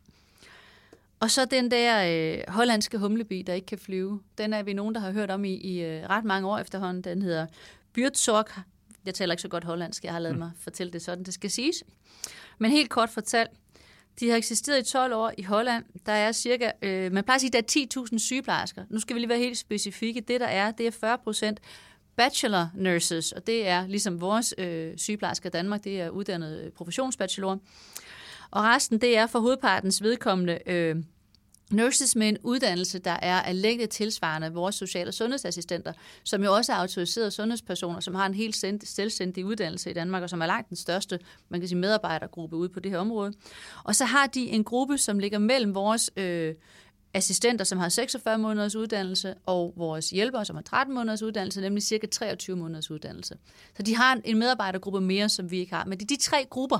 Og 1.20 1.30
så 1.30 1.44
den 1.44 1.70
der 1.70 2.04
øh, 2.38 2.54
hollandske 2.54 2.98
humlebi, 2.98 3.42
der 3.42 3.54
ikke 3.54 3.66
kan 3.66 3.78
flyve. 3.78 4.20
Den 4.38 4.52
er 4.52 4.62
vi 4.62 4.72
nogen, 4.72 4.94
der 4.94 5.00
har 5.00 5.10
hørt 5.10 5.30
om 5.30 5.44
i, 5.44 5.54
i 5.54 5.82
øh, 5.82 6.08
ret 6.10 6.24
mange 6.24 6.48
år 6.48 6.58
efterhånden. 6.58 7.04
Den 7.04 7.22
hedder 7.22 7.46
Byrtsorg. 7.92 8.46
Jeg 9.06 9.14
taler 9.14 9.32
ikke 9.32 9.42
så 9.42 9.48
godt 9.48 9.64
hollandsk, 9.64 10.04
jeg 10.04 10.12
har 10.12 10.18
lavet 10.18 10.36
mm. 10.36 10.38
mig 10.38 10.50
fortælle 10.58 10.92
det 10.92 11.02
sådan, 11.02 11.24
det 11.24 11.34
skal 11.34 11.50
siges. 11.50 11.84
Men 12.58 12.70
helt 12.70 12.90
kort 12.90 13.10
fortalt, 13.10 13.50
de 14.20 14.30
har 14.30 14.36
eksisteret 14.36 14.88
i 14.88 14.92
12 14.92 15.14
år 15.14 15.32
i 15.38 15.42
Holland. 15.42 15.84
Der 16.06 16.12
er 16.12 16.32
cirka, 16.32 16.70
øh, 16.82 17.12
man 17.12 17.24
plejer 17.24 17.34
at 17.34 17.40
sige, 17.40 17.50
der 17.50 17.58
er 17.58 18.06
10.000 18.12 18.18
sygeplejersker. 18.18 18.84
Nu 18.90 19.00
skal 19.00 19.14
vi 19.14 19.20
lige 19.20 19.28
være 19.28 19.38
helt 19.38 19.58
specifikke. 19.58 20.20
Det 20.20 20.40
der 20.40 20.46
er, 20.46 20.70
det 20.70 20.86
er 20.86 20.90
40 20.90 21.18
procent 21.18 21.60
bachelor 22.16 22.70
nurses, 22.74 23.32
og 23.32 23.46
det 23.46 23.68
er 23.68 23.86
ligesom 23.86 24.20
vores 24.20 24.54
øh, 24.58 24.98
sygeplejersker 24.98 25.48
i 25.48 25.50
Danmark, 25.50 25.84
det 25.84 26.00
er 26.00 26.08
uddannede 26.08 26.70
professionsbachelorer. 26.76 27.58
Og 28.54 28.62
resten, 28.62 28.98
det 29.00 29.16
er 29.16 29.26
for 29.26 29.38
hovedpartens 29.38 30.02
vedkommende 30.02 30.58
øh, 30.66 30.96
nurses 31.70 32.16
med 32.16 32.28
en 32.28 32.38
uddannelse, 32.42 32.98
der 32.98 33.16
er 33.22 33.40
af 33.40 33.62
længde 33.62 33.86
tilsvarende 33.86 34.52
vores 34.52 34.74
social- 34.74 35.08
og 35.08 35.14
sundhedsassistenter, 35.14 35.92
som 36.24 36.44
jo 36.44 36.54
også 36.54 36.72
er 36.72 36.76
autoriserede 36.76 37.30
sundhedspersoner, 37.30 38.00
som 38.00 38.14
har 38.14 38.26
en 38.26 38.34
helt 38.34 38.56
selvstændig 38.84 39.44
uddannelse 39.44 39.90
i 39.90 39.92
Danmark, 39.92 40.22
og 40.22 40.30
som 40.30 40.42
er 40.42 40.46
langt 40.46 40.68
den 40.68 40.76
største 40.76 41.18
man 41.48 41.60
kan 41.60 41.68
sige, 41.68 41.78
medarbejdergruppe 41.78 42.56
ude 42.56 42.68
på 42.68 42.80
det 42.80 42.90
her 42.90 42.98
område. 42.98 43.32
Og 43.84 43.96
så 43.96 44.04
har 44.04 44.26
de 44.26 44.48
en 44.48 44.64
gruppe, 44.64 44.98
som 44.98 45.18
ligger 45.18 45.38
mellem 45.38 45.74
vores 45.74 46.10
øh, 46.16 46.54
assistenter, 47.14 47.64
som 47.64 47.78
har 47.78 47.88
46 47.88 48.38
måneders 48.38 48.76
uddannelse, 48.76 49.34
og 49.46 49.72
vores 49.76 50.10
hjælpere, 50.10 50.44
som 50.44 50.56
har 50.56 50.62
13 50.62 50.94
måneders 50.94 51.22
uddannelse, 51.22 51.60
nemlig 51.60 51.82
cirka 51.82 52.06
23 52.06 52.56
måneders 52.56 52.90
uddannelse. 52.90 53.36
Så 53.76 53.82
de 53.82 53.96
har 53.96 54.20
en 54.24 54.38
medarbejdergruppe 54.38 55.00
mere, 55.00 55.28
som 55.28 55.50
vi 55.50 55.58
ikke 55.58 55.74
har. 55.74 55.84
Men 55.84 55.98
det 55.98 56.04
er 56.04 56.16
de 56.16 56.22
tre 56.22 56.46
grupper, 56.50 56.78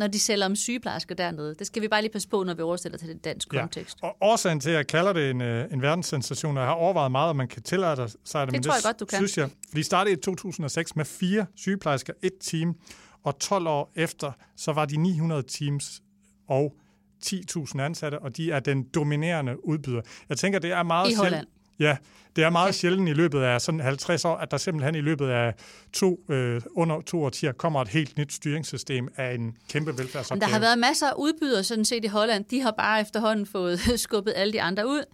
når 0.00 0.06
de 0.06 0.20
sælger 0.20 0.46
om 0.46 0.56
sygeplejersker 0.56 1.14
dernede. 1.14 1.54
Det 1.54 1.66
skal 1.66 1.82
vi 1.82 1.88
bare 1.88 2.02
lige 2.02 2.12
passe 2.12 2.28
på, 2.28 2.44
når 2.44 2.54
vi 2.54 2.62
oversætter 2.62 2.98
til 2.98 3.08
den 3.08 3.18
dansk 3.18 3.48
kontekst. 3.48 3.98
Ja. 4.02 4.08
Og 4.08 4.16
årsagen 4.20 4.60
til, 4.60 4.70
at 4.70 4.76
jeg 4.76 4.86
kalder 4.86 5.12
det 5.12 5.30
en, 5.30 5.40
øh, 5.40 5.72
en 5.72 5.82
verdenssensation, 5.82 6.56
og 6.56 6.60
jeg 6.60 6.68
har 6.68 6.74
overvejet 6.74 7.12
meget, 7.12 7.30
om 7.30 7.36
man 7.36 7.48
kan 7.48 7.62
tillade 7.62 8.08
sig 8.24 8.46
det, 8.46 8.54
det 8.54 8.64
tror 8.64 8.74
jeg 8.74 8.82
godt, 8.84 9.00
du 9.00 9.04
kan. 9.04 9.18
Synes 9.18 9.38
jeg, 9.38 9.50
vi 9.72 9.82
startede 9.82 10.12
i 10.12 10.16
2006 10.16 10.96
med 10.96 11.04
fire 11.04 11.46
sygeplejersker, 11.56 12.12
et 12.22 12.32
team, 12.40 12.74
og 13.24 13.38
12 13.38 13.66
år 13.66 13.92
efter, 13.96 14.32
så 14.56 14.72
var 14.72 14.84
de 14.84 14.96
900 14.96 15.42
teams 15.42 16.02
og 16.48 16.76
10.000 17.24 17.80
ansatte, 17.80 18.18
og 18.18 18.36
de 18.36 18.52
er 18.52 18.60
den 18.60 18.82
dominerende 18.82 19.66
udbyder. 19.66 20.00
Jeg 20.28 20.38
tænker, 20.38 20.58
det 20.58 20.72
er 20.72 20.82
meget 20.82 21.10
I 21.10 21.14
Holland. 21.14 21.46
Ja, 21.80 21.96
det 22.36 22.44
er 22.44 22.50
meget 22.50 22.74
sjældent 22.74 23.08
i 23.08 23.12
løbet 23.12 23.40
af 23.40 23.60
sådan 23.60 23.80
50 23.80 24.24
år, 24.24 24.36
at 24.36 24.50
der 24.50 24.56
simpelthen 24.56 24.94
i 24.94 25.00
løbet 25.00 25.26
af 25.28 25.54
to, 25.92 26.24
øh, 26.28 26.62
under 26.70 27.00
to 27.00 27.24
årtier 27.24 27.52
kommer 27.52 27.82
et 27.82 27.88
helt 27.88 28.18
nyt 28.18 28.32
styringssystem 28.32 29.08
af 29.16 29.34
en 29.34 29.56
kæmpe 29.68 29.98
velfærdsopgave. 29.98 30.40
Der 30.40 30.52
har 30.52 30.60
været 30.60 30.78
masser 30.78 31.06
af 31.06 31.14
udbydere 31.16 31.64
sådan 31.64 31.84
set 31.84 32.04
i 32.04 32.08
Holland. 32.08 32.44
De 32.44 32.60
har 32.60 32.70
bare 32.70 33.00
efterhånden 33.00 33.46
fået 33.46 33.80
skubbet 34.00 34.32
alle 34.36 34.52
de 34.52 34.62
andre 34.62 34.86
ud. 34.86 35.04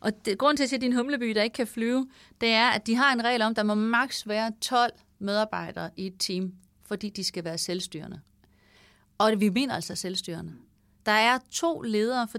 Og 0.00 0.12
det, 0.24 0.38
grund 0.38 0.56
til 0.56 0.74
at 0.74 0.80
din 0.80 0.92
humleby, 0.92 1.34
der 1.34 1.42
ikke 1.42 1.54
kan 1.54 1.66
flyve, 1.66 2.08
det 2.40 2.48
er, 2.48 2.68
at 2.68 2.86
de 2.86 2.94
har 2.94 3.12
en 3.12 3.24
regel 3.24 3.42
om, 3.42 3.50
at 3.50 3.56
der 3.56 3.62
må 3.62 3.74
maks 3.74 4.28
være 4.28 4.52
12 4.60 4.92
medarbejdere 5.18 5.90
i 5.96 6.06
et 6.06 6.14
team, 6.18 6.52
fordi 6.86 7.08
de 7.08 7.24
skal 7.24 7.44
være 7.44 7.58
selvstyrende. 7.58 8.20
Og 9.18 9.32
vi 9.38 9.48
mener 9.48 9.74
altså 9.74 9.94
selvstyrende. 9.94 10.52
Der 11.08 11.14
er 11.14 11.38
to 11.52 11.80
ledere 11.80 12.28
for 12.28 12.38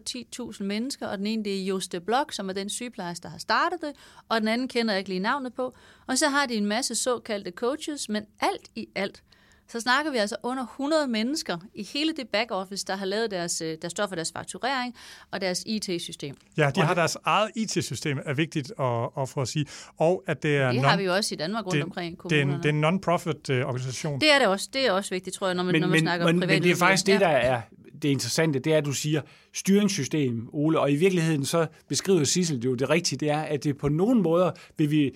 10.000 0.54 0.64
mennesker, 0.64 1.08
og 1.08 1.18
den 1.18 1.28
ene 1.28 1.44
det 1.44 1.62
er 1.62 1.66
Juste 1.66 2.00
Blok, 2.00 2.34
som 2.34 2.50
er 2.50 2.54
den 2.54 2.70
sygeplejerske, 2.70 3.24
der 3.24 3.30
har 3.30 3.38
startet 3.38 3.82
det, 3.82 3.92
og 4.30 4.40
den 4.40 4.48
anden 4.48 4.68
kender 4.68 4.94
jeg 4.94 5.00
ikke 5.00 5.10
lige 5.10 5.20
navnet 5.20 5.54
på. 5.54 5.76
Og 6.08 6.18
så 6.18 6.30
har 6.30 6.46
de 6.46 6.56
en 6.56 6.66
masse 6.66 6.96
såkaldte 6.96 7.52
coaches, 7.52 8.10
men 8.10 8.26
alt 8.40 8.70
i 8.76 8.88
alt, 8.96 9.24
så 9.68 9.80
snakker 9.80 10.12
vi 10.12 10.18
altså 10.18 10.36
under 10.44 10.64
100 10.64 11.08
mennesker 11.08 11.58
i 11.74 11.84
hele 11.84 12.14
det 12.14 12.28
back-office, 12.28 12.86
der 12.88 12.96
har 12.96 13.06
lavet 13.06 13.32
deres, 13.32 13.62
øh, 13.62 13.78
der 13.82 13.90
står 13.90 14.08
for 14.08 14.16
deres 14.16 14.32
fakturering 14.32 14.96
og 15.32 15.42
deres 15.42 15.64
IT-system. 15.66 16.36
Ja, 16.58 16.72
de 16.76 16.82
har 16.82 16.94
deres 16.94 17.18
eget 17.26 17.52
IT-system, 17.56 18.20
er 18.26 18.34
vigtigt 18.34 18.72
at, 18.80 19.10
at 19.22 19.30
få 19.30 19.42
at 19.42 19.48
sige. 19.48 19.66
Og 19.98 20.24
at 20.28 20.44
det 20.44 20.58
er 20.58 20.72
det 20.72 20.82
har 20.82 20.98
vi 20.98 21.04
jo 21.04 21.14
også 21.14 21.36
i 21.36 21.38
Danmark 21.38 21.66
rundt 21.66 21.76
det, 21.76 21.84
omkring 21.84 22.18
kommunerne. 22.18 22.64
Det 22.64 22.66
er 22.66 22.70
en, 22.70 22.82
non-profit 22.86 23.50
øh, 23.50 23.66
organisation. 23.66 24.22
Det 24.22 24.32
er 24.32 24.40
det 24.40 24.48
også. 24.48 24.70
Det 24.74 24.88
er 24.88 24.92
også 24.92 25.10
vigtigt, 25.10 25.36
tror 25.36 25.48
jeg, 25.48 25.56
når 25.56 25.64
man, 25.64 25.72
men, 25.72 25.82
når 25.82 25.88
man 25.88 25.92
men, 25.92 26.02
snakker 26.02 26.26
men, 26.26 26.44
om 26.44 26.50
Men 26.50 26.64
det 26.64 26.72
er 26.72 26.76
faktisk 26.76 27.06
det, 27.06 27.20
der 27.20 27.28
er 27.28 27.62
det 28.02 28.10
interessante, 28.10 28.60
det 28.60 28.74
er, 28.74 28.78
at 28.78 28.86
du 28.86 28.94
siger 28.94 29.22
styringssystem, 29.54 30.50
Ole, 30.54 30.80
og 30.80 30.92
i 30.92 30.96
virkeligheden 30.96 31.46
så 31.46 31.68
beskriver 31.88 32.24
Sissel 32.24 32.64
jo 32.64 32.76
det 32.76 32.90
rigtige, 32.90 33.20
det 33.20 33.30
er, 33.30 33.40
at 33.40 33.64
det 33.64 33.78
på 33.78 33.90
nogen 33.90 34.22
måder 34.22 34.52
vil 34.78 34.92
vi 34.92 35.16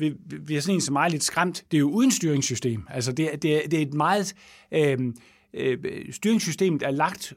vi, 0.00 0.14
vi 0.46 0.56
er 0.56 0.60
sådan 0.60 0.74
en 0.74 0.80
som 0.80 0.92
mig 0.92 1.10
lidt 1.10 1.24
skræmt. 1.24 1.64
Det 1.70 1.76
er 1.76 1.80
jo 1.80 1.90
uden 1.90 2.10
styringssystem. 2.10 2.82
Altså 2.88 3.12
det, 3.12 3.30
det, 3.32 3.42
det 3.42 3.74
er 3.74 3.82
et 3.82 3.94
meget... 3.94 4.34
Øhm, 4.72 5.16
øh, 5.54 5.78
øh, 5.84 6.12
styringssystemet 6.12 6.82
er 6.82 6.90
lagt 6.90 7.34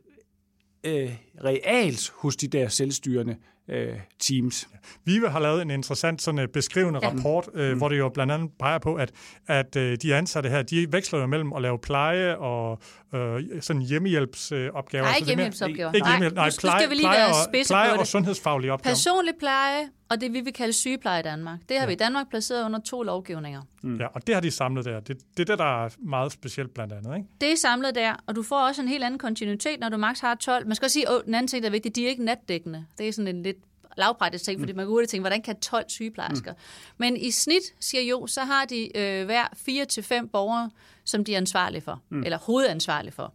øh, 0.83 1.15
realt 1.43 2.13
hos 2.15 2.35
de 2.35 2.47
der 2.47 2.67
selvstyrende 2.67 3.35
øh, 3.67 3.95
teams. 4.19 4.67
Vive 5.05 5.29
har 5.29 5.39
lavet 5.39 5.61
en 5.61 5.71
interessant 5.71 6.21
sådan 6.21 6.39
en 6.39 6.49
beskrivende 6.53 6.99
ja. 7.03 7.09
rapport, 7.09 7.49
øh, 7.53 7.71
mm. 7.71 7.77
hvor 7.77 7.89
det 7.89 7.97
jo 7.97 8.09
blandt 8.09 8.33
andet 8.33 8.51
peger 8.59 8.77
på, 8.77 8.95
at, 8.95 9.11
at 9.47 9.75
øh, 9.75 9.97
de 10.01 10.15
ansatte 10.15 10.49
her, 10.49 10.61
de 10.61 10.91
veksler 10.91 11.19
jo 11.19 11.25
mellem 11.25 11.53
at 11.53 11.61
lave 11.61 11.79
pleje 11.79 12.37
og 12.37 12.79
øh, 13.13 13.43
sådan 13.61 13.81
hjemmehjælpsopgaver. 13.81 15.05
Nej, 15.05 15.15
ikke 15.15 15.27
hjemmehjælpsopgaver. 15.27 15.93
Ikke 15.93 16.07
hjemmehjælp, 16.07 16.35
nej, 16.35 16.49
pleje, 16.59 16.79
skal 16.79 16.89
vi 16.89 16.95
lige 16.95 17.05
pleje, 17.05 17.27
og, 17.27 17.65
pleje 17.67 17.99
og 17.99 18.07
sundhedsfaglige 18.07 18.73
opgaver. 18.73 18.95
Personlig 18.95 19.33
pleje 19.39 19.89
og 20.13 20.21
det, 20.21 20.33
vi 20.33 20.41
vil 20.41 20.53
kalde 20.53 20.73
sygepleje 20.73 21.19
i 21.19 21.23
Danmark. 21.23 21.59
Det 21.69 21.77
har 21.77 21.83
ja. 21.83 21.87
vi 21.87 21.93
i 21.93 21.95
Danmark 21.95 22.29
placeret 22.29 22.65
under 22.65 22.79
to 22.79 23.01
lovgivninger. 23.01 23.61
Mm. 23.83 23.97
Ja, 23.97 24.07
og 24.07 24.27
det 24.27 24.35
har 24.35 24.41
de 24.41 24.51
samlet 24.51 24.85
der. 24.85 24.99
Det, 24.99 25.17
det 25.37 25.39
er 25.39 25.45
det, 25.53 25.59
der 25.59 25.85
er 25.85 25.89
meget 25.99 26.31
specielt 26.31 26.73
blandt 26.73 26.93
andet. 26.93 27.15
Ikke? 27.15 27.27
Det 27.41 27.51
er 27.51 27.55
samlet 27.55 27.95
der, 27.95 28.15
og 28.27 28.35
du 28.35 28.43
får 28.43 28.67
også 28.67 28.81
en 28.81 28.87
helt 28.87 29.03
anden 29.03 29.19
kontinuitet, 29.19 29.79
når 29.79 29.89
du 29.89 29.97
maks 29.97 30.19
har 30.19 30.35
12. 30.35 30.67
Man 30.67 30.75
skal 30.75 30.85
også 30.85 30.93
sige, 30.93 31.09
at 31.09 31.21
den 31.25 31.35
anden 31.35 31.47
ting, 31.47 31.63
der 31.63 31.69
er 31.69 31.71
vigtigt, 31.71 31.95
de 31.95 32.05
er 32.05 32.09
ikke 32.09 32.25
natdækkende. 32.25 32.85
Det 32.97 33.07
er 33.07 33.11
sådan 33.13 33.35
en 33.35 33.43
lidt 33.43 33.52
lavpraktisk 33.97 34.45
ting, 34.45 34.57
mm. 34.57 34.61
fordi 34.61 34.73
man 34.73 34.85
hurtigt 34.85 35.11
tænke, 35.11 35.21
hvordan 35.21 35.41
kan 35.41 35.59
12 35.59 35.85
sygeplejersker? 35.87 36.51
Mm. 36.51 36.57
Men 36.97 37.17
i 37.17 37.31
snit, 37.31 37.63
siger 37.79 38.01
jo, 38.01 38.27
så 38.27 38.41
har 38.41 38.65
de 38.65 38.97
øh, 38.97 39.25
hver 39.25 39.47
4 39.55 39.85
til 39.85 40.03
fem 40.03 40.27
borgere, 40.27 40.69
som 41.03 41.25
de 41.25 41.33
er 41.33 41.37
ansvarlige 41.37 41.81
for, 41.81 42.01
mm. 42.09 42.23
eller 42.23 42.37
hovedansvarlige 42.37 43.11
for. 43.11 43.33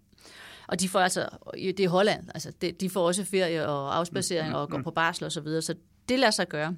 Og 0.66 0.80
de 0.80 0.88
får 0.88 1.00
altså, 1.00 1.28
det 1.54 1.80
er 1.80 1.88
Holland, 1.88 2.24
altså 2.34 2.52
de 2.80 2.90
får 2.90 3.06
også 3.06 3.24
ferie 3.24 3.66
og 3.66 3.96
afspacering 3.96 4.56
og 4.56 4.70
går 4.70 4.82
på 4.82 4.90
barsel 4.90 5.24
og 5.24 5.32
så 5.32 5.40
videre, 5.40 5.62
så 5.62 5.74
det 6.08 6.18
lader 6.18 6.30
sig 6.30 6.48
gøre. 6.48 6.74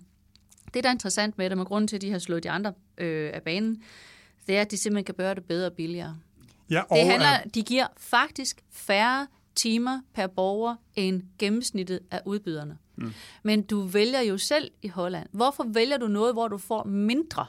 Det, 0.75 0.85
der 0.85 0.91
er 0.91 0.95
interessant 0.95 1.39
med 1.39 1.51
dem, 1.51 1.59
og 1.59 1.67
grunden 1.67 1.89
til, 1.89 1.97
at 1.97 2.03
de 2.03 2.11
har 2.11 2.19
slået 2.19 2.43
de 2.43 2.51
andre 2.51 2.73
øh, 2.99 3.31
af 3.35 3.43
banen, 3.43 3.83
det 4.47 4.57
er, 4.57 4.61
at 4.61 4.71
de 4.71 4.77
simpelthen 4.77 5.05
kan 5.05 5.15
gøre 5.15 5.35
det 5.35 5.45
bedre 5.45 5.67
og 5.67 5.73
billigere. 5.73 6.19
Ja, 6.71 6.83
og 6.83 6.97
det 6.97 7.07
handler, 7.07 7.51
de 7.55 7.63
giver 7.63 7.87
faktisk 7.97 8.63
færre 8.71 9.27
timer 9.55 10.01
per 10.15 10.27
borger 10.27 10.77
end 10.97 11.23
gennemsnittet 11.39 12.01
af 12.11 12.21
udbyderne. 12.25 12.79
Mm. 13.01 13.13
Men 13.43 13.63
du 13.63 13.81
vælger 13.81 14.21
jo 14.21 14.39
selv 14.39 14.71
i 14.83 14.89
Holland. 14.89 15.29
Hvorfor 15.33 15.65
vælger 15.69 15.97
du 15.97 16.09
noget, 16.09 16.35
hvor 16.35 16.49
du 16.49 16.59
får 16.59 16.85
mindre? 16.85 17.47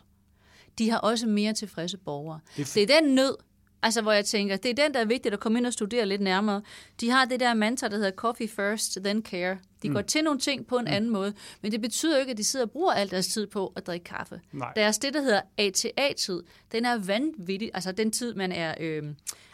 De 0.78 0.90
har 0.90 0.98
også 0.98 1.28
mere 1.28 1.54
tilfredse 1.54 1.98
borgere. 1.98 2.40
Det 2.58 2.62
er, 2.62 2.86
det 2.88 2.96
er 2.96 3.02
den 3.02 3.16
nød, 3.16 3.36
Altså, 3.84 4.02
hvor 4.02 4.12
jeg 4.12 4.26
tænker, 4.26 4.56
det 4.56 4.80
er 4.80 4.84
den, 4.84 4.94
der 4.94 5.00
er 5.00 5.06
vigtigt 5.06 5.34
at 5.34 5.40
komme 5.40 5.60
ind 5.60 5.66
og 5.66 5.74
studere 5.74 6.06
lidt 6.06 6.22
nærmere. 6.22 6.62
De 7.02 7.10
har 7.10 7.26
det 7.26 7.40
der 7.40 7.54
mantra, 7.54 7.88
der 7.88 7.96
hedder 7.96 8.12
coffee 8.12 8.48
first, 8.48 8.98
then 9.04 9.24
care. 9.24 9.58
De 9.84 9.90
mm. 9.90 9.94
går 9.96 10.02
til 10.02 10.24
nogle 10.24 10.40
ting 10.40 10.68
på 10.68 10.78
en 10.78 10.86
mm. 10.86 10.92
anden 10.92 11.10
måde, 11.10 11.34
men 11.62 11.72
det 11.72 11.82
betyder 11.82 12.16
jo 12.16 12.20
ikke, 12.20 12.32
at 12.32 12.38
de 12.38 12.44
sidder 12.44 12.66
og 12.66 12.72
bruger 12.72 12.94
al 12.94 13.12
deres 13.12 13.28
tid 13.28 13.48
på 13.48 13.74
at 13.76 13.88
drikke 13.88 14.04
kaffe. 14.04 14.42
Nej. 14.52 14.74
Deres 14.76 14.98
det, 14.98 15.14
der 15.14 15.22
hedder 15.22 15.42
ATA-tid, 15.58 16.44
den 16.72 16.86
er 16.86 16.98
vanvittig. 16.98 17.72
Altså, 17.74 17.92
den 17.92 18.12
tid, 18.12 18.34
man 18.34 18.52
er... 18.52 18.76
Øh, 18.80 19.04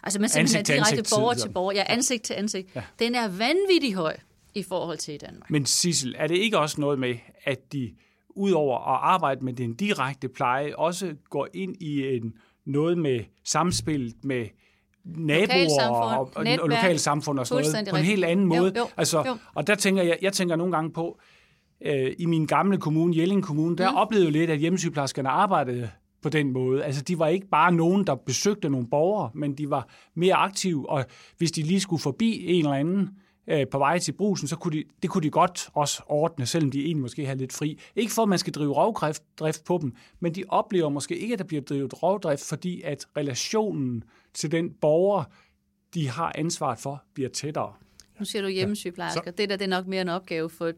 altså, 0.03 0.19
man 0.19 0.29
simpelthen 0.29 0.59
er 0.59 0.63
direkte 0.63 1.15
borger 1.15 1.33
til 1.33 1.49
borger. 1.49 1.73
Ja, 1.73 1.83
ansigt 1.87 2.23
til 2.23 2.33
ansigt. 2.33 2.75
Ja. 2.75 2.83
Den 2.99 3.15
er 3.15 3.27
vanvittig 3.27 3.93
høj 3.93 4.17
i 4.57 4.63
forhold 4.63 4.97
til 4.97 5.13
i 5.13 5.17
Danmark. 5.17 5.49
Men 5.51 5.65
Sissel, 5.65 6.15
er 6.17 6.27
det 6.27 6.37
ikke 6.37 6.59
også 6.59 6.81
noget 6.81 6.99
med, 6.99 7.15
at 7.43 7.73
de 7.73 7.93
ud 8.29 8.51
over 8.51 8.77
at 8.77 8.99
arbejde 9.01 9.45
med 9.45 9.53
den 9.53 9.73
direkte 9.73 10.29
pleje, 10.29 10.75
også 10.75 11.15
går 11.29 11.47
ind 11.53 11.75
i 11.81 12.15
en, 12.15 12.33
noget 12.65 12.97
med 12.97 13.19
samspillet 13.43 14.15
med 14.23 14.45
naboer 15.05 15.89
og, 15.89 16.19
og, 16.35 16.45
og 16.59 16.69
lokale 16.69 16.99
samfund 16.99 17.39
og 17.39 17.47
sådan 17.47 17.71
noget, 17.73 17.87
på 17.89 17.95
en 17.95 18.03
helt 18.03 18.25
anden 18.25 18.45
måde. 18.45 18.71
Jo, 18.75 18.81
jo, 18.81 18.87
altså, 18.97 19.23
jo. 19.27 19.37
Og 19.53 19.67
der 19.67 19.75
tænker 19.75 20.03
jeg, 20.03 20.17
jeg 20.21 20.33
tænker 20.33 20.55
nogle 20.55 20.73
gange 20.73 20.91
på, 20.91 21.19
øh, 21.85 22.13
i 22.19 22.25
min 22.25 22.45
gamle 22.45 22.77
kommune, 22.77 23.17
Jelling 23.17 23.43
Kommune, 23.43 23.75
der 23.75 23.91
mm. 23.91 23.97
oplevede 23.97 24.25
jeg 24.25 24.33
lidt, 24.33 24.49
at 24.49 24.59
hjemmesygeplejerskerne 24.59 25.29
arbejdede 25.29 25.89
på 26.21 26.29
den 26.29 26.51
måde. 26.51 26.83
Altså, 26.83 27.01
de 27.01 27.19
var 27.19 27.27
ikke 27.27 27.47
bare 27.47 27.71
nogen, 27.71 28.07
der 28.07 28.15
besøgte 28.15 28.69
nogle 28.69 28.87
borgere, 28.87 29.29
men 29.35 29.53
de 29.53 29.69
var 29.69 29.87
mere 30.15 30.35
aktive, 30.35 30.89
og 30.89 31.05
hvis 31.37 31.51
de 31.51 31.61
lige 31.61 31.79
skulle 31.79 32.01
forbi 32.01 32.45
en 32.47 32.59
eller 32.59 32.77
anden 32.77 33.09
øh, 33.47 33.67
på 33.67 33.77
vej 33.77 33.99
til 33.99 34.11
brusen, 34.11 34.47
så 34.47 34.55
kunne 34.55 34.77
de, 34.77 34.83
det 35.01 35.09
kunne 35.09 35.23
de 35.23 35.29
godt 35.29 35.69
også 35.73 36.03
ordne, 36.07 36.45
selvom 36.45 36.71
de 36.71 36.79
egentlig 36.79 37.01
måske 37.01 37.25
har 37.25 37.35
lidt 37.35 37.53
fri. 37.53 37.79
Ikke 37.95 38.13
for, 38.13 38.23
at 38.23 38.29
man 38.29 38.39
skal 38.39 38.53
drive 38.53 38.73
rovdrift 38.73 39.65
på 39.65 39.79
dem, 39.81 39.93
men 40.19 40.35
de 40.35 40.43
oplever 40.49 40.89
måske 40.89 41.17
ikke, 41.17 41.33
at 41.33 41.39
der 41.39 41.45
bliver 41.45 41.63
drevet 41.63 42.03
rovdrift, 42.03 42.43
fordi 42.43 42.81
at 42.81 43.05
relationen 43.17 44.03
til 44.33 44.51
den 44.51 44.73
borger, 44.81 45.23
de 45.93 46.09
har 46.09 46.31
ansvaret 46.35 46.79
for, 46.79 47.03
bliver 47.13 47.29
tættere. 47.29 47.73
Nu 48.19 48.25
siger 48.25 48.41
du 48.41 48.47
hjemmesygeplejersker. 48.47 49.21
Ja. 49.25 49.31
Det 49.31 49.49
der 49.49 49.55
det 49.55 49.65
er 49.65 49.69
nok 49.69 49.87
mere 49.87 50.01
en 50.01 50.09
opgave 50.09 50.49
for 50.49 50.71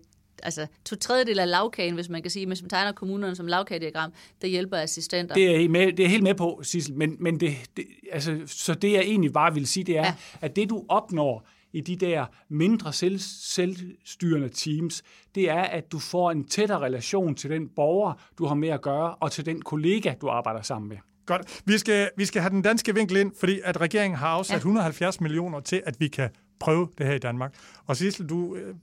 altså 0.43 0.67
to 0.85 0.95
tredjedel 0.95 1.39
af 1.39 1.49
lavkagen, 1.49 1.93
hvis 1.93 2.09
man 2.09 2.21
kan 2.21 2.31
sige, 2.31 2.45
hvis 2.45 2.61
man 2.61 2.69
tegner 2.69 2.91
kommunerne 2.91 3.35
som 3.35 3.47
lavkagediagram, 3.47 4.13
det 4.41 4.49
hjælper 4.49 4.77
assistenter. 4.77 5.35
Det 5.35 5.63
er, 5.63 5.69
med, 5.69 5.93
det 5.93 6.05
er 6.05 6.09
helt 6.09 6.23
med 6.23 6.35
på, 6.35 6.59
Sissel, 6.63 6.95
men, 6.95 7.17
men 7.19 7.39
det, 7.39 7.53
det, 7.77 7.85
altså, 8.11 8.39
så 8.45 8.73
det 8.73 8.91
jeg 8.91 9.01
egentlig 9.01 9.33
bare 9.33 9.53
vil 9.53 9.67
sige, 9.67 9.83
det 9.83 9.97
er, 9.97 10.05
ja. 10.05 10.15
at 10.41 10.55
det 10.55 10.69
du 10.69 10.85
opnår 10.89 11.47
i 11.73 11.81
de 11.81 11.95
der 11.95 12.25
mindre 12.49 12.93
selv, 12.93 13.19
selvstyrende 13.19 14.49
teams, 14.49 15.03
det 15.35 15.49
er, 15.49 15.61
at 15.61 15.91
du 15.91 15.99
får 15.99 16.31
en 16.31 16.43
tættere 16.47 16.79
relation 16.79 17.35
til 17.35 17.49
den 17.49 17.69
borger, 17.75 18.13
du 18.37 18.45
har 18.45 18.55
med 18.55 18.69
at 18.69 18.81
gøre, 18.81 19.15
og 19.15 19.31
til 19.31 19.45
den 19.45 19.61
kollega, 19.61 20.13
du 20.21 20.29
arbejder 20.29 20.61
sammen 20.61 20.89
med. 20.89 20.97
Godt. 21.25 21.61
Vi 21.65 21.77
skal, 21.77 22.09
vi 22.17 22.25
skal 22.25 22.41
have 22.41 22.49
den 22.49 22.61
danske 22.61 22.95
vinkel 22.95 23.17
ind, 23.17 23.31
fordi 23.39 23.59
at 23.63 23.81
regeringen 23.81 24.17
har 24.17 24.27
afsat 24.27 24.53
ja. 24.53 24.57
170 24.57 25.21
millioner 25.21 25.59
til, 25.59 25.81
at 25.85 25.99
vi 25.99 26.07
kan 26.07 26.29
prøve 26.59 26.87
det 26.97 27.05
her 27.05 27.13
i 27.13 27.19
Danmark. 27.19 27.53
Og 27.85 27.97
Sissel, 27.97 28.29
du 28.29 28.55
øh, 28.55 28.75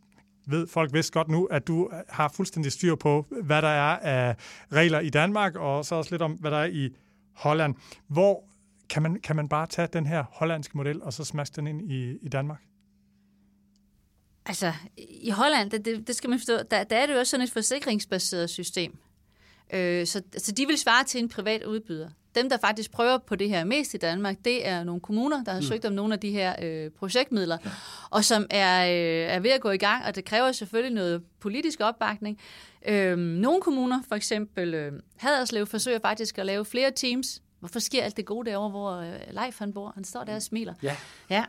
ved 0.47 0.67
folk 0.67 0.93
vist 0.93 1.13
godt 1.13 1.29
nu, 1.29 1.45
at 1.45 1.67
du 1.67 1.91
har 2.09 2.29
fuldstændig 2.29 2.73
styr 2.73 2.95
på, 2.95 3.27
hvad 3.43 3.63
der 3.63 3.69
er 3.69 3.99
af 3.99 4.37
regler 4.73 5.01
i 5.01 5.11
Danmark, 5.11 5.57
og 5.57 5.85
så 5.85 5.95
også 5.95 6.11
lidt 6.11 6.23
om, 6.23 6.33
hvad 6.33 6.51
der 6.51 6.57
er 6.57 6.67
i 6.67 6.91
Holland. 7.35 7.75
Hvor 8.09 8.45
kan 8.89 9.03
man, 9.03 9.21
kan 9.21 9.37
man 9.37 9.49
bare 9.49 9.67
tage 9.67 9.89
den 9.93 10.07
her 10.07 10.25
hollandske 10.33 10.77
model, 10.77 11.03
og 11.03 11.13
så 11.13 11.25
smaske 11.25 11.57
den 11.57 11.67
ind 11.67 11.91
i, 11.91 12.19
i 12.23 12.29
Danmark? 12.29 12.63
Altså, 14.47 14.73
i 14.97 15.31
Holland, 15.31 15.71
det, 15.71 15.85
det, 15.85 16.07
det 16.07 16.17
skal 16.17 16.31
man 16.31 16.39
forstå, 16.39 16.57
der, 16.71 16.85
der 16.85 16.97
er 16.97 17.07
det 17.07 17.15
jo 17.15 17.19
også 17.19 17.31
sådan 17.31 17.45
et 17.45 17.53
forsikringsbaseret 17.53 18.51
system. 18.51 18.99
Øh, 19.73 20.07
så, 20.07 20.23
så 20.39 20.53
de 20.53 20.67
vil 20.67 20.79
svare 20.79 21.05
til 21.05 21.21
en 21.21 21.29
privat 21.29 21.63
udbyder. 21.63 22.09
Dem, 22.35 22.49
der 22.49 22.59
faktisk 22.59 22.91
prøver 22.91 23.19
på 23.19 23.37
det 23.37 23.49
her 23.49 23.65
mest 23.65 23.95
i 23.95 23.97
Danmark, 23.97 24.37
det 24.45 24.69
er 24.69 24.85
nogle 24.85 25.01
kommuner, 25.01 25.45
der 25.45 25.53
har 25.53 25.61
mm. 25.61 25.67
søgt 25.67 25.85
om 25.85 25.93
nogle 25.93 26.15
af 26.15 26.21
de 26.21 26.31
her 26.31 26.55
øh, 26.63 26.91
projektmidler, 26.91 27.59
ja. 27.65 27.71
og 28.11 28.25
som 28.25 28.47
er, 28.51 28.85
øh, 28.85 29.35
er 29.35 29.41
ved 29.41 29.51
at 29.51 29.61
gå 29.61 29.71
i 29.71 29.77
gang, 29.77 30.05
og 30.05 30.15
det 30.15 30.25
kræver 30.25 30.53
selvfølgelig 30.53 30.95
noget 30.95 31.23
politisk 31.41 31.81
opbakning. 31.81 32.39
Øh, 32.89 33.19
nogle 33.19 33.61
kommuner, 33.61 34.03
for 34.09 34.15
eksempel 34.15 34.75
øh, 34.75 34.93
Haderslev, 35.17 35.67
forsøger 35.67 35.99
faktisk 35.99 36.39
at 36.39 36.47
lave 36.47 36.65
flere 36.65 36.91
teams, 36.91 37.43
Hvorfor 37.61 37.79
sker 37.79 38.05
alt 38.05 38.17
det 38.17 38.27
gode 38.27 38.51
derovre, 38.51 38.71
hvor 38.71 38.93
øh, 38.93 39.15
Leif 39.31 39.59
han 39.59 39.73
bor? 39.73 39.93
Han 39.95 40.05
står 40.05 40.25
der 40.25 40.35
og 40.35 40.43
smiler. 40.43 40.75
Ja. 40.83 40.97
ja. 41.31 41.45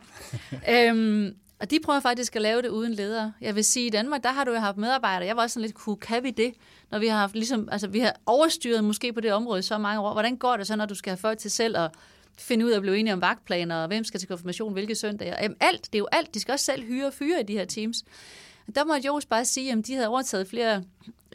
øhm, 0.90 1.36
og 1.60 1.70
de 1.70 1.78
prøver 1.84 2.00
faktisk 2.00 2.36
at 2.36 2.42
lave 2.42 2.62
det 2.62 2.68
uden 2.68 2.94
ledere. 2.94 3.32
Jeg 3.40 3.54
vil 3.54 3.64
sige, 3.64 3.86
i 3.86 3.90
Danmark, 3.90 4.22
der 4.22 4.32
har 4.32 4.44
du 4.44 4.52
jo 4.52 4.58
haft 4.58 4.76
medarbejdere. 4.76 5.26
Jeg 5.26 5.36
var 5.36 5.42
også 5.42 5.54
sådan 5.54 5.62
lidt, 5.62 5.74
kunne, 5.74 5.96
kan 5.96 6.22
vi 6.22 6.30
det? 6.30 6.54
Når 6.90 6.98
vi 6.98 7.06
har 7.06 7.18
haft, 7.18 7.34
ligesom, 7.34 7.68
altså 7.72 7.88
vi 7.88 7.98
har 7.98 8.14
overstyret 8.26 8.84
måske 8.84 9.12
på 9.12 9.20
det 9.20 9.32
område 9.32 9.62
så 9.62 9.78
mange 9.78 10.00
år. 10.00 10.12
Hvordan 10.12 10.36
går 10.36 10.56
det 10.56 10.66
så, 10.66 10.76
når 10.76 10.86
du 10.86 10.94
skal 10.94 11.10
have 11.10 11.18
folk 11.18 11.38
til 11.38 11.50
selv 11.50 11.76
at 11.76 11.90
finde 12.38 12.66
ud 12.66 12.70
af 12.70 12.76
at 12.76 12.82
blive 12.82 12.98
enige 12.98 13.12
om 13.12 13.20
vagtplaner, 13.20 13.76
og 13.76 13.86
hvem 13.86 14.04
skal 14.04 14.20
til 14.20 14.28
konfirmation, 14.28 14.72
hvilke 14.72 14.94
søndage? 14.94 15.34
Jamen, 15.42 15.56
alt, 15.60 15.86
det 15.86 15.94
er 15.94 15.98
jo 15.98 16.08
alt. 16.12 16.34
De 16.34 16.40
skal 16.40 16.52
også 16.52 16.64
selv 16.64 16.82
hyre 16.82 17.06
og 17.06 17.12
fyre 17.12 17.40
i 17.40 17.44
de 17.44 17.52
her 17.52 17.64
teams. 17.64 18.04
Der 18.74 18.84
måtte 18.84 19.06
Jos 19.06 19.26
bare 19.26 19.44
sige, 19.44 19.72
at 19.72 19.86
de 19.86 19.94
havde 19.94 20.08
overtaget 20.08 20.48
flere 20.48 20.84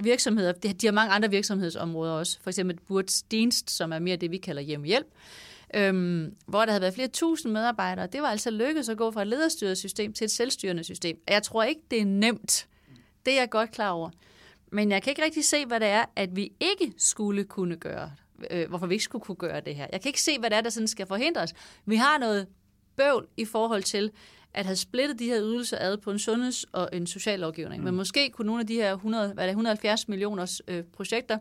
virksomheder. 0.01 0.51
De 0.51 0.88
har 0.88 0.91
mange 0.91 1.13
andre 1.13 1.30
virksomhedsområder 1.30 2.13
også. 2.13 2.38
For 2.41 2.49
eksempel 2.49 2.78
Burt 2.88 3.21
Dienst, 3.32 3.71
som 3.71 3.93
er 3.93 3.99
mere 3.99 4.15
det, 4.15 4.32
vi 4.32 4.38
kalder 4.38 4.61
hjemmehjælp 4.61 5.07
øhm, 5.74 6.36
hvor 6.45 6.65
der 6.65 6.71
havde 6.71 6.82
været 6.82 6.93
flere 6.93 7.07
tusind 7.07 7.51
medarbejdere. 7.51 8.07
Det 8.07 8.21
var 8.21 8.28
altså 8.28 8.51
lykkedes 8.51 8.89
at 8.89 8.97
gå 8.97 9.11
fra 9.11 9.21
et 9.21 9.28
lederstyret 9.28 9.78
system 9.78 10.13
til 10.13 10.26
et 10.26 10.32
selvstyrende 10.32 10.84
system. 10.84 11.17
Jeg 11.30 11.43
tror 11.43 11.63
ikke, 11.63 11.82
det 11.91 12.01
er 12.01 12.05
nemt. 12.05 12.67
Det 13.26 13.34
er 13.34 13.39
jeg 13.39 13.49
godt 13.49 13.71
klar 13.71 13.89
over. 13.89 14.09
Men 14.71 14.91
jeg 14.91 15.03
kan 15.03 15.11
ikke 15.11 15.24
rigtig 15.24 15.45
se, 15.45 15.65
hvad 15.65 15.80
det 15.80 15.88
er, 15.88 16.05
at 16.15 16.36
vi 16.36 16.51
ikke 16.59 16.93
skulle 16.97 17.43
kunne 17.43 17.76
gøre. 17.76 18.11
Øh, 18.51 18.69
hvorfor 18.69 18.88
vi 18.88 18.93
ikke 18.93 19.03
skulle 19.03 19.26
kunne 19.26 19.36
gøre 19.36 19.61
det 19.61 19.76
her. 19.76 19.88
Jeg 19.91 20.01
kan 20.01 20.09
ikke 20.09 20.21
se, 20.21 20.39
hvad 20.39 20.49
det 20.49 20.57
er, 20.57 20.61
der 20.61 20.69
sådan 20.69 20.88
skal 20.88 21.07
forhindre 21.07 21.41
os. 21.41 21.53
Vi 21.86 21.95
har 21.95 22.17
noget 22.17 22.47
bøvl 22.95 23.28
i 23.38 23.45
forhold 23.45 23.84
til 23.84 24.11
at 24.53 24.65
have 24.65 24.76
splittet 24.76 25.19
de 25.19 25.26
her 25.26 25.41
ydelser 25.41 25.78
ad 25.80 25.97
på 25.97 26.11
en 26.11 26.19
sundheds- 26.19 26.65
og 26.71 26.89
en 26.93 27.07
social 27.07 27.39
lovgivning. 27.39 27.82
Mm. 27.82 27.86
Men 27.86 27.95
måske 27.95 28.30
kunne 28.30 28.45
nogle 28.45 28.61
af 28.61 28.67
de 28.67 28.74
her 28.74 28.93
100, 28.93 29.34
hvad 29.34 29.43
er 29.43 29.47
det, 29.47 29.51
170 29.51 30.07
millioners 30.07 30.61
øh, 30.67 30.84
projekter 30.84 31.38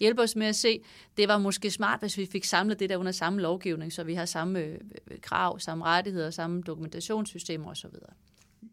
hjælpe 0.00 0.22
os 0.22 0.36
med 0.36 0.46
at 0.46 0.56
se, 0.56 0.80
det 1.16 1.28
var 1.28 1.38
måske 1.38 1.70
smart, 1.70 2.00
hvis 2.00 2.18
vi 2.18 2.26
fik 2.26 2.44
samlet 2.44 2.80
det 2.80 2.90
der 2.90 2.96
under 2.96 3.12
samme 3.12 3.40
lovgivning, 3.40 3.92
så 3.92 4.04
vi 4.04 4.14
har 4.14 4.24
samme 4.24 4.60
øh, 4.60 4.78
krav, 5.22 5.58
samme 5.58 5.84
rettigheder, 5.84 6.30
samme 6.30 6.62
dokumentationssystemer 6.62 7.70
osv. 7.70 7.90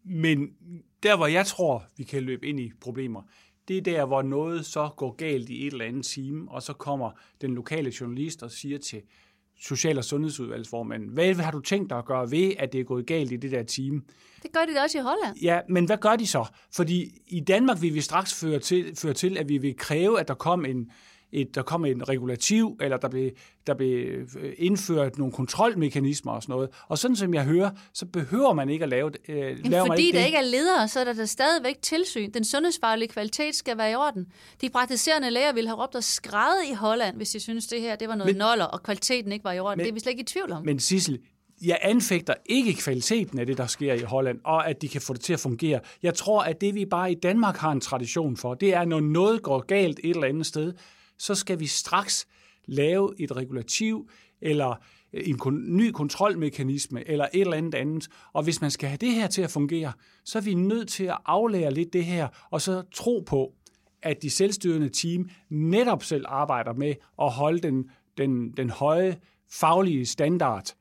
Men 0.03 0.49
der, 1.03 1.17
hvor 1.17 1.27
jeg 1.27 1.45
tror, 1.45 1.85
vi 1.97 2.03
kan 2.03 2.23
løbe 2.23 2.47
ind 2.47 2.59
i 2.59 2.71
problemer, 2.81 3.21
det 3.67 3.77
er 3.77 3.81
der, 3.81 4.05
hvor 4.05 4.21
noget 4.21 4.65
så 4.65 4.89
går 4.97 5.15
galt 5.15 5.49
i 5.49 5.67
et 5.67 5.71
eller 5.71 5.85
andet 5.85 6.05
time, 6.05 6.51
og 6.51 6.63
så 6.63 6.73
kommer 6.73 7.11
den 7.41 7.55
lokale 7.55 7.93
journalist 8.01 8.43
og 8.43 8.51
siger 8.51 8.77
til 8.77 9.01
Social- 9.61 9.97
og 9.97 10.03
Sundhedsudvalgsformanden, 10.03 11.09
hvad 11.09 11.35
har 11.35 11.51
du 11.51 11.59
tænkt 11.59 11.89
dig 11.89 11.97
at 11.97 12.05
gøre 12.05 12.31
ved, 12.31 12.53
at 12.59 12.73
det 12.73 12.79
er 12.79 12.83
gået 12.83 13.05
galt 13.05 13.31
i 13.31 13.35
det 13.35 13.51
der 13.51 13.63
team? 13.63 14.03
Det 14.43 14.51
gør 14.53 14.65
de 14.65 14.75
da 14.75 14.81
også 14.83 14.97
i 14.97 15.01
Holland. 15.01 15.37
Ja, 15.41 15.59
men 15.69 15.85
hvad 15.85 15.97
gør 15.97 16.15
de 16.15 16.27
så? 16.27 16.45
Fordi 16.71 17.21
i 17.27 17.39
Danmark 17.39 17.81
vil 17.81 17.93
vi 17.93 18.01
straks 18.01 18.39
føre 18.39 18.59
til, 18.59 18.95
føre 18.95 19.13
til 19.13 19.37
at 19.37 19.49
vi 19.49 19.57
vil 19.57 19.75
kræve, 19.77 20.19
at 20.19 20.27
der 20.27 20.33
kom 20.33 20.65
en, 20.65 20.91
et, 21.35 21.55
der 21.55 21.61
kom 21.61 21.85
en 21.85 22.09
regulativ, 22.09 22.77
eller 22.81 22.97
der 22.97 23.09
blev, 23.09 23.31
der 23.67 23.73
blev 23.73 24.07
øh, 24.39 24.53
indført 24.57 25.17
nogle 25.17 25.33
kontrolmekanismer 25.33 26.31
og 26.31 26.41
sådan 26.41 26.53
noget. 26.53 26.69
Og 26.87 26.97
sådan 26.97 27.15
som 27.15 27.33
jeg 27.33 27.43
hører, 27.43 27.69
så 27.93 28.05
behøver 28.05 28.53
man 28.53 28.69
ikke 28.69 28.83
at 28.83 28.89
lave, 28.89 29.11
øh, 29.29 29.57
lave 29.65 29.85
fordi 29.87 30.01
ikke 30.01 30.15
der 30.15 30.19
det. 30.19 30.25
ikke 30.25 30.37
er 30.37 30.41
ledere, 30.41 30.87
så 30.87 30.99
er 30.99 31.03
der, 31.03 31.13
der 31.13 31.25
stadigvæk 31.25 31.81
tilsyn. 31.81 32.31
Den 32.31 32.43
sundhedsfaglige 32.43 33.09
kvalitet 33.09 33.55
skal 33.55 33.77
være 33.77 33.91
i 33.91 33.95
orden. 33.95 34.25
De 34.61 34.69
praktiserende 34.69 35.29
læger 35.29 35.53
ville 35.53 35.69
have 35.69 35.83
råbt 35.83 35.95
og 35.95 36.03
skrevet 36.03 36.69
i 36.71 36.73
Holland, 36.73 37.15
hvis 37.15 37.29
de 37.29 37.39
synes 37.39 37.67
det 37.67 37.81
her 37.81 37.95
det 37.95 38.07
var 38.07 38.15
noget 38.15 38.33
men, 38.33 38.39
noller, 38.39 38.65
og 38.65 38.83
kvaliteten 38.83 39.31
ikke 39.31 39.43
var 39.43 39.51
i 39.51 39.59
orden. 39.59 39.77
Men, 39.77 39.83
det 39.83 39.89
er 39.89 39.93
vi 39.93 39.99
slet 39.99 40.11
ikke 40.11 40.21
i 40.21 40.25
tvivl 40.25 40.51
om. 40.51 40.65
Men 40.65 40.79
Sissel, 40.79 41.19
jeg 41.61 41.79
anfægter 41.81 42.33
ikke 42.45 42.73
kvaliteten 42.73 43.39
af 43.39 43.45
det, 43.45 43.57
der 43.57 43.67
sker 43.67 43.93
i 43.93 43.99
Holland, 43.99 44.39
og 44.43 44.69
at 44.69 44.81
de 44.81 44.87
kan 44.87 45.01
få 45.01 45.13
det 45.13 45.21
til 45.21 45.33
at 45.33 45.39
fungere. 45.39 45.79
Jeg 46.03 46.13
tror, 46.13 46.41
at 46.41 46.61
det 46.61 46.75
vi 46.75 46.85
bare 46.85 47.11
i 47.11 47.15
Danmark 47.15 47.57
har 47.57 47.71
en 47.71 47.81
tradition 47.81 48.37
for, 48.37 48.53
det 48.53 48.73
er, 48.73 48.85
når 48.85 48.99
noget 48.99 49.41
går 49.41 49.59
galt 49.59 49.99
et 50.03 50.09
eller 50.09 50.27
andet 50.27 50.45
sted, 50.45 50.73
så 51.17 51.35
skal 51.35 51.59
vi 51.59 51.67
straks 51.67 52.27
lave 52.65 53.13
et 53.19 53.35
regulativ 53.35 54.09
eller 54.41 54.75
øh, 55.13 55.23
en 55.25 55.37
ny 55.77 55.91
kontrolmekanisme 55.91 57.09
eller 57.09 57.27
et 57.33 57.41
eller 57.41 57.57
andet 57.57 57.75
andet. 57.75 58.07
Og 58.33 58.43
hvis 58.43 58.61
man 58.61 58.71
skal 58.71 58.89
have 58.89 58.97
det 58.97 59.11
her 59.11 59.27
til 59.27 59.41
at 59.41 59.51
fungere, 59.51 59.93
så 60.23 60.37
er 60.37 60.41
vi 60.41 60.53
nødt 60.53 60.89
til 60.89 61.03
at 61.03 61.17
aflære 61.25 61.73
lidt 61.73 61.93
det 61.93 62.05
her, 62.05 62.27
og 62.51 62.61
så 62.61 62.83
tro 62.93 63.23
på, 63.27 63.53
at 64.01 64.21
de 64.21 64.29
selvstyrende 64.29 64.89
team 64.89 65.29
netop 65.49 66.03
selv 66.03 66.25
arbejder 66.27 66.73
med 66.73 66.95
at 67.21 67.31
holde 67.31 67.59
den, 67.59 67.89
den, 68.17 68.51
den 68.51 68.69
høje 68.69 69.17
faglige 69.51 70.05
standard 70.05 70.75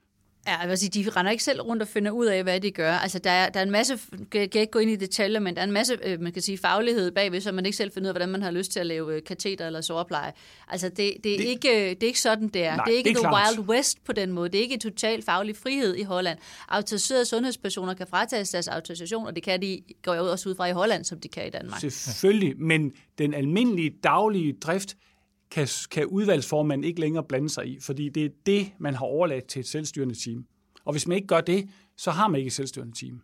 Ja, 0.46 0.56
jeg 0.56 0.68
vil 0.68 0.78
sige, 0.78 1.02
de 1.04 1.10
render 1.10 1.32
ikke 1.32 1.44
selv 1.44 1.60
rundt 1.60 1.82
og 1.82 1.88
finder 1.88 2.10
ud 2.10 2.26
af, 2.26 2.42
hvad 2.42 2.60
de 2.60 2.70
gør. 2.70 2.92
Altså, 2.92 3.18
der 3.18 3.30
er, 3.30 3.48
der 3.48 3.60
er 3.60 3.64
en 3.64 3.70
masse, 3.70 3.98
jeg 4.34 4.50
kan 4.50 4.60
ikke 4.60 4.70
gå 4.70 4.78
ind 4.78 4.90
i 4.90 4.96
detaljer, 4.96 5.40
men 5.40 5.54
der 5.54 5.60
er 5.60 5.66
en 5.66 5.72
masse, 5.72 5.98
øh, 6.02 6.20
man 6.20 6.32
kan 6.32 6.42
sige, 6.42 6.58
faglighed 6.58 7.10
bagved, 7.10 7.40
så 7.40 7.52
man 7.52 7.66
ikke 7.66 7.76
selv 7.76 7.92
finder 7.92 8.06
ud 8.06 8.08
af, 8.08 8.12
hvordan 8.12 8.28
man 8.28 8.42
har 8.42 8.50
lyst 8.50 8.72
til 8.72 8.80
at 8.80 8.86
lave 8.86 9.16
øh, 9.16 9.22
kateter 9.24 9.66
eller 9.66 9.80
sårepleje. 9.80 10.32
Altså, 10.68 10.88
det, 10.88 10.96
det, 11.24 11.34
er, 11.34 11.38
det, 11.38 11.44
ikke, 11.44 11.68
det 11.68 12.02
er 12.02 12.06
ikke 12.06 12.20
sådan, 12.20 12.48
det 12.48 12.64
er. 12.64 12.76
Nej, 12.76 12.84
det 12.84 12.94
er 12.94 12.98
ikke 12.98 13.10
det 13.10 13.16
er 13.16 13.20
the 13.20 13.58
wild 13.58 13.68
west 13.68 14.04
på 14.04 14.12
den 14.12 14.32
måde. 14.32 14.48
Det 14.48 14.58
er 14.58 14.62
ikke 14.62 14.78
total 14.78 15.22
faglig 15.22 15.56
frihed 15.56 15.96
i 15.96 16.02
Holland. 16.02 16.38
Autoriserede 16.68 17.24
sundhedspersoner 17.24 17.94
kan 17.94 18.06
fratages 18.06 18.50
deres 18.50 18.68
autorisation, 18.68 19.26
og 19.26 19.34
det 19.34 19.42
kan 19.42 19.62
de, 19.62 19.82
går 20.02 20.12
jeg 20.14 20.22
også 20.22 20.48
ud 20.48 20.54
fra 20.54 20.66
i 20.66 20.72
Holland, 20.72 21.04
som 21.04 21.20
de 21.20 21.28
kan 21.28 21.46
i 21.46 21.50
Danmark. 21.50 21.80
Selvfølgelig, 21.88 22.54
men 22.58 22.92
den 23.18 23.34
almindelige 23.34 23.92
daglige 24.02 24.52
drift 24.52 24.96
kan, 25.54 25.68
kan 25.90 26.06
udvalgsformanden 26.06 26.84
ikke 26.84 27.00
længere 27.00 27.24
blande 27.24 27.48
sig 27.48 27.66
i, 27.66 27.80
fordi 27.80 28.08
det 28.08 28.24
er 28.24 28.30
det, 28.46 28.72
man 28.78 28.94
har 28.94 29.04
overladt 29.04 29.46
til 29.46 29.60
et 29.60 29.66
selvstyrende 29.66 30.14
team. 30.24 30.46
Og 30.84 30.92
hvis 30.92 31.06
man 31.06 31.16
ikke 31.16 31.26
gør 31.28 31.40
det, 31.40 31.68
så 31.96 32.10
har 32.10 32.28
man 32.28 32.38
ikke 32.38 32.48
et 32.48 32.52
selvstyrende 32.52 32.98
team. 33.00 33.20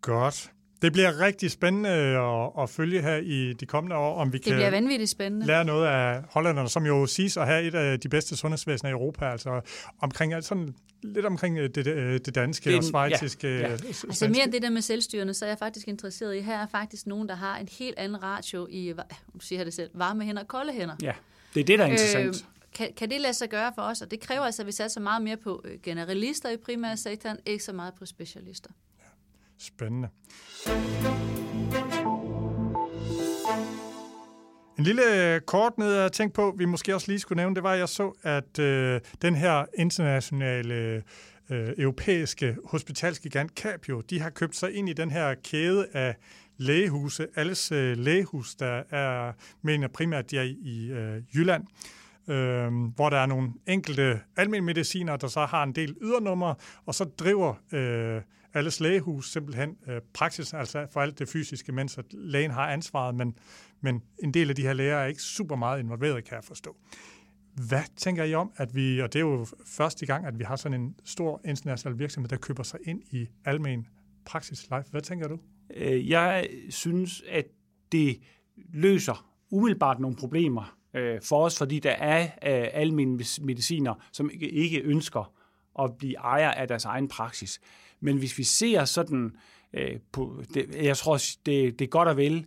Godt. 0.00 0.52
Det 0.82 0.92
bliver 0.92 1.20
rigtig 1.20 1.50
spændende 1.50 1.88
at, 1.88 2.62
at 2.62 2.70
følge 2.70 3.02
her 3.02 3.16
i 3.16 3.52
de 3.52 3.66
kommende 3.66 3.96
år, 3.96 4.16
om 4.16 4.32
vi 4.32 4.38
Det 4.38 4.44
kan 4.44 4.54
bliver 4.54 4.70
vanvittigt 4.70 5.10
spændende. 5.10 5.46
lære 5.46 5.64
noget 5.64 5.86
af 5.86 6.22
hollænderne, 6.30 6.68
som 6.68 6.86
jo 6.86 7.06
siges 7.06 7.36
at 7.36 7.46
have 7.46 7.62
et 7.64 7.74
af 7.74 8.00
de 8.00 8.08
bedste 8.08 8.36
sundhedsvæsener 8.36 8.90
i 8.90 8.92
Europa, 8.92 9.24
altså 9.30 9.60
omkring, 10.00 10.34
altså 10.34 10.48
sådan 10.48 10.74
lidt 11.02 11.26
omkring 11.26 11.58
øh, 11.58 11.70
det, 11.74 11.84
det, 11.84 12.26
det 12.26 12.34
danske 12.34 12.70
Det 12.70 12.78
og 12.78 12.84
svejtiske. 12.84 13.48
ja, 13.48 13.60
ja. 13.60 13.72
øh, 13.72 13.78
Altså 14.04 14.28
mere 14.28 14.44
end 14.44 14.52
det 14.52 14.62
der 14.62 14.70
med 14.70 14.82
selvstyrende, 14.82 15.34
så 15.34 15.44
er 15.44 15.48
jeg 15.48 15.58
faktisk 15.58 15.88
interesseret 15.88 16.36
i, 16.36 16.40
her 16.40 16.58
er 16.58 16.66
faktisk 16.66 17.06
nogen, 17.06 17.28
der 17.28 17.34
har 17.34 17.56
en 17.58 17.68
helt 17.78 17.98
anden 17.98 18.22
ratio 18.22 18.66
i, 18.70 18.94
siger 19.40 19.64
det 19.64 19.74
selv, 19.74 19.90
varme 19.94 20.24
hænder 20.24 20.42
og 20.42 20.48
kolde 20.48 20.72
hænder. 20.72 20.94
Ja, 21.02 21.12
det 21.54 21.60
er 21.60 21.64
det, 21.64 21.78
der 21.78 21.84
er 21.84 21.88
interessant. 21.88 22.26
Øh, 22.26 22.34
kan, 22.74 22.88
kan 22.96 23.10
det 23.10 23.20
lade 23.20 23.34
sig 23.34 23.48
gøre 23.48 23.72
for 23.74 23.82
os? 23.82 24.00
Og 24.02 24.10
det 24.10 24.20
kræver 24.20 24.42
altså, 24.42 24.62
at 24.62 24.66
vi 24.66 24.72
satser 24.72 25.00
meget 25.00 25.22
mere 25.22 25.36
på 25.36 25.62
øh, 25.64 25.78
generalister 25.82 26.50
i 26.50 26.56
primærsektoren, 26.56 27.36
ikke 27.46 27.64
så 27.64 27.72
meget 27.72 27.94
på 27.94 28.06
specialister. 28.06 28.70
Spændende. 29.60 30.08
En 34.78 34.84
lille 34.84 35.34
øh, 35.34 35.40
kort 35.40 35.78
ned 35.78 35.94
at 35.96 36.12
tænke 36.12 36.34
på, 36.34 36.54
vi 36.58 36.64
måske 36.64 36.94
også 36.94 37.10
lige 37.10 37.18
skulle 37.18 37.36
nævne, 37.36 37.54
det 37.54 37.62
var, 37.62 37.72
at 37.72 37.78
jeg 37.78 37.88
så, 37.88 38.12
at 38.22 38.58
øh, 38.58 39.00
den 39.22 39.34
her 39.34 39.64
internationale 39.74 41.02
øh, 41.50 41.72
europæiske 41.78 42.56
hospitalsgigant 42.64 43.52
Capio, 43.52 44.00
de 44.00 44.20
har 44.20 44.30
købt 44.30 44.56
sig 44.56 44.74
ind 44.74 44.88
i 44.88 44.92
den 44.92 45.10
her 45.10 45.34
kæde 45.34 45.86
af 45.92 46.16
lægehuse, 46.56 47.26
alles 47.36 47.72
øh, 47.72 47.96
lægehus, 47.96 48.54
der 48.54 48.82
er, 48.90 49.32
mener 49.62 49.88
primært, 49.88 50.30
de 50.30 50.38
er 50.38 50.42
i, 50.42 50.56
i 50.62 50.90
øh, 50.90 51.22
Jylland, 51.34 51.64
øh, 52.28 52.72
hvor 52.96 53.10
der 53.10 53.16
er 53.16 53.26
nogle 53.26 53.52
enkelte 53.66 54.20
almindelige 54.36 54.66
mediciner, 54.66 55.16
der 55.16 55.28
så 55.28 55.44
har 55.44 55.62
en 55.62 55.72
del 55.72 55.96
ydernumre, 56.02 56.54
og 56.86 56.94
så 56.94 57.04
driver 57.04 57.54
øh, 57.72 58.22
alles 58.54 58.80
lægehus 58.80 59.32
simpelthen 59.32 59.76
øh, 59.88 60.00
praksis, 60.14 60.54
altså 60.54 60.86
for 60.92 61.00
alt 61.00 61.18
det 61.18 61.28
fysiske, 61.28 61.72
mens 61.72 61.98
at 61.98 62.04
lægen 62.12 62.50
har 62.50 62.70
ansvaret, 62.70 63.14
men, 63.14 63.38
men 63.80 64.02
en 64.22 64.34
del 64.34 64.50
af 64.50 64.56
de 64.56 64.62
her 64.62 64.72
læger 64.72 64.96
er 64.96 65.06
ikke 65.06 65.22
super 65.22 65.56
meget 65.56 65.80
involveret, 65.80 66.24
kan 66.24 66.34
jeg 66.34 66.44
forstå. 66.44 66.76
Hvad 67.68 67.82
tænker 67.96 68.24
I 68.24 68.34
om, 68.34 68.52
at 68.56 68.74
vi, 68.74 69.00
og 69.00 69.12
det 69.12 69.18
er 69.18 69.24
jo 69.24 69.46
første 69.66 70.06
gang, 70.06 70.26
at 70.26 70.38
vi 70.38 70.44
har 70.44 70.56
sådan 70.56 70.80
en 70.80 70.94
stor 71.04 71.40
international 71.44 71.98
virksomhed, 71.98 72.28
der 72.28 72.36
køber 72.36 72.62
sig 72.62 72.80
ind 72.84 73.02
i 73.10 73.28
almen 73.44 73.86
praksis 74.24 74.62
life. 74.62 74.90
Hvad 74.90 75.00
tænker 75.00 75.28
du? 75.28 75.38
Øh, 75.76 76.10
jeg 76.10 76.48
synes, 76.70 77.22
at 77.28 77.44
det 77.92 78.20
løser 78.56 79.30
umiddelbart 79.50 80.00
nogle 80.00 80.16
problemer 80.16 80.76
øh, 80.94 81.20
for 81.22 81.44
os, 81.44 81.58
fordi 81.58 81.78
der 81.78 81.90
er 81.90 82.22
øh, 82.22 82.68
almindelige 82.72 83.44
mediciner, 83.44 83.94
som 84.12 84.30
ikke 84.32 84.80
ønsker 84.80 85.32
at 85.78 85.96
blive 85.98 86.14
ejer 86.14 86.50
af 86.50 86.68
deres 86.68 86.84
egen 86.84 87.08
praksis. 87.08 87.60
Men 88.00 88.18
hvis 88.18 88.38
vi 88.38 88.42
ser 88.42 88.84
sådan 88.84 89.32
øh, 89.72 89.98
på, 90.12 90.42
det, 90.54 90.74
jeg 90.82 90.96
tror, 90.96 91.16
det, 91.46 91.78
det 91.78 91.84
er 91.84 91.88
godt 91.88 92.08
og 92.08 92.16
vel 92.16 92.46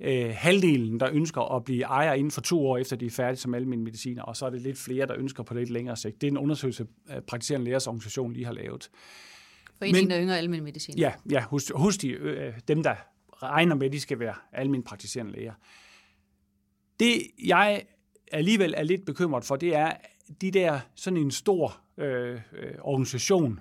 øh, 0.00 0.30
halvdelen, 0.34 1.00
der 1.00 1.08
ønsker 1.12 1.56
at 1.56 1.64
blive 1.64 1.82
ejer 1.82 2.12
inden 2.12 2.30
for 2.30 2.40
to 2.40 2.66
år, 2.66 2.78
efter 2.78 2.96
de 2.96 3.06
er 3.06 3.10
færdige 3.10 3.36
som 3.36 3.54
almindelige 3.54 3.84
mediciner, 3.84 4.22
og 4.22 4.36
så 4.36 4.46
er 4.46 4.50
det 4.50 4.60
lidt 4.60 4.78
flere, 4.78 5.06
der 5.06 5.14
ønsker 5.18 5.42
på 5.42 5.54
lidt 5.54 5.70
længere 5.70 5.96
sigt. 5.96 6.20
Det 6.20 6.26
er 6.26 6.30
en 6.30 6.38
undersøgelse, 6.38 6.86
øh, 7.10 7.22
Praktiserende 7.22 7.64
Lægers 7.64 7.86
Organisation 7.86 8.32
lige 8.32 8.46
har 8.46 8.52
lavet. 8.52 8.90
Foreningen 9.78 10.10
af 10.10 10.22
yngre 10.22 10.38
almindelig 10.38 10.64
medicin. 10.64 10.98
Ja, 10.98 11.12
ja 11.30 11.40
hos, 11.40 11.72
hos 11.74 11.98
de, 11.98 12.08
øh, 12.08 12.54
dem, 12.68 12.82
der 12.82 12.94
regner 13.42 13.74
med, 13.74 13.86
at 13.86 13.92
de 13.92 14.00
skal 14.00 14.18
være 14.18 14.34
almindeligt 14.52 14.88
praktiserende 14.88 15.32
læger. 15.32 15.52
Det, 17.00 17.22
jeg 17.44 17.82
alligevel 18.32 18.74
er 18.76 18.82
lidt 18.82 19.06
bekymret 19.06 19.44
for, 19.44 19.56
det 19.56 19.74
er 19.74 19.92
de 20.40 20.50
der 20.50 20.80
sådan 20.94 21.16
en 21.16 21.30
stor 21.30 21.80
øh, 21.98 22.40
øh, 22.52 22.74
organisation, 22.80 23.60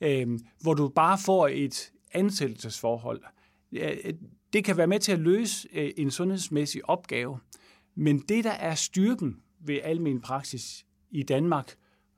øh, 0.00 0.38
hvor 0.62 0.74
du 0.74 0.88
bare 0.88 1.18
får 1.18 1.48
et 1.48 1.92
ansættelsesforhold. 2.12 3.22
Øh, 3.72 4.14
det 4.52 4.64
kan 4.64 4.76
være 4.76 4.86
med 4.86 4.98
til 5.00 5.12
at 5.12 5.18
løse 5.18 5.68
øh, 5.72 5.90
en 5.96 6.10
sundhedsmæssig 6.10 6.88
opgave, 6.88 7.38
men 7.94 8.18
det, 8.18 8.44
der 8.44 8.50
er 8.50 8.74
styrken 8.74 9.36
ved 9.60 9.78
almen 9.82 10.20
praksis 10.20 10.86
i 11.10 11.22
Danmark, 11.22 11.74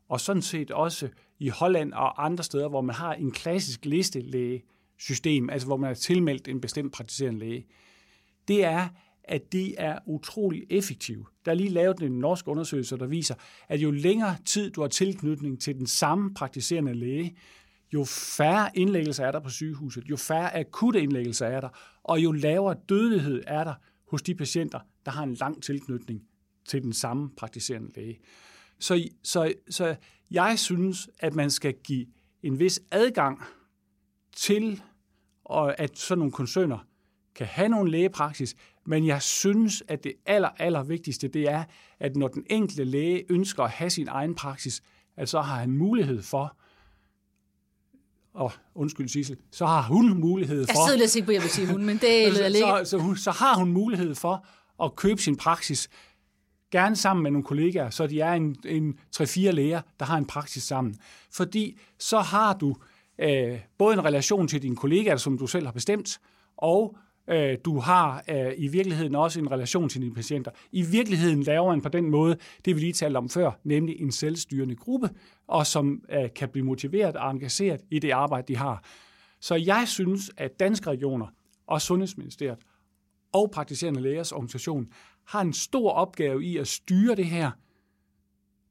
og 0.08 0.20
sådan 0.20 0.42
set 0.42 0.70
også 0.70 1.08
i 1.38 1.48
Holland 1.48 1.92
og 1.92 2.24
andre 2.24 2.44
steder, 2.44 2.68
hvor 2.68 2.80
man 2.80 2.94
har 2.94 3.14
en 3.14 3.30
klassisk 3.30 3.84
listelægesystem, 3.84 5.50
altså 5.50 5.66
hvor 5.66 5.76
man 5.76 5.90
er 5.90 5.94
tilmeldt 5.94 6.48
en 6.48 6.60
bestemt 6.60 6.92
praktiserende 6.92 7.40
læge, 7.40 7.66
det 8.48 8.64
er, 8.64 8.88
at 9.24 9.52
de 9.52 9.74
er 9.76 9.98
utrolig 10.06 10.64
effektive. 10.70 11.26
Der 11.44 11.50
er 11.50 11.54
lige 11.54 11.68
lavet 11.68 12.00
en 12.00 12.18
norsk 12.18 12.48
undersøgelse, 12.48 12.98
der 12.98 13.06
viser, 13.06 13.34
at 13.68 13.80
jo 13.80 13.90
længere 13.90 14.36
tid 14.44 14.70
du 14.70 14.80
har 14.80 14.88
tilknytning 14.88 15.60
til 15.60 15.78
den 15.78 15.86
samme 15.86 16.34
praktiserende 16.34 16.94
læge, 16.94 17.36
jo 17.94 18.04
færre 18.04 18.70
indlæggelser 18.74 19.26
er 19.26 19.32
der 19.32 19.40
på 19.40 19.50
sygehuset, 19.50 20.04
jo 20.10 20.16
færre 20.16 20.56
akutte 20.56 21.02
indlæggelser 21.02 21.46
er 21.46 21.60
der, 21.60 21.68
og 22.02 22.22
jo 22.22 22.32
lavere 22.32 22.76
dødelighed 22.88 23.42
er 23.46 23.64
der 23.64 23.74
hos 24.10 24.22
de 24.22 24.34
patienter, 24.34 24.80
der 25.04 25.10
har 25.10 25.22
en 25.22 25.34
lang 25.34 25.62
tilknytning 25.62 26.22
til 26.68 26.82
den 26.82 26.92
samme 26.92 27.30
praktiserende 27.36 27.90
læge. 27.96 28.18
Så, 28.78 29.08
så, 29.22 29.52
så 29.70 29.96
jeg 30.30 30.58
synes, 30.58 31.08
at 31.18 31.34
man 31.34 31.50
skal 31.50 31.74
give 31.84 32.06
en 32.42 32.58
vis 32.58 32.80
adgang 32.90 33.42
til, 34.36 34.82
og 35.44 35.80
at 35.80 35.98
sådan 35.98 36.18
nogle 36.18 36.32
koncerner 36.32 36.86
kan 37.34 37.46
have 37.46 37.68
nogle 37.68 37.90
lægepraksis, 37.90 38.56
men 38.86 39.06
jeg 39.06 39.22
synes, 39.22 39.82
at 39.88 40.04
det 40.04 40.12
aller, 40.26 40.48
aller 40.48 40.82
vigtigste, 40.82 41.28
det 41.28 41.50
er, 41.50 41.64
at 42.00 42.16
når 42.16 42.28
den 42.28 42.46
enkelte 42.50 42.84
læge 42.84 43.24
ønsker 43.30 43.62
at 43.62 43.70
have 43.70 43.90
sin 43.90 44.08
egen 44.08 44.34
praksis, 44.34 44.82
at 45.16 45.28
så 45.28 45.40
har 45.40 45.60
han 45.60 45.70
mulighed 45.70 46.22
for, 46.22 46.56
og 48.34 48.52
undskyld 48.74 49.08
Sissel, 49.08 49.36
så 49.50 49.66
har 49.66 49.82
hun 49.82 50.20
mulighed 50.20 50.58
Jeg 50.58 50.76
for, 50.76 50.86
sidder 50.86 50.98
lidt 50.98 51.10
sikker 51.10 51.26
på, 51.26 51.30
at 51.30 51.34
jeg 51.34 51.42
vil 51.42 51.50
sige 51.50 51.66
hun, 51.66 51.84
men 51.84 51.98
det 51.98 52.34
så, 52.36 52.48
ligge. 52.48 52.68
så, 52.68 52.80
så, 52.84 52.98
hun, 52.98 53.16
så 53.16 53.30
har 53.30 53.56
hun 53.56 53.72
mulighed 53.72 54.14
for 54.14 54.46
at 54.84 54.96
købe 54.96 55.22
sin 55.22 55.36
praksis, 55.36 55.88
gerne 56.70 56.96
sammen 56.96 57.22
med 57.22 57.30
nogle 57.30 57.44
kollegaer, 57.44 57.90
så 57.90 58.06
de 58.06 58.20
er 58.20 58.32
en, 58.32 58.56
en 58.64 58.98
3-4 59.16 59.50
læger, 59.50 59.80
der 60.00 60.06
har 60.06 60.18
en 60.18 60.26
praksis 60.26 60.62
sammen. 60.62 60.96
Fordi 61.30 61.78
så 61.98 62.18
har 62.18 62.54
du 62.54 62.76
øh, 63.18 63.58
både 63.78 63.94
en 63.94 64.04
relation 64.04 64.48
til 64.48 64.62
dine 64.62 64.76
kollegaer, 64.76 65.16
som 65.16 65.38
du 65.38 65.46
selv 65.46 65.64
har 65.64 65.72
bestemt, 65.72 66.20
og 66.56 66.96
øh, 67.28 67.58
du 67.64 67.78
har 67.78 68.24
øh, 68.30 68.52
i 68.56 68.68
virkeligheden 68.68 69.14
også 69.14 69.40
en 69.40 69.50
relation 69.50 69.88
til 69.88 70.02
dine 70.02 70.14
patienter. 70.14 70.50
I 70.72 70.82
virkeligheden 70.82 71.42
laver 71.42 71.70
man 71.70 71.80
på 71.80 71.88
den 71.88 72.10
måde, 72.10 72.36
det 72.64 72.76
vi 72.76 72.80
lige 72.80 72.92
talte 72.92 73.16
om 73.16 73.28
før, 73.28 73.50
nemlig 73.64 74.00
en 74.00 74.12
selvstyrende 74.12 74.76
gruppe, 74.76 75.10
og 75.46 75.66
som 75.66 76.04
øh, 76.10 76.28
kan 76.36 76.48
blive 76.48 76.66
motiveret 76.66 77.16
og 77.16 77.30
engageret 77.30 77.80
i 77.90 77.98
det 77.98 78.10
arbejde, 78.10 78.48
de 78.48 78.56
har. 78.56 78.84
Så 79.40 79.54
jeg 79.54 79.84
synes, 79.86 80.30
at 80.36 80.60
danske 80.60 80.90
regioner 80.90 81.26
og 81.66 81.82
Sundhedsministeriet 81.82 82.58
og 83.32 83.50
praktiserende 83.50 84.00
lægers 84.00 84.32
organisation 84.32 84.88
har 85.24 85.40
en 85.40 85.52
stor 85.52 85.90
opgave 85.90 86.44
i 86.44 86.56
at 86.56 86.68
styre 86.68 87.14
det 87.14 87.26
her, 87.26 87.50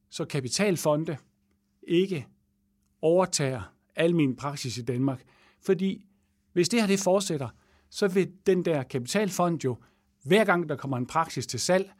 så 0.09 0.25
kapitalfonde 0.25 1.17
ikke 1.87 2.27
overtager 3.01 3.73
almen 3.95 4.35
praksis 4.35 4.77
i 4.77 4.81
Danmark. 4.81 5.23
Fordi 5.65 6.05
hvis 6.53 6.69
det 6.69 6.79
her 6.81 6.87
det 6.87 6.99
fortsætter, 6.99 7.49
så 7.91 8.07
vil 8.07 8.31
den 8.45 8.65
der 8.65 8.83
kapitalfond 8.83 9.63
jo, 9.63 9.77
hver 10.23 10.43
gang 10.43 10.69
der 10.69 10.75
kommer 10.75 10.97
en 10.97 11.05
praksis 11.05 11.47
til 11.47 11.59
salg, 11.59 11.91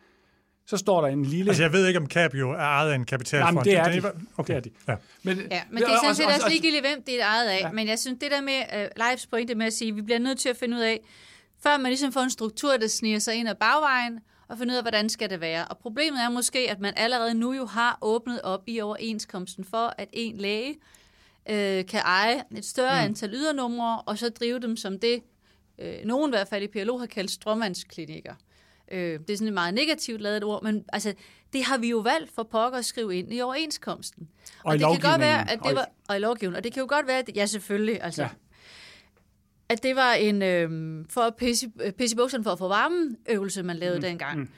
så 0.66 0.78
står 0.78 1.02
der 1.02 1.08
en 1.08 1.26
lille... 1.26 1.50
Altså, 1.50 1.64
jeg 1.64 1.74
ved 1.74 1.88
ikke, 1.88 2.00
om 2.00 2.08
Capio 2.08 2.52
er 2.52 2.56
ejet 2.56 2.92
af 2.92 2.96
en 2.96 3.06
kapitalfond. 3.06 3.56
Nej, 3.56 3.64
men 3.64 3.66
det 3.66 3.78
er 3.78 3.92
Den 3.92 4.04
de. 4.04 4.26
Okay. 4.38 4.54
Det 4.54 4.58
er 4.58 4.60
de. 4.60 4.70
Ja. 4.88 4.96
Men, 5.24 5.38
Ja, 5.52 5.62
men 5.70 5.84
det 5.84 5.92
er 5.92 5.98
sådan 6.02 6.16
set 6.16 6.26
også 6.26 6.50
ligegyldigt, 6.50 6.82
hvem 6.82 7.04
det 7.04 7.22
er 7.22 7.26
ejet 7.26 7.50
af. 7.50 7.60
Ja. 7.60 7.72
Men 7.72 7.88
jeg 7.88 8.00
synes, 8.00 8.20
det 8.22 8.32
der 8.32 8.42
med 8.42 8.62
uh, 8.74 9.06
Leifs 9.06 9.28
pointe 9.28 9.56
med 9.56 9.66
at 9.66 9.74
sige, 9.74 9.90
at 9.90 9.96
vi 9.96 10.02
bliver 10.02 10.20
nødt 10.20 10.40
til 10.40 10.50
at 10.50 10.58
finde 10.58 10.78
ud 10.78 10.82
af, 10.82 11.00
før 11.64 11.78
man 11.78 11.90
ligesom 11.90 12.12
får 12.12 12.22
en 12.22 12.30
struktur, 12.30 12.78
der 12.78 12.88
sniger 12.88 13.20
sig 13.20 13.36
ind 13.36 13.50
ad 13.50 13.56
bagvejen, 13.56 14.20
og 14.48 14.58
finde 14.58 14.72
ud 14.72 14.78
af, 14.78 14.84
hvordan 14.84 15.10
skal 15.10 15.30
det 15.30 15.42
være. 15.42 15.66
Og 15.68 15.78
problemet 15.78 16.24
er 16.24 16.30
måske, 16.30 16.72
at 16.72 16.80
man 16.80 16.94
allerede 16.98 17.34
nu 17.34 17.54
jo 17.54 17.66
har 17.66 17.98
åbnet 18.02 18.42
op 18.42 18.64
i 18.68 18.82
overenskomsten 18.82 19.66
for, 19.66 19.94
at 19.98 20.10
en 20.14 20.38
læge 20.38 20.76
øh, 21.50 21.86
kan 21.86 22.00
eje 22.06 22.44
et 22.58 22.66
større 22.66 23.02
mm. 23.02 23.06
antal 23.06 23.34
ydernumre, 23.34 24.02
og 24.02 24.18
så 24.18 24.30
drive 24.30 24.60
dem 24.60 24.78
som 24.78 25.00
det, 25.00 25.22
øh, 25.82 26.06
nogen 26.06 26.30
i 26.30 26.36
hvert 26.36 26.48
fald 26.48 26.64
i 26.64 26.68
PLO 26.68 26.98
har 26.98 27.06
kaldt 27.06 27.32
stråmandsklinikker. 27.32 28.34
Øh, 28.92 29.20
det 29.20 29.30
er 29.30 29.38
sådan 29.38 29.48
et 29.48 29.54
meget 29.54 29.74
negativt 29.74 30.22
lavet 30.22 30.44
ord, 30.44 30.64
men 30.64 30.86
altså, 30.94 31.14
det 31.54 31.64
har 31.64 31.78
vi 31.78 31.90
jo 31.90 31.98
valgt 31.98 32.32
for 32.36 32.44
pokker 32.44 32.80
at 32.80 32.86
skrive 32.86 33.16
ind 33.16 33.34
i 33.34 33.42
overenskomsten. 33.42 34.30
Og 34.64 34.76
i 34.76 34.78
det 34.78 34.88
kan 34.88 35.12
godt 35.12 35.22
være, 35.22 35.52
at 35.52 35.60
Og 35.60 35.68
det 35.68 35.76
var, 35.76 35.90
og 36.10 36.16
i 36.16 36.20
lovgivningen, 36.20 36.58
og 36.58 36.64
det 36.64 36.74
kan 36.74 36.82
jo 36.82 36.88
godt 36.90 37.08
være, 37.08 37.18
at, 37.18 37.30
ja 37.36 37.46
selvfølgelig, 37.46 38.04
altså, 38.04 38.22
Ja. 38.22 38.30
at 39.70 39.84
det 39.84 39.96
var 39.96 40.14
en, 40.14 40.42
øh, 40.42 40.70
for 41.10 41.22
at 41.22 41.36
pisse, 41.36 41.72
øh, 41.82 41.92
pisse 41.92 42.16
bukserne 42.16 42.44
for 42.44 42.52
at 42.52 42.58
få 42.58 42.68
varmen 42.68 43.18
øvelse, 43.30 43.64
man 43.64 43.78
lavede 43.78 43.98
mm. 43.98 44.02
dengang. 44.02 44.40
Mm. 44.40 44.50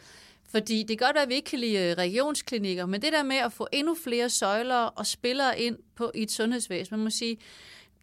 Fordi 0.52 0.80
det 0.88 0.98
kan 1.00 1.08
godt 1.08 1.14
være, 1.16 1.24
at 1.24 1.30
vi 1.30 1.34
ikke 1.34 1.50
kan 1.50 1.60
lide 1.60 1.78
øh, 1.78 1.98
regionsklinikker, 1.98 2.86
men 2.86 3.02
det 3.02 3.14
der 3.14 3.24
med 3.24 3.36
at 3.36 3.54
få 3.54 3.68
endnu 3.72 3.96
flere 4.04 4.30
søjler 4.30 4.76
og 4.76 5.06
spillere 5.08 5.60
ind 5.60 5.78
på 5.96 6.12
i 6.16 6.22
et 6.24 6.32
sundhedsvæsen, 6.32 6.98
man 6.98 7.04
må 7.04 7.10
sige, 7.10 7.38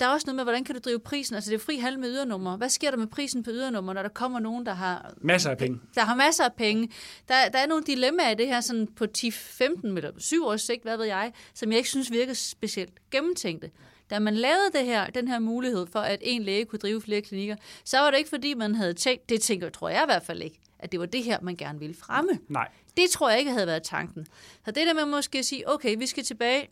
der 0.00 0.06
er 0.06 0.10
også 0.10 0.26
noget 0.26 0.36
med, 0.36 0.44
hvordan 0.44 0.64
kan 0.64 0.74
du 0.74 0.80
drive 0.84 0.98
prisen? 0.98 1.34
Altså 1.34 1.50
det 1.50 1.54
er 1.54 1.64
fri 1.64 1.76
handel 1.76 2.00
med 2.00 2.08
ydernummer. 2.08 2.56
Hvad 2.56 2.68
sker 2.68 2.90
der 2.90 2.98
med 2.98 3.06
prisen 3.06 3.42
på 3.42 3.50
ydernummer, 3.50 3.92
når 3.92 4.02
der 4.02 4.08
kommer 4.08 4.38
nogen, 4.38 4.66
der 4.66 4.74
har 4.74 5.12
Masser 5.16 5.50
af 5.50 5.58
penge. 5.58 5.80
der 5.94 6.00
har 6.00 6.14
masser 6.14 6.44
af 6.44 6.52
penge. 6.52 6.90
Der, 7.28 7.48
der 7.48 7.58
er 7.58 7.66
nogle 7.66 7.84
dilemmaer 7.84 8.30
i 8.30 8.34
det 8.34 8.46
her 8.46 8.60
sådan 8.60 8.86
på 8.86 9.06
10, 9.06 9.30
15 9.30 9.96
eller 9.96 10.10
7 10.18 10.44
års 10.44 10.62
sigt, 10.62 10.82
hvad 10.82 10.96
ved 10.96 11.06
jeg, 11.06 11.32
som 11.54 11.70
jeg 11.70 11.78
ikke 11.78 11.88
synes 11.88 12.10
virker 12.10 12.34
specielt 12.34 12.92
gennemtænkte. 13.10 13.70
Da 14.10 14.18
man 14.18 14.34
lavede 14.34 14.70
det 14.74 14.84
her, 14.84 15.06
den 15.06 15.28
her 15.28 15.38
mulighed 15.38 15.86
for, 15.92 16.00
at 16.00 16.18
en 16.22 16.42
læge 16.42 16.64
kunne 16.64 16.78
drive 16.78 17.00
flere 17.00 17.20
klinikker, 17.20 17.56
så 17.84 17.98
var 17.98 18.10
det 18.10 18.18
ikke 18.18 18.30
fordi, 18.30 18.54
man 18.54 18.74
havde 18.74 18.94
tænkt, 18.94 19.28
det 19.28 19.40
tænker 19.40 19.68
tror 19.68 19.88
jeg 19.88 20.02
i 20.02 20.06
hvert 20.06 20.22
fald 20.22 20.42
ikke, 20.42 20.60
at 20.78 20.92
det 20.92 21.00
var 21.00 21.06
det 21.06 21.24
her, 21.24 21.38
man 21.42 21.56
gerne 21.56 21.78
ville 21.78 21.94
fremme. 21.94 22.38
Nej. 22.48 22.68
Det 22.96 23.10
tror 23.10 23.30
jeg 23.30 23.38
ikke 23.38 23.50
havde 23.50 23.66
været 23.66 23.82
tanken. 23.82 24.26
Så 24.64 24.70
det 24.70 24.86
der 24.86 24.94
med 24.94 25.04
måske 25.04 25.38
at 25.38 25.44
sige, 25.44 25.72
okay, 25.72 25.96
vi 25.98 26.06
skal 26.06 26.24
tilbage. 26.24 26.68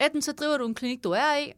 Enten 0.00 0.22
så 0.22 0.32
driver 0.32 0.56
du 0.56 0.66
en 0.66 0.74
klinik, 0.74 1.04
du 1.04 1.10
er 1.10 1.36
i, 1.36 1.52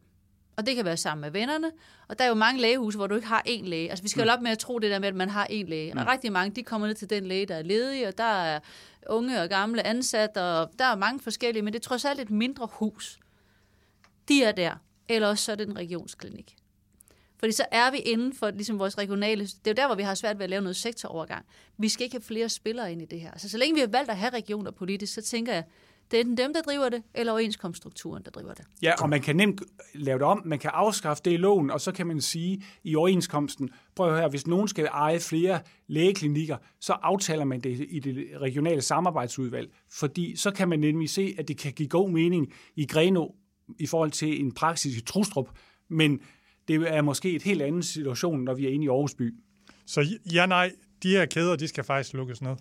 og 0.57 0.67
det 0.67 0.77
kan 0.77 0.85
være 0.85 0.97
sammen 0.97 1.21
med 1.21 1.31
vennerne. 1.31 1.71
Og 2.09 2.19
der 2.19 2.25
er 2.25 2.29
jo 2.29 2.35
mange 2.35 2.61
lægehuse, 2.61 2.99
hvor 2.99 3.07
du 3.07 3.15
ikke 3.15 3.27
har 3.27 3.43
én 3.49 3.65
læge. 3.65 3.91
Altså 3.91 4.03
vi 4.03 4.09
skal 4.09 4.25
jo 4.25 4.33
op 4.33 4.41
med 4.41 4.51
at 4.51 4.59
tro 4.59 4.79
det 4.79 4.91
der 4.91 4.99
med, 4.99 5.09
at 5.09 5.15
man 5.15 5.31
har 5.31 5.47
én 5.51 5.69
læge. 5.69 5.99
Og 5.99 6.07
rigtig 6.07 6.33
mange, 6.33 6.57
de 6.57 6.63
kommer 6.63 6.87
ned 6.87 6.95
til 6.95 7.11
den 7.11 7.27
læge, 7.27 7.47
der 7.47 7.55
er 7.55 7.63
ledig, 7.63 8.09
og 8.09 8.19
der 8.19 8.25
er 8.25 8.61
unge 9.09 9.43
og 9.43 9.49
gamle 9.49 9.87
ansat, 9.87 10.37
og 10.37 10.71
der 10.79 10.85
er 10.85 10.97
mange 10.97 11.21
forskellige, 11.21 11.63
men 11.63 11.73
det 11.73 11.79
er 11.79 11.83
trods 11.83 12.05
alt 12.05 12.21
et 12.21 12.31
mindre 12.31 12.69
hus. 12.73 13.19
De 14.29 14.45
er 14.45 14.53
der. 14.53 14.75
Eller 15.09 15.29
også 15.29 15.45
så 15.45 15.53
er 15.53 15.57
det 15.57 15.69
en 15.69 15.77
regionsklinik. 15.79 16.57
Fordi 17.39 17.53
så 17.53 17.65
er 17.71 17.91
vi 17.91 17.99
inden 17.99 18.33
for 18.33 18.51
ligesom 18.51 18.79
vores 18.79 18.99
regionale... 18.99 19.45
Det 19.45 19.67
er 19.67 19.71
jo 19.71 19.75
der, 19.75 19.87
hvor 19.87 19.97
vi 19.97 20.03
har 20.03 20.15
svært 20.15 20.39
ved 20.39 20.45
at 20.45 20.51
lave 20.51 20.63
noget 20.63 20.77
sektorovergang. 20.77 21.47
Vi 21.79 21.89
skal 21.89 22.05
ikke 22.05 22.15
have 22.15 22.23
flere 22.23 22.49
spillere 22.49 22.93
ind 22.93 23.03
i 23.03 23.05
det 23.05 23.21
her. 23.21 23.39
Så 23.39 23.49
så 23.49 23.59
længe 23.59 23.75
vi 23.75 23.81
har 23.81 23.87
valgt 23.87 24.11
at 24.11 24.17
have 24.17 24.33
regioner 24.33 24.71
politisk, 24.71 25.15
så 25.15 25.23
tænker 25.23 25.53
jeg, 25.53 25.65
det 26.13 26.19
er 26.19 26.21
enten 26.21 26.37
dem, 26.37 26.53
der 26.55 26.63
driver 26.63 26.89
det, 26.89 27.03
eller 27.15 27.33
overenskomststrukturen, 27.33 28.23
der 28.25 28.31
driver 28.31 28.55
det. 28.55 28.65
Ja, 28.83 28.93
og 29.03 29.09
man 29.09 29.21
kan 29.21 29.37
nemt 29.37 29.63
lave 29.95 30.19
det 30.19 30.27
om. 30.27 30.43
Man 30.45 30.59
kan 30.59 30.71
afskaffe 30.75 31.23
det 31.25 31.33
i 31.33 31.37
loven, 31.37 31.71
og 31.71 31.81
så 31.81 31.93
kan 31.93 32.07
man 32.07 32.21
sige 32.21 32.63
i 32.85 32.97
overenskomsten, 32.97 33.71
prøv 33.95 34.09
at 34.09 34.19
høre, 34.19 34.29
hvis 34.29 34.47
nogen 34.47 34.69
skal 34.69 34.85
eje 34.85 35.21
flere 35.21 35.61
lægeklinikker, 35.87 36.57
så 36.81 36.93
aftaler 36.93 37.45
man 37.45 37.61
det 37.61 37.87
i 37.91 37.99
det 37.99 38.27
regionale 38.41 38.81
samarbejdsudvalg, 38.81 39.73
fordi 39.91 40.37
så 40.37 40.51
kan 40.51 40.69
man 40.69 40.79
nemlig 40.79 41.11
se, 41.11 41.35
at 41.39 41.49
det 41.49 41.59
kan 41.59 41.73
give 41.73 41.89
god 41.89 42.11
mening 42.11 42.53
i 42.77 42.87
Greno 42.87 43.29
i 43.79 43.87
forhold 43.87 44.11
til 44.11 44.41
en 44.41 44.53
praksis 44.53 44.97
i 44.97 45.01
Trustrup, 45.01 45.49
men 45.89 46.21
det 46.69 46.77
er 46.77 47.03
måske 47.03 47.33
et 47.33 47.43
helt 47.43 47.63
andet 47.63 47.85
situation, 47.85 48.45
når 48.45 48.55
vi 48.55 48.67
er 48.67 48.71
inde 48.71 48.85
i 48.85 48.89
Aarhus 48.89 49.15
by. 49.15 49.35
Så 49.87 50.19
ja, 50.33 50.47
nej, 50.47 50.73
de 51.03 51.09
her 51.09 51.27
kæder, 51.27 51.57
de 51.57 51.69
skal 51.69 51.85
faktisk 51.85 52.15
lukkes 52.15 52.43
ned. 52.43 52.55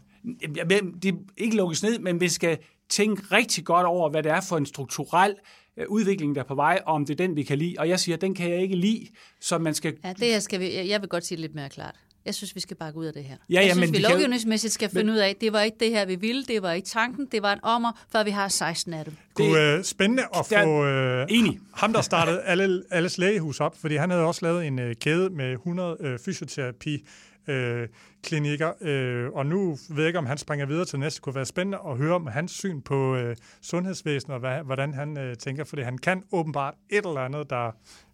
Jamen, 0.55 0.93
Det 1.03 1.09
er 1.13 1.17
ikke 1.37 1.55
lukkes 1.55 1.83
ned, 1.83 1.99
men 1.99 2.19
vi 2.21 2.29
skal 2.29 2.57
tænke 2.89 3.21
rigtig 3.31 3.65
godt 3.65 3.85
over, 3.85 4.09
hvad 4.09 4.23
det 4.23 4.31
er 4.31 4.41
for 4.41 4.57
en 4.57 4.65
strukturel 4.65 5.35
øh, 5.77 5.85
udvikling, 5.89 6.35
der 6.35 6.41
er 6.41 6.45
på 6.45 6.55
vej, 6.55 6.81
og 6.85 6.93
om 6.93 7.05
det 7.05 7.13
er 7.19 7.27
den, 7.27 7.35
vi 7.35 7.43
kan 7.43 7.57
lide. 7.57 7.75
Og 7.79 7.89
jeg 7.89 7.99
siger, 7.99 8.17
den 8.17 8.35
kan 8.35 8.49
jeg 8.51 8.61
ikke 8.61 8.75
lide, 8.75 9.07
så 9.41 9.57
man 9.57 9.73
skal... 9.73 9.93
Ja, 10.03 10.09
det 10.13 10.27
her 10.27 10.39
skal 10.39 10.59
vi, 10.59 10.75
jeg 10.75 10.87
jeg 10.87 11.01
vil 11.01 11.09
godt 11.09 11.25
sige 11.25 11.35
det 11.35 11.41
lidt 11.41 11.55
mere 11.55 11.69
klart. 11.69 11.95
Jeg 12.25 12.35
synes, 12.35 12.55
vi 12.55 12.59
skal 12.59 12.77
bakke 12.77 12.99
ud 12.99 13.05
af 13.05 13.13
det 13.13 13.23
her. 13.23 13.35
Ja, 13.49 13.55
jeg 13.55 13.63
ja, 13.65 13.73
synes, 13.73 13.87
men 13.87 13.93
vi 13.93 13.97
vi 13.97 14.03
lovgivningsmæssigt 14.03 14.73
skal 14.73 14.89
finde 14.89 15.13
ud 15.13 15.17
af, 15.17 15.35
det 15.41 15.53
var 15.53 15.61
ikke 15.61 15.77
det 15.79 15.89
her, 15.89 16.05
vi 16.05 16.15
ville, 16.15 16.43
det 16.43 16.61
var 16.61 16.71
ikke 16.71 16.87
tanken, 16.87 17.27
det 17.31 17.41
var 17.41 17.53
en 17.53 17.59
ommer, 17.63 17.91
før 18.11 18.23
vi 18.23 18.29
har 18.31 18.47
16 18.47 18.93
af 18.93 19.05
dem. 19.05 19.13
Kunne 19.33 19.73
øh, 19.77 19.83
spændende 19.83 20.23
at 20.23 20.45
Der- 20.49 20.63
få 20.63 20.85
øh, 20.85 21.25
Enig. 21.29 21.59
ham, 21.73 21.93
der 21.93 22.01
startede 22.01 22.41
alle, 22.41 22.83
alles 22.91 23.17
lægehus 23.17 23.59
op, 23.59 23.77
fordi 23.77 23.95
han 23.95 24.09
havde 24.09 24.23
også 24.23 24.45
lavet 24.45 24.67
en 24.67 24.79
øh, 24.79 24.95
kæde 24.95 25.29
med 25.29 25.51
100 25.53 25.97
øh, 25.99 26.19
fysioterapi 26.25 27.05
øh, 27.47 27.87
klinikker, 28.23 28.71
øh, 28.81 29.29
og 29.33 29.45
nu 29.45 29.77
ved 29.89 29.97
jeg 29.97 30.07
ikke, 30.07 30.19
om 30.19 30.25
han 30.25 30.37
springer 30.37 30.65
videre 30.65 30.85
til 30.85 30.99
næste. 30.99 31.15
Det 31.17 31.23
kunne 31.23 31.35
være 31.35 31.45
spændende 31.45 31.77
at 31.87 31.97
høre 31.97 32.15
om 32.15 32.27
hans 32.27 32.51
syn 32.51 32.81
på 32.81 33.15
øh, 33.15 33.35
sundhedsvæsenet, 33.61 34.33
og 34.33 34.39
hvad, 34.39 34.57
hvordan 34.63 34.93
han 34.93 35.17
øh, 35.17 35.35
tænker, 35.35 35.63
fordi 35.63 35.81
han 35.81 35.97
kan 35.97 36.23
åbenbart 36.31 36.73
et 36.89 37.05
eller 37.05 37.21
andet, 37.21 37.49
der... 37.49 37.71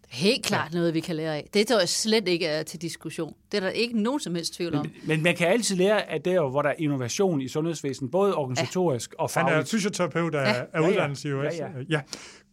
Helt 0.10 0.46
klart 0.46 0.74
noget, 0.74 0.94
vi 0.94 1.00
kan 1.00 1.16
lære 1.16 1.36
af. 1.36 1.48
Det 1.54 1.68
tror 1.68 1.80
jeg 1.80 1.90
slet 1.90 2.28
ikke 2.28 2.46
er 2.46 2.64
til 2.64 2.82
diskussion. 2.82 3.34
Det 3.52 3.58
er 3.58 3.62
der 3.62 3.70
ikke 3.70 4.02
nogen 4.02 4.20
som 4.20 4.36
helst 4.36 4.54
tvivl 4.54 4.76
om. 4.76 4.92
Men 5.08 5.24
man 5.24 5.36
kan 5.36 5.48
altid 5.48 5.76
lære 5.76 6.10
af 6.12 6.22
der, 6.22 6.50
hvor 6.50 6.62
der 6.62 6.70
er 6.70 6.76
innovation 6.78 7.42
i 7.42 7.48
sundhedsvæsenet, 7.48 8.12
både 8.12 8.36
organisatorisk 8.36 9.14
og 9.20 9.30
Han 9.36 9.46
er 9.46 9.50
fagligt. 9.50 9.70
fysioterapeut 9.72 10.36
af, 10.36 10.46
Ja. 10.54 10.60
af 10.60 10.66
Ja, 10.74 10.82
ja. 10.82 10.90
uddannelse 10.90 11.30
i 11.30 11.34
US. 11.34 11.44
Ja, 11.44 11.50
ja. 11.68 11.68
ja. 11.90 12.02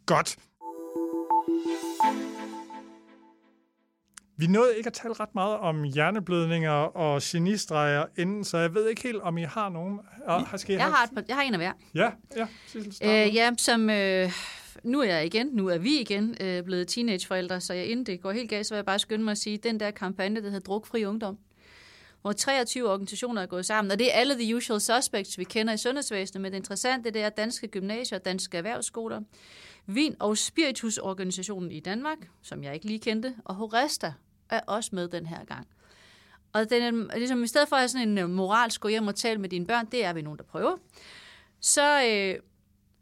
Godt. 0.06 0.36
Vi 4.36 4.46
nåede 4.46 4.76
ikke 4.76 4.86
at 4.86 4.92
tale 4.92 5.14
ret 5.14 5.34
meget 5.34 5.56
om 5.58 5.82
hjerneblødninger 5.82 6.70
og 6.70 7.20
genistreger 7.24 8.04
inden, 8.18 8.44
så 8.44 8.58
jeg 8.58 8.74
ved 8.74 8.88
ikke 8.88 9.02
helt, 9.02 9.20
om 9.22 9.38
I 9.38 9.42
har 9.42 9.68
nogen. 9.68 10.00
Og, 10.26 10.46
har, 10.46 10.56
skal 10.56 10.72
I 10.74 10.76
Jeg 10.78 10.84
have- 10.84 10.94
har, 10.94 11.04
et 11.04 11.24
jeg 11.28 11.36
har 11.36 11.42
en 11.42 11.54
af 11.54 11.58
hver. 11.60 11.72
Ja, 11.94 12.10
ja. 12.36 12.46
Øh, 13.26 13.34
ja, 13.34 13.50
som... 13.58 13.90
Øh, 13.90 14.32
nu 14.84 15.00
er 15.00 15.04
jeg 15.04 15.26
igen, 15.26 15.46
nu 15.52 15.68
er 15.68 15.78
vi 15.78 16.00
igen 16.00 16.36
øh, 16.40 16.62
blevet 16.64 16.88
teenageforældre, 16.88 17.60
så 17.60 17.74
jeg, 17.74 17.86
inden 17.86 18.06
det 18.06 18.20
går 18.20 18.32
helt 18.32 18.50
galt, 18.50 18.66
så 18.66 18.74
vil 18.74 18.76
jeg 18.78 18.84
bare 18.84 18.98
skynde 18.98 19.24
mig 19.24 19.30
at 19.32 19.38
sige, 19.38 19.56
den 19.58 19.80
der 19.80 19.90
kampagne, 19.90 20.36
der 20.42 20.46
hedder 20.50 20.60
Drukfri 20.60 21.04
Ungdom, 21.04 21.38
hvor 22.22 22.32
23 22.32 22.88
organisationer 22.90 23.42
er 23.42 23.46
gået 23.46 23.66
sammen, 23.66 23.90
og 23.92 23.98
det 23.98 24.14
er 24.14 24.18
alle 24.18 24.34
the 24.34 24.56
usual 24.56 24.80
suspects, 24.80 25.38
vi 25.38 25.44
kender 25.44 25.72
i 25.72 25.76
sundhedsvæsenet, 25.76 26.40
men 26.42 26.52
det 26.52 26.58
interessante 26.58 27.10
det 27.10 27.22
er 27.22 27.28
danske 27.28 27.68
gymnasier, 27.68 28.18
danske 28.18 28.56
erhvervsskoler, 28.58 29.20
Vin- 29.86 30.16
og 30.20 30.38
Spiritusorganisationen 30.38 31.70
i 31.72 31.80
Danmark, 31.80 32.18
som 32.42 32.64
jeg 32.64 32.74
ikke 32.74 32.86
lige 32.86 32.98
kendte, 32.98 33.34
og 33.44 33.54
Horesta 33.54 34.12
er 34.50 34.60
også 34.66 34.90
med 34.92 35.08
den 35.08 35.26
her 35.26 35.44
gang. 35.44 35.66
Og 36.52 36.70
den 36.70 37.10
ligesom, 37.16 37.42
i 37.42 37.46
stedet 37.46 37.68
for 37.68 37.76
at 37.76 37.80
have 37.80 37.88
sådan 37.88 38.08
en 38.08 38.18
øh, 38.18 38.30
moralsk 38.30 38.80
gå 38.80 38.88
hjem 38.88 39.06
og 39.06 39.14
tale 39.14 39.40
med 39.40 39.48
dine 39.48 39.66
børn, 39.66 39.86
det 39.86 40.04
er 40.04 40.12
vi 40.12 40.22
nogen, 40.22 40.38
der 40.38 40.44
prøver, 40.44 40.76
så 41.60 42.02
øh, 42.02 42.40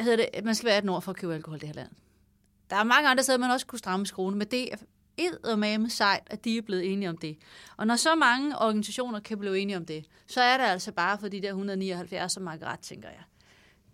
hedder 0.01 0.17
det, 0.17 0.29
at 0.33 0.45
man 0.45 0.55
skal 0.55 0.67
være 0.67 0.77
18 0.77 0.89
år 0.89 1.01
for 1.01 1.11
at 1.11 1.17
købe 1.17 1.35
alkohol 1.35 1.57
i 1.57 1.61
det 1.61 1.69
her 1.69 1.75
land. 1.75 1.91
Der 2.71 2.77
er 2.77 2.85
mange 2.85 3.09
andre 3.09 3.23
steder, 3.23 3.39
man 3.39 3.51
også 3.51 3.67
kunne 3.67 3.79
stramme 3.79 4.07
skruen, 4.07 4.39
men 4.39 4.49
det 4.51 4.73
er 4.73 4.77
eddermame 5.17 5.91
sejt, 5.91 6.23
at 6.27 6.45
de 6.45 6.59
er 6.59 6.63
blevet 6.63 6.93
enige 6.93 7.09
om 7.09 7.17
det. 7.17 7.39
Og 7.77 7.87
når 7.87 7.97
så 7.97 8.15
mange 8.15 8.59
organisationer 8.59 9.21
kan 9.21 9.39
blive 9.39 9.59
enige 9.59 9.77
om 9.77 9.87
det, 9.87 10.05
så 10.27 10.41
er 10.41 10.57
det 10.57 10.65
altså 10.65 10.93
bare 10.93 11.19
for 11.19 11.29
de 11.29 11.43
der 11.43 11.49
179, 11.49 12.33
som 12.33 12.43
Margaret, 12.43 12.81
tænker 12.81 13.09
jeg. 13.09 13.23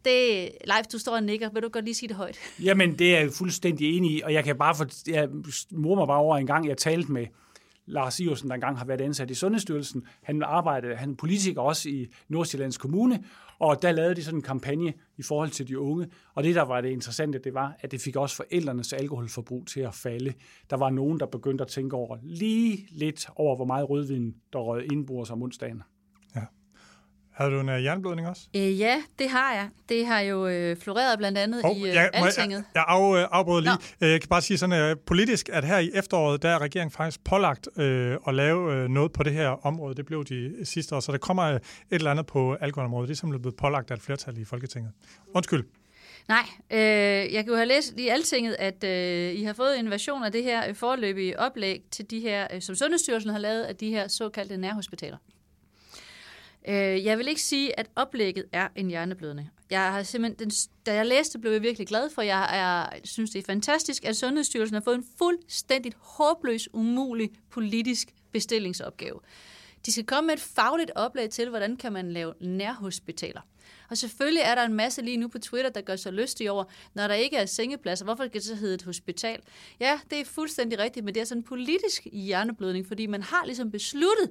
Det, 0.08 0.50
Leif, 0.64 0.86
du 0.92 0.98
står 0.98 1.12
og 1.12 1.22
nikker. 1.22 1.50
Vil 1.50 1.62
du 1.62 1.68
godt 1.68 1.84
lige 1.84 1.94
sige 1.94 2.08
det 2.08 2.16
højt? 2.16 2.38
Jamen, 2.64 2.98
det 2.98 3.16
er 3.16 3.20
jeg 3.20 3.32
fuldstændig 3.32 3.96
enig 3.96 4.10
i, 4.10 4.20
og 4.20 4.32
jeg 4.32 4.44
kan 4.44 4.58
bare 4.58 4.74
for, 4.74 5.10
jeg 5.10 5.28
mor 5.70 5.94
mig 5.94 6.06
bare 6.06 6.18
over 6.18 6.36
en 6.36 6.46
gang, 6.46 6.68
jeg 6.68 6.76
talte 6.76 7.12
med 7.12 7.26
Lars 7.86 8.20
Iversen, 8.20 8.48
der 8.48 8.54
engang 8.54 8.78
har 8.78 8.84
været 8.84 9.00
ansat 9.00 9.30
i 9.30 9.34
Sundhedsstyrelsen. 9.34 10.06
Han 10.22 10.42
arbejdede, 10.42 10.96
han 10.96 11.10
er 11.10 11.14
politiker 11.14 11.60
også 11.60 11.88
i 11.88 12.06
Nordsjællands 12.28 12.78
Kommune, 12.78 13.24
og 13.58 13.82
der 13.82 13.92
lavede 13.92 14.14
de 14.14 14.22
sådan 14.22 14.38
en 14.38 14.42
kampagne 14.42 14.92
i 15.16 15.22
forhold 15.22 15.50
til 15.50 15.68
de 15.68 15.78
unge. 15.78 16.06
Og 16.34 16.44
det, 16.44 16.54
der 16.54 16.62
var 16.62 16.80
det 16.80 16.90
interessante, 16.90 17.38
det 17.38 17.54
var, 17.54 17.76
at 17.80 17.90
det 17.90 18.00
fik 18.00 18.16
også 18.16 18.36
forældrenes 18.36 18.92
alkoholforbrug 18.92 19.66
til 19.66 19.80
at 19.80 19.94
falde. 19.94 20.32
Der 20.70 20.76
var 20.76 20.90
nogen, 20.90 21.20
der 21.20 21.26
begyndte 21.26 21.64
at 21.64 21.68
tænke 21.68 21.96
over 21.96 22.18
lige 22.22 22.86
lidt 22.90 23.28
over, 23.36 23.56
hvor 23.56 23.64
meget 23.64 23.90
rødvin, 23.90 24.34
der 24.52 24.58
røg 24.58 24.92
indbords 24.92 25.30
om 25.30 25.42
onsdagen. 25.42 25.82
Havde 27.38 27.50
du 27.50 27.60
en 27.60 27.68
uh, 27.68 27.84
jernblødning 27.84 28.28
også? 28.28 28.42
Øh, 28.56 28.80
ja, 28.80 29.02
det 29.18 29.30
har 29.30 29.52
jeg. 29.54 29.68
Det 29.88 30.06
har 30.06 30.20
jo 30.20 30.46
øh, 30.46 30.76
floreret 30.76 31.18
blandt 31.18 31.38
andet 31.38 31.62
Hov, 31.62 31.76
i 31.76 31.82
øh, 31.82 31.88
jeg, 31.88 32.10
må 32.14 32.18
jeg, 32.18 32.24
Altinget. 32.24 32.64
jeg 32.74 32.84
af, 32.88 33.16
øh, 33.16 33.26
afbryder 33.30 33.60
lige. 33.60 33.72
Øh, 34.00 34.10
Jeg 34.10 34.20
kan 34.20 34.28
bare 34.28 34.42
sige 34.42 34.58
sådan 34.58 34.90
uh, 34.90 34.98
politisk, 35.06 35.48
at 35.52 35.64
her 35.64 35.78
i 35.78 35.90
efteråret, 35.94 36.42
der 36.42 36.48
er 36.48 36.58
regeringen 36.58 36.90
faktisk 36.90 37.24
pålagt 37.24 37.68
øh, 37.76 38.16
at 38.28 38.34
lave 38.34 38.74
øh, 38.74 38.88
noget 38.88 39.12
på 39.12 39.22
det 39.22 39.32
her 39.32 39.66
område. 39.66 39.94
Det 39.94 40.06
blev 40.06 40.24
de 40.24 40.54
sidste 40.64 40.96
år, 40.96 41.00
så 41.00 41.12
der 41.12 41.18
kommer 41.18 41.44
øh, 41.44 41.54
et 41.56 41.60
eller 41.90 42.10
andet 42.10 42.26
på 42.26 42.54
alkoholområdet. 42.54 43.08
Det 43.08 43.14
er 43.14 43.18
simpelthen 43.18 43.42
blevet 43.42 43.56
pålagt 43.56 43.90
af 43.90 43.94
et 43.96 44.02
flertal 44.02 44.38
i 44.38 44.44
Folketinget. 44.44 44.92
Undskyld. 45.34 45.64
Nej, 46.28 46.44
øh, 46.70 46.78
jeg 47.34 47.44
kan 47.44 47.46
jo 47.48 47.54
have 47.56 47.68
læst 47.68 47.94
i 47.98 48.08
Altinget, 48.08 48.56
at 48.58 48.84
øh, 48.84 49.34
I 49.34 49.44
har 49.44 49.52
fået 49.52 49.78
en 49.78 49.90
version 49.90 50.24
af 50.24 50.32
det 50.32 50.42
her 50.42 50.68
øh, 50.68 50.74
forløbige 50.74 51.40
oplæg 51.40 51.82
til 51.90 52.10
de 52.10 52.20
her, 52.20 52.46
øh, 52.54 52.62
som 52.62 52.74
Sundhedsstyrelsen 52.74 53.30
har 53.30 53.38
lavet 53.38 53.62
af 53.62 53.76
de 53.76 53.90
her 53.90 54.08
såkaldte 54.08 54.56
nærhospitaler. 54.56 55.16
Øh, 56.68 57.04
jeg 57.04 57.18
vil 57.18 57.28
ikke 57.28 57.42
sige, 57.42 57.78
at 57.78 57.86
oplægget 57.96 58.44
er 58.52 58.68
en 58.76 58.88
hjerneblødning. 58.88 59.50
Jeg 59.70 59.92
har 59.92 60.02
simpelthen, 60.02 60.48
den, 60.48 60.56
da 60.86 60.94
jeg 60.94 61.06
læste 61.06 61.38
blev 61.38 61.52
jeg 61.52 61.62
virkelig 61.62 61.88
glad 61.88 62.10
for. 62.10 62.22
Jeg 62.22 62.58
er, 62.60 62.98
synes, 63.04 63.30
det 63.30 63.38
er 63.38 63.46
fantastisk, 63.46 64.04
at 64.04 64.16
Sundhedsstyrelsen 64.16 64.74
har 64.74 64.80
fået 64.80 64.94
en 64.94 65.06
fuldstændig 65.18 65.92
håbløs, 65.98 66.68
umulig 66.74 67.30
politisk 67.50 68.08
bestillingsopgave. 68.32 69.20
De 69.86 69.92
skal 69.92 70.04
komme 70.04 70.26
med 70.26 70.34
et 70.34 70.40
fagligt 70.40 70.90
oplæg 70.94 71.30
til, 71.30 71.48
hvordan 71.48 71.76
kan 71.76 71.92
man 71.92 72.12
lave 72.12 72.34
nærhospitaler. 72.40 73.40
Og 73.90 73.98
selvfølgelig 73.98 74.42
er 74.44 74.54
der 74.54 74.62
en 74.62 74.74
masse 74.74 75.02
lige 75.02 75.16
nu 75.16 75.28
på 75.28 75.38
Twitter, 75.38 75.70
der 75.70 75.80
gør 75.80 75.96
sig 75.96 76.40
i 76.40 76.48
over, 76.48 76.64
når 76.94 77.08
der 77.08 77.14
ikke 77.14 77.36
er 77.36 77.46
sengepladser, 77.46 78.04
hvorfor 78.04 78.24
skal 78.26 78.40
det 78.40 78.44
så 78.44 78.54
hedde 78.54 78.74
et 78.74 78.82
hospital? 78.82 79.40
Ja, 79.80 80.00
det 80.10 80.20
er 80.20 80.24
fuldstændig 80.24 80.78
rigtigt, 80.78 81.04
men 81.04 81.14
det 81.14 81.20
er 81.20 81.24
sådan 81.24 81.40
en 81.40 81.44
politisk 81.44 82.06
hjerneblødning, 82.12 82.86
fordi 82.86 83.06
man 83.06 83.22
har 83.22 83.44
ligesom 83.44 83.70
besluttet, 83.70 84.30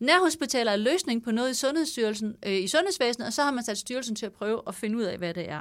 nærhospitaler 0.00 0.72
er 0.72 0.76
løsning 0.76 1.22
på 1.22 1.30
noget 1.30 1.50
i 1.50 1.54
Sundhedsstyrelsen, 1.54 2.36
øh, 2.46 2.52
i 2.52 2.68
sundhedsvæsenet, 2.68 3.26
og 3.26 3.32
så 3.32 3.42
har 3.42 3.50
man 3.50 3.64
sat 3.64 3.78
styrelsen 3.78 4.16
til 4.16 4.26
at 4.26 4.32
prøve 4.32 4.62
at 4.66 4.74
finde 4.74 4.96
ud 4.96 5.02
af, 5.02 5.18
hvad 5.18 5.34
det 5.34 5.50
er. 5.50 5.60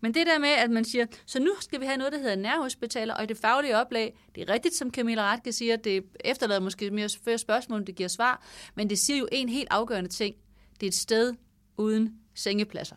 Men 0.00 0.14
det 0.14 0.26
der 0.26 0.38
med, 0.38 0.48
at 0.48 0.70
man 0.70 0.84
siger, 0.84 1.06
så 1.26 1.40
nu 1.40 1.50
skal 1.60 1.80
vi 1.80 1.86
have 1.86 1.96
noget, 1.96 2.12
der 2.12 2.18
hedder 2.18 2.36
nærhospitaler, 2.36 3.14
og 3.14 3.24
i 3.24 3.26
det 3.26 3.36
faglige 3.36 3.76
oplag, 3.76 4.18
det 4.34 4.42
er 4.50 4.52
rigtigt, 4.52 4.74
som 4.74 4.90
Camilla 4.90 5.22
Ratke 5.22 5.52
siger, 5.52 5.76
det 5.76 6.04
efterlader 6.24 6.60
måske 6.60 6.90
mere 6.90 7.08
flere 7.24 7.38
spørgsmål, 7.38 7.78
end 7.78 7.86
det 7.86 7.94
giver 7.94 8.08
svar, 8.08 8.42
men 8.74 8.90
det 8.90 8.98
siger 8.98 9.18
jo 9.18 9.28
en 9.32 9.48
helt 9.48 9.68
afgørende 9.70 10.10
ting. 10.10 10.34
Det 10.80 10.86
er 10.86 10.88
et 10.88 10.94
sted 10.94 11.34
uden 11.76 12.14
sengepladser. 12.34 12.96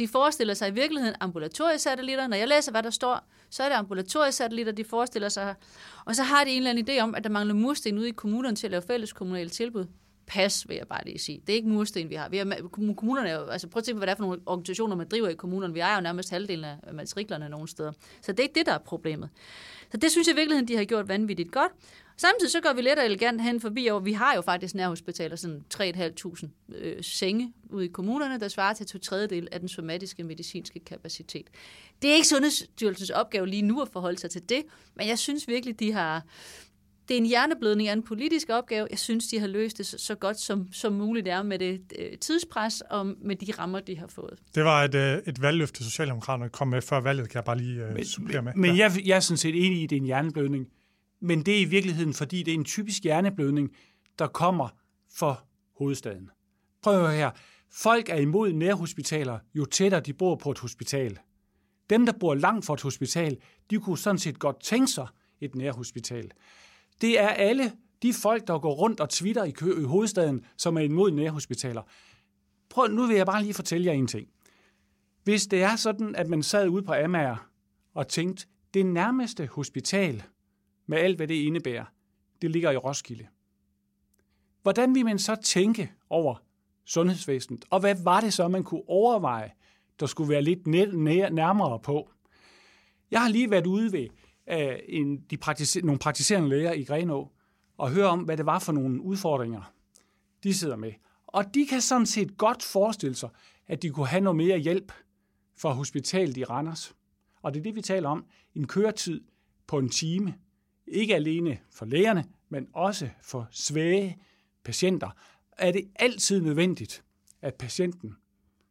De 0.00 0.08
forestiller 0.08 0.54
sig 0.54 0.68
i 0.68 0.72
virkeligheden 0.72 1.16
ambulatoriesatellitter. 1.20 2.26
Når 2.26 2.36
jeg 2.36 2.48
læser, 2.48 2.70
hvad 2.72 2.82
der 2.82 2.90
står, 2.90 3.28
så 3.50 3.62
er 3.62 3.68
det 3.68 3.76
ambulatoriesatellitter, 3.76 4.72
de 4.72 4.84
forestiller 4.84 5.28
sig. 5.28 5.54
Og 6.04 6.16
så 6.16 6.22
har 6.22 6.44
de 6.44 6.50
en 6.50 6.56
eller 6.56 6.70
anden 6.70 6.88
idé 6.88 7.02
om, 7.02 7.14
at 7.14 7.24
der 7.24 7.30
mangler 7.30 7.54
mursten 7.54 7.98
ude 7.98 8.08
i 8.08 8.12
kommunerne 8.12 8.56
til 8.56 8.66
at 8.66 8.70
lave 8.70 8.82
fælles 8.82 9.12
kommunale 9.12 9.50
tilbud. 9.50 9.84
pas, 10.26 10.68
vil 10.68 10.76
jeg 10.76 10.86
bare 10.88 11.04
lige 11.04 11.18
sige. 11.18 11.40
Det 11.46 11.52
er 11.52 11.56
ikke 11.56 11.68
mursten, 11.68 12.10
vi 12.10 12.14
har. 12.14 12.28
Vi 12.28 12.36
har 12.36 12.68
kommunerne 12.72 13.28
er 13.28 13.40
jo, 13.40 13.46
altså 13.46 13.68
prøv 13.68 13.78
at 13.80 13.84
tænke 13.84 13.96
på, 13.96 13.98
hvad 13.98 14.06
det 14.06 14.12
er 14.12 14.16
for 14.16 14.24
nogle 14.24 14.40
organisationer, 14.46 14.96
man 14.96 15.08
driver 15.08 15.28
i 15.28 15.34
kommunerne. 15.34 15.74
Vi 15.74 15.80
ejer 15.80 15.94
jo 15.94 16.00
nærmest 16.00 16.30
halvdelen 16.30 16.64
af 16.64 16.94
matriklerne 16.94 17.48
nogle 17.48 17.68
steder. 17.68 17.92
Så 18.22 18.32
det 18.32 18.38
er 18.38 18.42
ikke 18.42 18.54
det, 18.54 18.66
der 18.66 18.72
er 18.72 18.78
problemet. 18.78 19.28
Så 19.90 19.96
det 19.96 20.10
synes 20.10 20.26
jeg 20.26 20.34
i 20.34 20.36
virkeligheden, 20.36 20.68
de 20.68 20.76
har 20.76 20.84
gjort 20.84 21.08
vanvittigt 21.08 21.52
godt. 21.52 21.72
Samtidig 22.20 22.52
så 22.52 22.60
går 22.60 22.72
vi 22.72 22.82
lidt 22.82 22.98
og 22.98 23.04
elegant 23.04 23.42
hen 23.42 23.60
forbi, 23.60 23.86
og 23.86 24.04
vi 24.04 24.12
har 24.12 24.34
jo 24.34 24.40
faktisk 24.40 24.74
nærhospitaler, 24.74 25.36
sådan 25.36 25.64
3.500 25.74 26.48
øh, 26.74 26.96
senge 27.02 27.52
ude 27.70 27.84
i 27.84 27.88
kommunerne, 27.88 28.40
der 28.40 28.48
svarer 28.48 28.74
til 28.74 28.86
to 28.86 28.98
tredjedel 28.98 29.48
af 29.52 29.60
den 29.60 29.68
somatiske 29.68 30.24
medicinske 30.24 30.80
kapacitet. 30.80 31.46
Det 32.02 32.10
er 32.10 32.14
ikke 32.14 32.28
Sundhedsstyrelsens 32.28 33.10
opgave 33.10 33.46
lige 33.46 33.62
nu 33.62 33.82
at 33.82 33.88
forholde 33.92 34.18
sig 34.18 34.30
til 34.30 34.48
det, 34.48 34.62
men 34.94 35.08
jeg 35.08 35.18
synes 35.18 35.48
virkelig, 35.48 35.80
de 35.80 35.92
har, 35.92 36.22
det 37.08 37.14
er 37.14 37.18
en 37.18 37.26
hjerneblødning 37.26 37.88
af 37.88 37.92
en 37.92 38.02
politisk 38.02 38.48
opgave. 38.50 38.86
Jeg 38.90 38.98
synes, 38.98 39.26
de 39.26 39.38
har 39.38 39.46
løst 39.46 39.78
det 39.78 39.86
så, 39.86 40.14
godt 40.14 40.40
som, 40.40 40.72
som 40.72 40.92
muligt 40.92 41.28
er 41.28 41.42
med 41.42 41.58
det 41.58 41.80
øh, 41.98 42.18
tidspres 42.18 42.82
og 42.90 43.06
med 43.06 43.36
de 43.36 43.52
rammer, 43.58 43.80
de 43.80 43.98
har 43.98 44.06
fået. 44.06 44.38
Det 44.54 44.64
var 44.64 44.84
et, 44.84 44.94
øh, 44.94 45.18
et 45.26 45.42
valgløfte, 45.42 45.84
Socialdemokraterne 45.84 46.50
kom 46.50 46.68
med 46.68 46.82
før 46.82 47.00
valget, 47.00 47.28
kan 47.28 47.36
jeg 47.36 47.44
bare 47.44 47.58
lige 47.58 47.84
øh, 47.84 48.04
supplere 48.04 48.42
med. 48.42 48.52
Men 48.56 48.76
jeg, 48.76 48.92
jeg 49.04 49.16
er 49.16 49.20
sådan 49.20 49.36
set 49.36 49.66
enig 49.66 49.80
i, 49.80 49.84
at 49.84 49.90
det 49.90 49.96
er 49.96 50.00
en 50.00 50.06
hjerneblødning. 50.06 50.66
Men 51.20 51.42
det 51.42 51.56
er 51.56 51.60
i 51.60 51.64
virkeligheden, 51.64 52.14
fordi 52.14 52.42
det 52.42 52.54
er 52.54 52.58
en 52.58 52.64
typisk 52.64 53.02
hjerneblødning, 53.02 53.70
der 54.18 54.26
kommer 54.26 54.68
for 55.14 55.44
hovedstaden. 55.78 56.30
Prøv 56.82 57.04
at 57.04 57.16
her. 57.16 57.30
Folk 57.72 58.08
er 58.08 58.16
imod 58.16 58.52
nærhospitaler, 58.52 59.38
jo 59.54 59.64
tættere 59.64 60.00
de 60.00 60.12
bor 60.12 60.36
på 60.36 60.50
et 60.50 60.58
hospital. 60.58 61.18
Dem, 61.90 62.06
der 62.06 62.12
bor 62.12 62.34
langt 62.34 62.66
fra 62.66 62.74
et 62.74 62.82
hospital, 62.82 63.36
de 63.70 63.78
kunne 63.78 63.98
sådan 63.98 64.18
set 64.18 64.38
godt 64.38 64.60
tænke 64.62 64.86
sig 64.86 65.06
et 65.40 65.54
nærhospital. 65.54 66.30
Det 67.00 67.20
er 67.20 67.28
alle 67.28 67.72
de 68.02 68.12
folk, 68.12 68.46
der 68.46 68.58
går 68.58 68.74
rundt 68.74 69.00
og 69.00 69.10
twitter 69.10 69.44
i, 69.44 69.50
kø, 69.50 69.80
i 69.80 69.84
hovedstaden, 69.84 70.44
som 70.56 70.76
er 70.76 70.80
imod 70.80 71.10
nærhospitaler. 71.10 71.82
Prøv, 72.68 72.88
nu 72.88 73.06
vil 73.06 73.16
jeg 73.16 73.26
bare 73.26 73.42
lige 73.42 73.54
fortælle 73.54 73.86
jer 73.86 73.92
en 73.92 74.06
ting. 74.06 74.28
Hvis 75.24 75.46
det 75.46 75.62
er 75.62 75.76
sådan, 75.76 76.16
at 76.16 76.28
man 76.28 76.42
sad 76.42 76.68
ude 76.68 76.82
på 76.82 76.92
Amager 76.92 77.48
og 77.94 78.08
tænkte, 78.08 78.46
det 78.74 78.86
nærmeste 78.86 79.46
hospital, 79.46 80.22
med 80.90 80.98
alt 80.98 81.16
hvad 81.16 81.28
det 81.28 81.34
indebærer, 81.34 81.84
det 82.42 82.50
ligger 82.50 82.70
i 82.70 82.76
Roskilde. 82.76 83.26
Hvordan 84.62 84.94
vil 84.94 85.04
man 85.04 85.18
så 85.18 85.34
tænke 85.34 85.92
over 86.08 86.42
sundhedsvæsenet, 86.84 87.64
og 87.70 87.80
hvad 87.80 87.94
var 88.04 88.20
det 88.20 88.32
så, 88.32 88.48
man 88.48 88.64
kunne 88.64 88.88
overveje, 88.88 89.52
der 90.00 90.06
skulle 90.06 90.30
være 90.30 90.42
lidt 90.42 90.66
nærmere 90.66 91.78
på? 91.78 92.10
Jeg 93.10 93.22
har 93.22 93.28
lige 93.28 93.50
været 93.50 93.66
ude 93.66 93.92
ved 93.92 94.08
uh, 94.52 94.78
en, 94.88 95.20
de 95.30 95.36
praktiser, 95.36 95.82
nogle 95.84 95.98
praktiserende 95.98 96.48
læger 96.48 96.72
i 96.72 96.84
Grenå, 96.84 97.32
og 97.78 97.90
høre 97.90 98.06
om, 98.06 98.20
hvad 98.20 98.36
det 98.36 98.46
var 98.46 98.58
for 98.58 98.72
nogle 98.72 99.02
udfordringer, 99.02 99.72
de 100.42 100.54
sidder 100.54 100.76
med. 100.76 100.92
Og 101.26 101.54
de 101.54 101.66
kan 101.66 101.80
sådan 101.80 102.06
set 102.06 102.36
godt 102.36 102.62
forestille 102.62 103.14
sig, 103.14 103.28
at 103.66 103.82
de 103.82 103.90
kunne 103.90 104.06
have 104.06 104.20
noget 104.20 104.36
mere 104.36 104.58
hjælp 104.58 104.92
fra 105.56 105.72
hospitalet 105.72 106.36
i 106.36 106.44
Randers. 106.44 106.94
Og 107.42 107.54
det 107.54 107.60
er 107.60 107.64
det, 107.64 107.74
vi 107.74 107.82
taler 107.82 108.08
om. 108.08 108.26
En 108.54 108.66
køretid 108.66 109.20
på 109.66 109.78
en 109.78 109.88
time. 109.88 110.34
Ikke 110.90 111.14
alene 111.14 111.58
for 111.72 111.84
lægerne, 111.84 112.24
men 112.48 112.66
også 112.72 113.08
for 113.22 113.48
svage 113.50 114.18
patienter. 114.64 115.10
Er 115.58 115.72
det 115.72 115.84
altid 115.96 116.40
nødvendigt, 116.40 117.04
at 117.42 117.54
patienten 117.54 118.16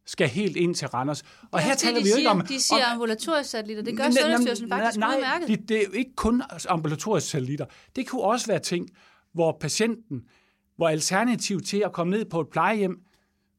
skal 0.05 0.27
helt 0.27 0.55
ind 0.55 0.75
til 0.75 0.87
Randers. 0.87 1.23
Og 1.51 1.59
her 1.59 1.75
taler 1.75 2.03
vi 2.03 2.09
jo 2.09 2.15
ikke 2.15 2.29
om... 2.29 2.41
De 2.41 2.61
siger 2.61 2.85
om, 2.85 2.91
ambulatoriske 2.91 3.51
satellitter. 3.51 3.83
Det 3.83 3.97
gør 3.97 4.03
Sundhedsstyrelsen 4.03 4.69
faktisk 4.69 4.99
nej, 4.99 5.15
udmærket. 5.15 5.47
Det, 5.47 5.69
det 5.69 5.77
er 5.77 5.83
jo 5.83 5.91
ikke 5.91 6.15
kun 6.15 6.43
ambulatoriske 6.69 7.29
satellitter. 7.29 7.65
Det 7.95 8.07
kunne 8.07 8.21
også 8.21 8.47
være 8.47 8.59
ting, 8.59 8.89
hvor 9.33 9.57
patienten, 9.61 10.23
hvor 10.75 10.89
alternativ 10.89 11.61
til 11.61 11.81
at 11.85 11.93
komme 11.93 12.11
ned 12.11 12.25
på 12.25 12.41
et 12.41 12.49
plejehjem, 12.49 13.03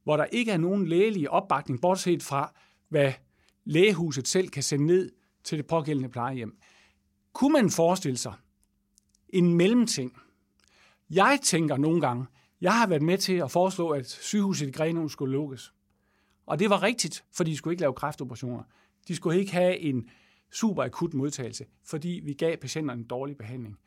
hvor 0.05 0.17
der 0.17 0.25
ikke 0.25 0.53
er 0.53 0.59
nogen 0.59 0.87
lægelig 0.87 1.31
opbakning, 1.31 1.81
bortset 1.81 2.23
fra, 2.23 2.55
hvad 2.89 3.13
lægehuset 3.65 4.29
selv 4.29 4.49
kan 4.49 4.63
sende 4.63 4.87
ned 4.87 5.11
til 5.45 5.59
det 5.59 5.67
pågældende 5.67 6.09
plejehjem. 6.09 6.57
Kunne 7.33 7.53
man 7.53 7.71
forestille 7.71 8.17
sig 8.17 8.33
en 9.33 9.55
mellemting? 9.55 10.17
Jeg 11.11 11.39
tænker 11.43 11.77
nogle 11.77 12.01
gange, 12.01 12.27
jeg 12.61 12.79
har 12.79 12.87
været 12.87 13.03
med 13.03 13.19
til 13.19 13.33
at 13.33 13.51
foreslå, 13.51 13.89
at 13.89 14.07
sygehuset 14.07 14.69
i 14.69 14.71
Grenaa 14.71 15.09
skulle 15.09 15.33
lukkes. 15.33 15.73
Og 16.47 16.59
det 16.59 16.71
var 16.71 16.83
rigtigt, 16.83 17.25
fordi 17.33 17.51
de 17.51 17.57
skulle 17.57 17.73
ikke 17.75 17.81
lave 17.81 17.95
kræftoperationer. 17.95 18.63
De 19.09 19.17
skulle 19.17 19.41
ikke 19.41 19.53
have 19.53 19.79
en 19.79 20.09
super 20.53 20.83
akut 20.83 21.15
modtagelse, 21.15 21.65
fordi 21.85 22.21
vi 22.25 22.33
gav 22.33 22.57
patienterne 22.57 23.01
en 23.01 23.07
dårlig 23.07 23.37
behandling. 23.37 23.79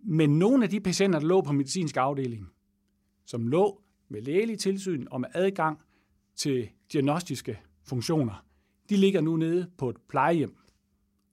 Men 0.00 0.38
nogle 0.38 0.64
af 0.64 0.70
de 0.70 0.80
patienter, 0.80 1.18
der 1.18 1.26
lå 1.26 1.40
på 1.40 1.52
medicinsk 1.52 1.96
afdeling, 1.96 2.50
som 3.26 3.48
lå 3.48 3.82
med 4.08 4.22
lægelig 4.22 4.58
tilsyn 4.58 5.06
og 5.10 5.20
med 5.20 5.28
adgang 5.34 5.80
til 6.36 6.68
diagnostiske 6.92 7.60
funktioner, 7.84 8.44
de 8.90 8.96
ligger 8.96 9.20
nu 9.20 9.36
nede 9.36 9.70
på 9.78 9.90
et 9.90 9.96
plejehjem 10.08 10.59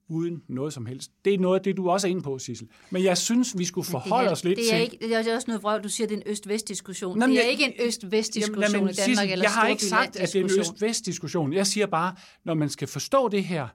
uden 0.10 0.44
noget 0.48 0.74
som 0.74 0.86
helst. 0.86 1.12
Det 1.26 1.34
er 1.34 1.38
noget 1.38 1.60
af 1.60 1.64
det, 1.64 1.78
du 1.78 1.90
også 1.90 2.08
er 2.08 2.12
inde 2.12 2.22
på, 2.22 2.40
Sissel. 2.40 2.68
Men 2.90 3.04
jeg 3.04 3.18
synes, 3.18 3.58
vi 3.58 3.66
skulle 3.66 3.88
forholde 3.88 4.32
os 4.32 4.44
lidt 4.44 4.58
det 4.58 4.74
er 4.74 4.78
til... 4.78 4.82
Ikke, 4.82 4.98
det 5.08 5.28
er 5.28 5.36
også 5.36 5.48
noget 5.48 5.64
vrøv, 5.64 5.84
du 5.84 5.90
siger, 5.90 6.08
det 6.08 6.16
er 6.16 6.22
en 6.22 6.28
øst-vest-diskussion. 6.32 7.22
Det 7.22 7.46
er 7.46 7.50
ikke 7.50 7.66
en 7.66 7.74
øst-vest-diskussion 7.88 8.64
jamen, 8.64 8.76
jamen, 8.76 8.90
i 8.90 8.94
Danmark 8.94 9.10
Sissel, 9.10 9.32
eller 9.32 9.44
Jeg 9.44 9.52
har 9.52 9.68
ikke 9.68 9.86
sagt, 9.86 10.16
at 10.16 10.34
det 10.34 10.42
er 10.42 10.44
en 10.44 10.60
øst-vest-diskussion. 10.60 11.54
Jeg 11.54 11.68
siger 11.68 11.86
bare, 11.86 12.16
når 12.46 12.54
man 12.54 12.70
skal 12.70 12.88
forstå 12.88 13.30
det 13.30 13.44
her, 13.44 13.68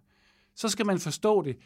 så 0.57 0.69
skal 0.69 0.87
man 0.87 0.99
forstå 0.99 1.43
det 1.43 1.57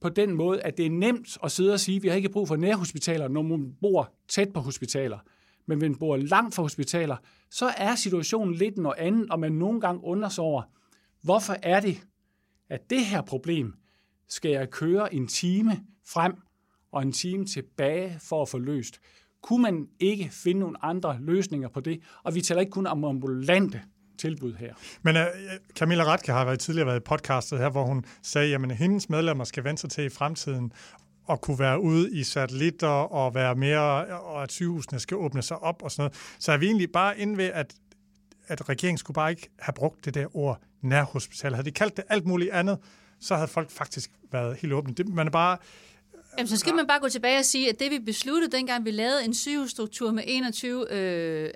på 0.00 0.08
den 0.08 0.32
måde, 0.32 0.60
at 0.60 0.76
det 0.76 0.86
er 0.86 0.90
nemt 0.90 1.38
at 1.44 1.52
sidde 1.52 1.72
og 1.72 1.80
sige, 1.80 1.96
at 1.96 2.02
vi 2.02 2.08
har 2.08 2.14
ikke 2.14 2.28
brug 2.28 2.48
for 2.48 2.56
nærhospitaler, 2.56 3.28
når 3.28 3.42
man 3.42 3.72
bor 3.80 4.12
tæt 4.28 4.48
på 4.54 4.60
hospitaler. 4.60 5.18
Men 5.66 5.78
hvis 5.78 5.88
man 5.88 5.98
bor 5.98 6.16
langt 6.16 6.54
fra 6.54 6.62
hospitaler, 6.62 7.16
så 7.50 7.66
er 7.76 7.94
situationen 7.94 8.54
lidt 8.54 8.78
noget 8.78 8.98
andet, 8.98 9.30
og 9.30 9.40
man 9.40 9.52
nogle 9.52 9.80
gange 9.80 10.04
undrer 10.04 10.28
sig 10.28 10.44
over, 10.44 10.62
hvorfor 11.22 11.56
er 11.62 11.80
det, 11.80 12.00
at 12.70 12.90
det 12.90 13.06
her 13.06 13.22
problem 13.22 13.74
skal 14.28 14.50
jeg 14.50 14.70
køre 14.70 15.14
en 15.14 15.26
time 15.26 15.80
frem 16.06 16.34
og 16.92 17.02
en 17.02 17.12
time 17.12 17.46
tilbage 17.46 18.18
for 18.20 18.42
at 18.42 18.48
få 18.48 18.58
løst. 18.58 19.00
Kunne 19.42 19.62
man 19.62 19.88
ikke 20.00 20.28
finde 20.32 20.60
nogle 20.60 20.84
andre 20.84 21.18
løsninger 21.20 21.68
på 21.68 21.80
det? 21.80 22.00
Og 22.22 22.34
vi 22.34 22.40
taler 22.40 22.60
ikke 22.60 22.70
kun 22.70 22.86
om 22.86 23.04
ambulante 23.04 23.82
tilbud 24.18 24.54
her. 24.54 24.74
Men 25.02 25.16
uh, 25.16 25.22
Camilla 25.74 26.04
Ratke 26.04 26.32
har 26.32 26.44
været 26.44 26.60
tidligere 26.60 26.86
været 26.86 27.00
i 27.00 27.04
podcastet 27.04 27.58
her, 27.58 27.70
hvor 27.70 27.84
hun 27.84 28.04
sagde, 28.22 28.54
at 28.54 28.76
hendes 28.76 29.08
medlemmer 29.08 29.44
skal 29.44 29.64
vente 29.64 29.80
sig 29.80 29.90
til 29.90 30.04
i 30.04 30.08
fremtiden 30.08 30.72
at 31.30 31.40
kunne 31.40 31.58
være 31.58 31.80
ude 31.80 32.12
i 32.12 32.22
satellitter 32.22 32.88
og 32.88 33.34
være 33.34 33.54
mere, 33.54 34.20
og 34.20 34.42
at 34.42 34.52
sygehusene 34.52 35.00
skal 35.00 35.16
åbne 35.16 35.42
sig 35.42 35.58
op 35.58 35.82
og 35.82 35.90
sådan 35.90 36.02
noget. 36.02 36.36
Så 36.38 36.52
er 36.52 36.56
vi 36.56 36.66
egentlig 36.66 36.92
bare 36.92 37.18
inde 37.18 37.36
ved, 37.36 37.44
at, 37.44 37.74
at 38.46 38.68
regeringen 38.68 38.98
skulle 38.98 39.14
bare 39.14 39.30
ikke 39.30 39.50
have 39.58 39.74
brugt 39.74 40.04
det 40.04 40.14
der 40.14 40.36
ord 40.36 40.60
nærhospital. 40.80 41.54
Havde 41.54 41.66
de 41.66 41.72
kaldt 41.72 41.96
det 41.96 42.04
alt 42.08 42.26
muligt 42.26 42.50
andet, 42.50 42.78
så 43.20 43.34
havde 43.34 43.48
folk 43.48 43.70
faktisk 43.70 44.10
været 44.32 44.56
helt 44.56 44.72
åbne. 44.72 44.94
Det, 44.94 45.08
man 45.08 45.26
er 45.26 45.30
bare... 45.30 45.56
Jamen, 46.38 46.48
så 46.48 46.56
skal 46.56 46.74
man 46.74 46.86
bare 46.86 47.00
gå 47.00 47.08
tilbage 47.08 47.38
og 47.38 47.44
sige, 47.44 47.68
at 47.68 47.80
det 47.80 47.90
vi 47.90 47.98
besluttede, 47.98 48.56
dengang 48.56 48.84
vi 48.84 48.90
lavede 48.90 49.24
en 49.24 49.34
sygehusstruktur 49.34 50.12
med 50.12 50.22
21 50.26 50.92
øh, 50.92 51.50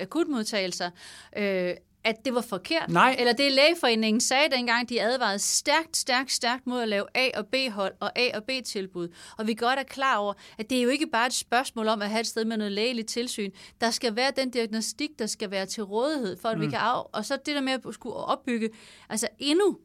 akutmodtagelser, 0.00 0.90
øh, 1.36 1.74
at 2.06 2.24
det 2.24 2.34
var 2.34 2.40
forkert. 2.40 2.90
Nej. 2.90 3.16
Eller 3.18 3.32
det 3.32 3.52
lægeforeningen 3.52 4.20
sagde 4.20 4.50
dengang, 4.50 4.88
de 4.88 5.02
advarede 5.02 5.38
stærkt, 5.38 5.96
stærkt, 5.96 6.32
stærkt 6.32 6.66
mod 6.66 6.82
at 6.82 6.88
lave 6.88 7.04
A- 7.14 7.38
og 7.38 7.46
B-hold 7.46 7.94
og 8.00 8.18
A- 8.18 8.36
og 8.36 8.44
B-tilbud. 8.44 9.08
Og 9.38 9.46
vi 9.46 9.54
godt 9.54 9.78
er 9.78 9.82
klar 9.82 10.16
over, 10.16 10.32
at 10.58 10.70
det 10.70 10.78
er 10.78 10.82
jo 10.82 10.88
ikke 10.88 11.06
bare 11.06 11.26
et 11.26 11.32
spørgsmål 11.32 11.88
om 11.88 12.02
at 12.02 12.10
have 12.10 12.20
et 12.20 12.26
sted 12.26 12.44
med 12.44 12.56
noget 12.56 12.72
lægeligt 12.72 13.08
tilsyn. 13.08 13.50
Der 13.80 13.90
skal 13.90 14.16
være 14.16 14.32
den 14.36 14.50
diagnostik, 14.50 15.10
der 15.18 15.26
skal 15.26 15.50
være 15.50 15.66
til 15.66 15.82
rådighed, 15.82 16.36
for 16.40 16.48
at 16.48 16.58
mm. 16.58 16.64
vi 16.64 16.70
kan 16.70 16.78
af... 16.78 17.02
Og 17.12 17.24
så 17.24 17.38
det 17.46 17.54
der 17.54 17.60
med 17.60 17.72
at 17.72 17.94
skulle 17.94 18.16
opbygge 18.16 18.70
altså 19.08 19.28
endnu 19.38 19.78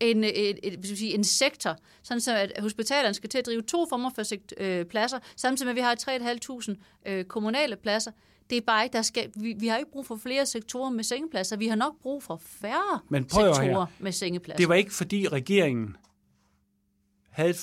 en, 0.00 0.24
et, 0.24 0.58
et, 0.62 0.74
et, 0.74 0.98
sige, 0.98 1.14
en 1.14 1.24
sektor, 1.24 1.76
sådan 2.02 2.20
så 2.20 2.36
at 2.36 2.52
hospitalerne 2.60 3.14
skal 3.14 3.30
til 3.30 3.38
at 3.38 3.46
drive 3.46 3.62
to 3.62 3.86
former 3.88 4.10
for 4.14 4.22
sekt, 4.22 4.54
øh, 4.56 4.84
pladser, 4.84 5.18
samtidig 5.36 5.66
med, 5.66 5.72
at 5.72 5.76
vi 5.76 5.80
har 5.80 6.76
3.500 7.06 7.10
øh, 7.12 7.24
kommunale 7.24 7.76
pladser. 7.76 8.10
Det 8.50 8.56
er 8.56 8.60
bare 8.60 8.84
ikke, 8.84 8.92
der 8.92 9.02
skal, 9.02 9.30
vi, 9.34 9.54
vi 9.58 9.66
har 9.66 9.76
ikke 9.76 9.90
brug 9.90 10.06
for 10.06 10.16
flere 10.16 10.46
sektorer 10.46 10.90
med 10.90 11.04
sengepladser. 11.04 11.56
Vi 11.56 11.66
har 11.66 11.76
nok 11.76 12.00
brug 12.02 12.22
for 12.22 12.40
færre 12.44 13.00
Men 13.08 13.22
sektorer 13.22 13.62
her. 13.62 13.86
med 13.98 14.12
sengepladser. 14.12 14.56
Det 14.56 14.68
var 14.68 14.74
ikke, 14.74 14.94
fordi 14.94 15.28
regeringen 15.28 15.96
havde, 17.30 17.54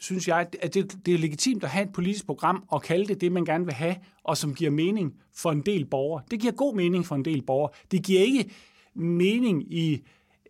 synes 0.00 0.28
jeg, 0.28 0.46
at 0.60 0.74
det, 0.74 1.06
det 1.06 1.14
er 1.14 1.18
legitimt 1.18 1.64
at 1.64 1.70
have 1.70 1.84
et 1.84 1.92
politisk 1.92 2.26
program 2.26 2.64
og 2.68 2.82
kalde 2.82 3.06
det 3.06 3.20
det, 3.20 3.32
man 3.32 3.44
gerne 3.44 3.64
vil 3.64 3.74
have, 3.74 3.96
og 4.22 4.36
som 4.36 4.54
giver 4.54 4.70
mening 4.70 5.14
for 5.34 5.52
en 5.52 5.60
del 5.60 5.84
borgere. 5.84 6.22
Det 6.30 6.40
giver 6.40 6.52
god 6.52 6.74
mening 6.74 7.06
for 7.06 7.14
en 7.14 7.24
del 7.24 7.42
borgere. 7.42 7.72
Det 7.90 8.04
giver 8.04 8.20
ikke 8.20 8.50
mening 8.94 9.72
i 9.74 10.02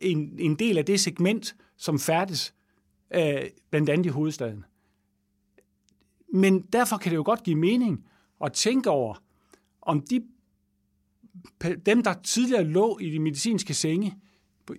en, 0.02 0.38
en 0.38 0.54
del 0.54 0.78
af 0.78 0.84
det 0.84 1.00
segment, 1.00 1.56
som 1.76 1.98
færdes 1.98 2.54
øh, 3.14 3.42
blandt 3.70 3.90
andet 3.90 4.06
i 4.06 4.08
hovedstaden. 4.08 4.64
Men 6.34 6.60
derfor 6.60 6.96
kan 6.96 7.10
det 7.10 7.16
jo 7.16 7.22
godt 7.24 7.42
give 7.42 7.56
mening 7.56 8.04
at 8.44 8.52
tænke 8.52 8.90
over, 8.90 9.22
om 9.82 10.00
de, 10.00 10.22
dem, 11.86 12.02
der 12.02 12.14
tidligere 12.22 12.64
lå 12.64 12.98
i 12.98 13.10
de 13.10 13.18
medicinske 13.18 13.74
senge 13.74 14.14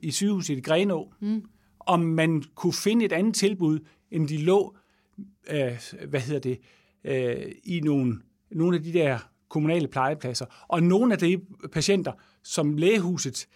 i 0.02 0.12
sygehuset 0.12 0.58
i 0.58 0.62
Grenå, 0.62 1.14
mm. 1.20 1.46
om 1.80 2.00
man 2.00 2.44
kunne 2.56 2.74
finde 2.74 3.06
et 3.06 3.12
andet 3.12 3.36
tilbud, 3.36 3.80
end 4.12 4.28
de 4.28 4.38
lå, 4.38 4.78
øh, 5.50 5.80
hvad 6.08 6.20
hedder 6.20 6.40
det, 6.40 6.60
øh, 7.04 7.52
i 7.64 7.80
nogle, 7.80 8.22
nogle 8.52 8.78
af 8.78 8.84
de 8.84 8.94
der 8.94 9.20
kommunale 9.50 9.88
plejepladser. 9.88 10.46
Og 10.68 10.84
nogle 10.84 11.14
af 11.14 11.20
de 11.20 11.42
patienter, 11.72 12.12
som 12.44 12.78
lægehuset 12.78 13.48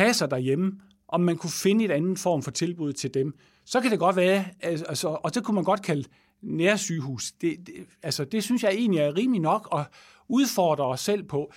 passer 0.00 0.26
derhjemme, 0.26 0.72
om 1.08 1.20
man 1.20 1.36
kunne 1.36 1.50
finde 1.50 1.84
et 1.84 1.90
andet 1.90 2.18
form 2.18 2.42
for 2.42 2.50
tilbud 2.50 2.92
til 2.92 3.14
dem, 3.14 3.34
så 3.64 3.80
kan 3.80 3.90
det 3.90 3.98
godt 3.98 4.16
være, 4.16 4.44
altså, 4.60 4.84
altså 4.84 5.08
og 5.08 5.34
det 5.34 5.44
kunne 5.44 5.54
man 5.54 5.64
godt 5.64 5.82
kalde 5.82 6.08
nærsygehus. 6.42 7.32
Det, 7.32 7.56
det, 7.66 7.74
altså, 8.02 8.24
det 8.24 8.44
synes 8.44 8.62
jeg 8.62 8.72
egentlig 8.72 9.00
er 9.00 9.16
rimelig 9.16 9.40
nok 9.40 9.68
at 9.72 9.86
udfordre 10.28 10.84
os 10.84 11.00
selv 11.00 11.22
på, 11.22 11.52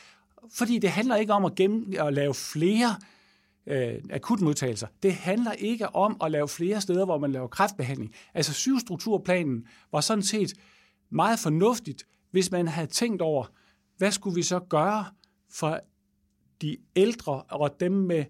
fordi 0.53 0.79
det 0.79 0.89
handler 0.89 1.15
ikke 1.15 1.33
om 1.33 1.45
at, 1.45 1.55
gennem, 1.55 1.93
at 1.99 2.13
lave 2.13 2.33
flere 2.33 2.95
øh, 3.67 3.93
akutmodtagelser. 4.09 4.87
Det 5.03 5.13
handler 5.13 5.51
ikke 5.51 5.95
om 5.95 6.17
at 6.23 6.31
lave 6.31 6.47
flere 6.47 6.81
steder, 6.81 7.05
hvor 7.05 7.17
man 7.17 7.31
laver 7.31 7.47
kræftbehandling. 7.47 8.13
Altså 8.33 8.53
sygestrukturplanen 8.53 9.67
var 9.91 10.01
sådan 10.01 10.23
set 10.23 10.53
meget 11.09 11.39
fornuftigt, 11.39 12.03
hvis 12.31 12.51
man 12.51 12.67
havde 12.67 12.87
tænkt 12.87 13.21
over, 13.21 13.45
hvad 13.97 14.11
skulle 14.11 14.35
vi 14.35 14.43
så 14.43 14.59
gøre 14.59 15.05
for 15.51 15.79
de 16.61 16.77
ældre 16.95 17.41
og 17.41 17.79
dem 17.79 17.91
med, 17.91 18.25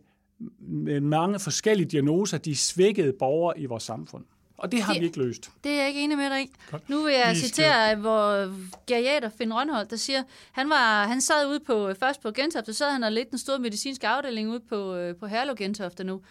med 0.60 1.02
mange 1.02 1.40
forskellige 1.40 1.88
diagnoser, 1.88 2.38
de 2.38 2.56
svækkede 2.56 3.14
borgere 3.20 3.60
i 3.60 3.66
vores 3.66 3.84
samfund. 3.84 4.26
Og 4.58 4.72
det 4.72 4.82
har 4.82 4.94
det, 4.94 5.02
vi 5.02 5.06
ikke 5.06 5.20
løst. 5.20 5.52
Det 5.64 5.72
er 5.72 5.76
jeg 5.76 5.88
ikke 5.88 6.02
enig 6.02 6.18
med 6.18 6.30
dig 6.30 6.42
i. 6.42 6.52
Nu 6.88 7.04
vil 7.04 7.14
jeg 7.14 7.38
citere 7.38 7.96
hvor 7.96 8.54
geriater 8.88 9.30
Finn 9.30 9.54
Rønholdt, 9.54 9.90
der 9.90 9.96
siger, 9.96 10.24
han, 10.52 10.70
var, 10.70 11.08
han 11.08 11.22
sad 11.22 11.48
ude 11.48 11.60
på, 11.60 11.94
først 12.00 12.22
på 12.22 12.32
Gentofte, 12.32 12.74
så 12.74 12.78
sad 12.78 12.92
han 12.92 13.04
og 13.04 13.12
lidt 13.12 13.30
den 13.30 13.38
store 13.38 13.60
medicinske 13.60 14.08
afdeling 14.08 14.50
ude 14.50 14.60
på, 14.60 14.96
øh, 14.96 15.16
på 15.16 15.28
Herlev 15.28 15.56
Gentofte 15.56 16.04
nu 16.04 16.22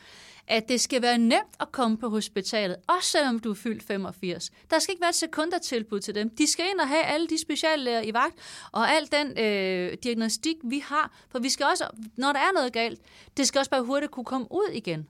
at 0.47 0.69
det 0.69 0.81
skal 0.81 1.03
være 1.03 1.19
nemt 1.19 1.57
at 1.61 1.73
komme 1.73 1.99
på 1.99 2.09
hospitalet, 2.09 2.77
også 2.87 3.11
selvom 3.11 3.39
du 3.39 3.51
er 3.51 3.55
fyldt 3.55 3.83
85. 3.83 4.51
Der 4.71 4.79
skal 4.79 4.93
ikke 4.93 5.01
være 5.01 5.09
et 5.09 5.15
sekundertilbud 5.15 6.01
til 6.01 6.15
dem. 6.15 6.31
De 6.31 6.53
skal 6.53 6.65
ind 6.71 6.81
og 6.81 6.89
have 6.89 7.03
alle 7.03 7.29
de 7.29 7.39
speciallæger 7.39 8.03
i 8.03 8.15
vagt, 8.15 8.35
og 8.73 8.91
al 8.91 9.09
den 9.13 9.39
øh, 9.39 9.97
diagnostik, 10.03 10.57
vi 10.65 10.79
har. 10.79 11.19
For 11.29 11.39
vi 11.39 11.49
skal 11.49 11.67
også, 11.67 11.85
når 12.17 12.33
der 12.33 12.41
er 12.41 12.53
noget 12.55 12.73
galt, 12.73 13.01
det 13.37 13.47
skal 13.47 13.59
også 13.59 13.71
bare 13.71 13.83
hurtigt 13.83 14.13
kunne 14.13 14.25
komme 14.25 14.47
ud 14.51 14.71
igen. 14.73 15.09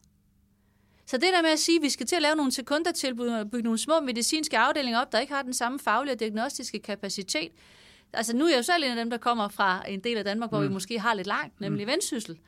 Så 1.06 1.16
det 1.16 1.28
der 1.34 1.42
med 1.42 1.50
at 1.50 1.58
sige, 1.58 1.76
at 1.76 1.82
vi 1.82 1.88
skal 1.88 2.06
til 2.06 2.16
at 2.16 2.22
lave 2.22 2.36
nogle 2.36 2.52
sekundertilbud 2.52 3.28
og 3.28 3.50
bygge 3.50 3.64
nogle 3.64 3.78
små 3.78 4.00
medicinske 4.00 4.58
afdelinger 4.58 5.00
op, 5.00 5.12
der 5.12 5.18
ikke 5.18 5.32
har 5.32 5.42
den 5.42 5.54
samme 5.54 5.78
faglige 5.78 6.14
og 6.14 6.20
diagnostiske 6.20 6.78
kapacitet. 6.78 7.52
Altså 8.12 8.36
nu 8.36 8.44
er 8.44 8.48
jeg 8.50 8.56
jo 8.56 8.62
selv 8.62 8.84
en 8.84 8.90
af 8.90 8.96
dem, 8.96 9.10
der 9.10 9.16
kommer 9.16 9.48
fra 9.48 9.82
en 9.88 10.00
del 10.00 10.18
af 10.18 10.24
Danmark, 10.24 10.50
hvor 10.50 10.58
mm. 10.58 10.64
vi 10.64 10.72
måske 10.72 10.98
har 10.98 11.14
lidt 11.14 11.26
langt, 11.26 11.60
nemlig 11.60 11.86
mm. 11.86 11.90
vendsyssel. 11.90 12.38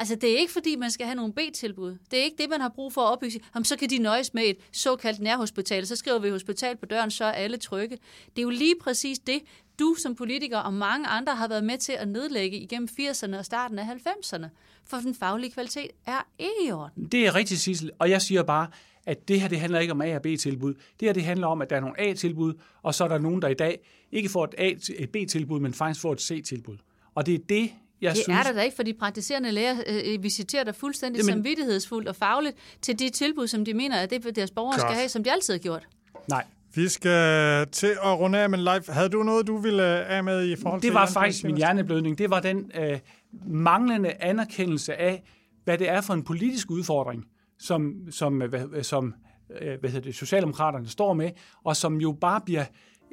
Altså, 0.00 0.14
det 0.14 0.30
er 0.32 0.38
ikke 0.38 0.52
fordi, 0.52 0.76
man 0.76 0.90
skal 0.90 1.06
have 1.06 1.14
nogle 1.16 1.32
B-tilbud. 1.32 1.96
Det 2.10 2.18
er 2.18 2.22
ikke 2.24 2.36
det, 2.42 2.50
man 2.50 2.60
har 2.60 2.68
brug 2.68 2.92
for 2.92 3.00
at 3.00 3.12
opbygge. 3.12 3.40
Jamen, 3.54 3.64
så 3.64 3.76
kan 3.76 3.90
de 3.90 3.98
nøjes 3.98 4.34
med 4.34 4.42
et 4.42 4.56
såkaldt 4.72 5.20
nærhospital. 5.20 5.86
Så 5.86 5.96
skriver 5.96 6.18
vi 6.18 6.30
hospital 6.30 6.76
på 6.76 6.86
døren, 6.86 7.10
så 7.10 7.24
er 7.24 7.32
alle 7.32 7.56
trygge. 7.56 7.98
Det 8.36 8.38
er 8.38 8.42
jo 8.42 8.50
lige 8.50 8.74
præcis 8.80 9.18
det, 9.18 9.40
du 9.78 9.94
som 9.98 10.14
politiker 10.14 10.58
og 10.58 10.74
mange 10.74 11.06
andre 11.06 11.36
har 11.36 11.48
været 11.48 11.64
med 11.64 11.78
til 11.78 11.92
at 11.92 12.08
nedlægge 12.08 12.58
igennem 12.58 12.88
80'erne 13.00 13.36
og 13.38 13.44
starten 13.44 13.78
af 13.78 13.84
90'erne. 13.84 14.46
For 14.84 14.96
den 14.96 15.14
faglige 15.14 15.50
kvalitet 15.50 15.90
er 16.06 16.26
ikke 16.38 16.68
i 16.68 16.72
orden. 16.72 17.04
Det 17.04 17.26
er 17.26 17.34
rigtigt, 17.34 17.60
Sissel. 17.60 17.90
Og 17.98 18.10
jeg 18.10 18.22
siger 18.22 18.42
bare, 18.42 18.66
at 19.06 19.28
det 19.28 19.40
her 19.40 19.48
det 19.48 19.60
handler 19.60 19.78
ikke 19.80 19.92
om 19.92 20.00
A- 20.02 20.14
og 20.14 20.22
B-tilbud. 20.22 20.74
Det 20.74 21.08
her 21.08 21.12
det 21.12 21.24
handler 21.24 21.46
om, 21.46 21.62
at 21.62 21.70
der 21.70 21.76
er 21.76 21.80
nogle 21.80 22.00
A-tilbud, 22.00 22.54
og 22.82 22.94
så 22.94 23.04
er 23.04 23.08
der 23.08 23.18
nogen, 23.18 23.42
der 23.42 23.48
i 23.48 23.54
dag 23.54 23.78
ikke 24.12 24.28
får 24.28 24.44
et, 24.44 24.54
A- 24.58 25.02
et 25.02 25.10
B-tilbud, 25.10 25.60
men 25.60 25.74
faktisk 25.74 26.00
får 26.00 26.12
et 26.12 26.20
C-tilbud. 26.20 26.76
Og 27.14 27.26
det 27.26 27.34
er 27.34 27.38
det, 27.48 27.70
jeg 28.00 28.14
det 28.14 28.22
synes... 28.24 28.38
er 28.38 28.42
der 28.42 28.52
da 28.52 28.62
ikke, 28.62 28.76
for 28.76 28.82
de 28.82 28.94
praktiserende 28.94 29.52
læger 29.52 29.76
øh, 29.86 30.22
visiterer 30.22 30.64
dig 30.64 30.74
fuldstændig 30.74 31.18
Jamen... 31.18 31.32
samvittighedsfuldt 31.32 32.08
og 32.08 32.16
fagligt 32.16 32.56
til 32.82 32.98
de 32.98 33.10
tilbud, 33.10 33.46
som 33.46 33.64
de 33.64 33.74
mener, 33.74 33.96
at 33.96 34.10
det 34.10 34.36
deres 34.36 34.50
borgere 34.50 34.72
Godt. 34.72 34.80
skal 34.80 34.94
have, 34.94 35.08
som 35.08 35.24
de 35.24 35.32
altid 35.32 35.54
har 35.54 35.58
gjort. 35.58 35.88
Nej. 36.28 36.44
Vi 36.74 36.88
skal 36.88 37.66
til 37.68 37.96
at 38.04 38.18
runde 38.18 38.38
af 38.38 38.50
med 38.50 38.58
live. 38.58 38.82
Havde 38.88 39.08
du 39.08 39.22
noget, 39.22 39.46
du 39.46 39.56
ville 39.56 39.84
af 39.84 40.24
med 40.24 40.48
i 40.48 40.56
forhold 40.56 40.80
det 40.80 40.82
til... 40.82 40.88
Det 40.88 40.94
var 40.94 41.06
faktisk 41.06 41.44
min 41.44 41.56
hjerneblødning. 41.56 42.18
Det 42.18 42.30
var 42.30 42.40
den 42.40 42.70
øh, 42.74 42.98
manglende 43.46 44.12
anerkendelse 44.20 44.94
af, 44.94 45.22
hvad 45.64 45.78
det 45.78 45.88
er 45.88 46.00
for 46.00 46.14
en 46.14 46.22
politisk 46.22 46.70
udfordring, 46.70 47.24
som, 47.58 47.94
som, 48.10 48.42
øh, 48.42 48.48
hvad, 48.48 48.82
som 48.82 49.14
øh, 49.60 49.80
hvad 49.80 49.90
hedder 49.90 50.04
det, 50.04 50.14
Socialdemokraterne 50.14 50.88
står 50.88 51.14
med, 51.14 51.30
og 51.64 51.76
som 51.76 52.00
jo 52.00 52.12
bare 52.20 52.40
bliver, 52.40 52.64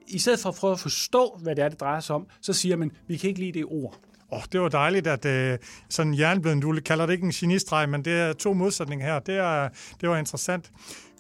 i 0.08 0.20
stedet 0.20 0.40
for 0.40 0.50
at 0.50 0.56
prøve 0.56 0.74
at 0.74 0.80
forstå, 0.80 1.40
hvad 1.44 1.56
det 1.56 1.64
er, 1.64 1.70
det 1.70 1.80
drejer 1.80 2.00
sig 2.00 2.16
om, 2.16 2.28
så 2.42 2.54
siger 2.54 2.76
man, 2.76 2.92
vi 3.08 3.18
kan 3.18 3.28
ikke 3.28 3.40
lide 3.40 3.52
det 3.52 3.66
ord. 3.66 4.00
Åh, 4.32 4.38
oh, 4.38 4.44
det 4.52 4.62
var 4.62 4.70
dejligt, 4.70 5.08
at 5.08 5.26
uh, 5.26 5.66
sådan 5.90 6.14
jernbløden, 6.14 6.60
du 6.60 6.80
kalder 6.86 7.06
det 7.06 7.14
ikke 7.14 7.26
en 7.26 7.32
genistreg, 7.32 7.90
men 7.90 8.06
det 8.06 8.14
er 8.14 8.34
to 8.34 8.54
modsætninger 8.54 9.06
her. 9.06 9.20
Det, 9.20 9.38
er, 9.38 9.70
det 10.02 10.10
var 10.10 10.18
interessant. 10.18 10.72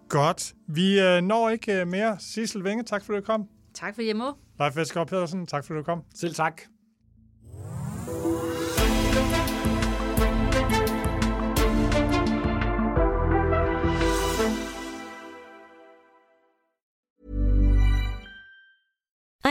Godt. 0.10 0.54
Vi 0.68 1.00
uh, 1.00 1.24
når 1.24 1.50
ikke 1.50 1.82
uh, 1.82 1.88
mere. 1.88 2.18
Sissel 2.20 2.64
Vinge, 2.64 2.84
tak 2.84 3.06
for, 3.06 3.14
at 3.14 3.22
du 3.22 3.26
kom. 3.26 3.48
Tak 3.74 3.96
for, 3.96 4.02
at 4.02 4.08
jeg 4.08 4.16
må. 4.16 4.34
Leif 4.60 4.76
Vestgaard 4.76 5.08
Pedersen, 5.08 5.48
tak 5.48 5.66
for, 5.66 5.74
at 5.74 5.78
du 5.78 5.84
kom. 5.84 6.04
Selv 6.16 6.36
tak. 6.36 6.62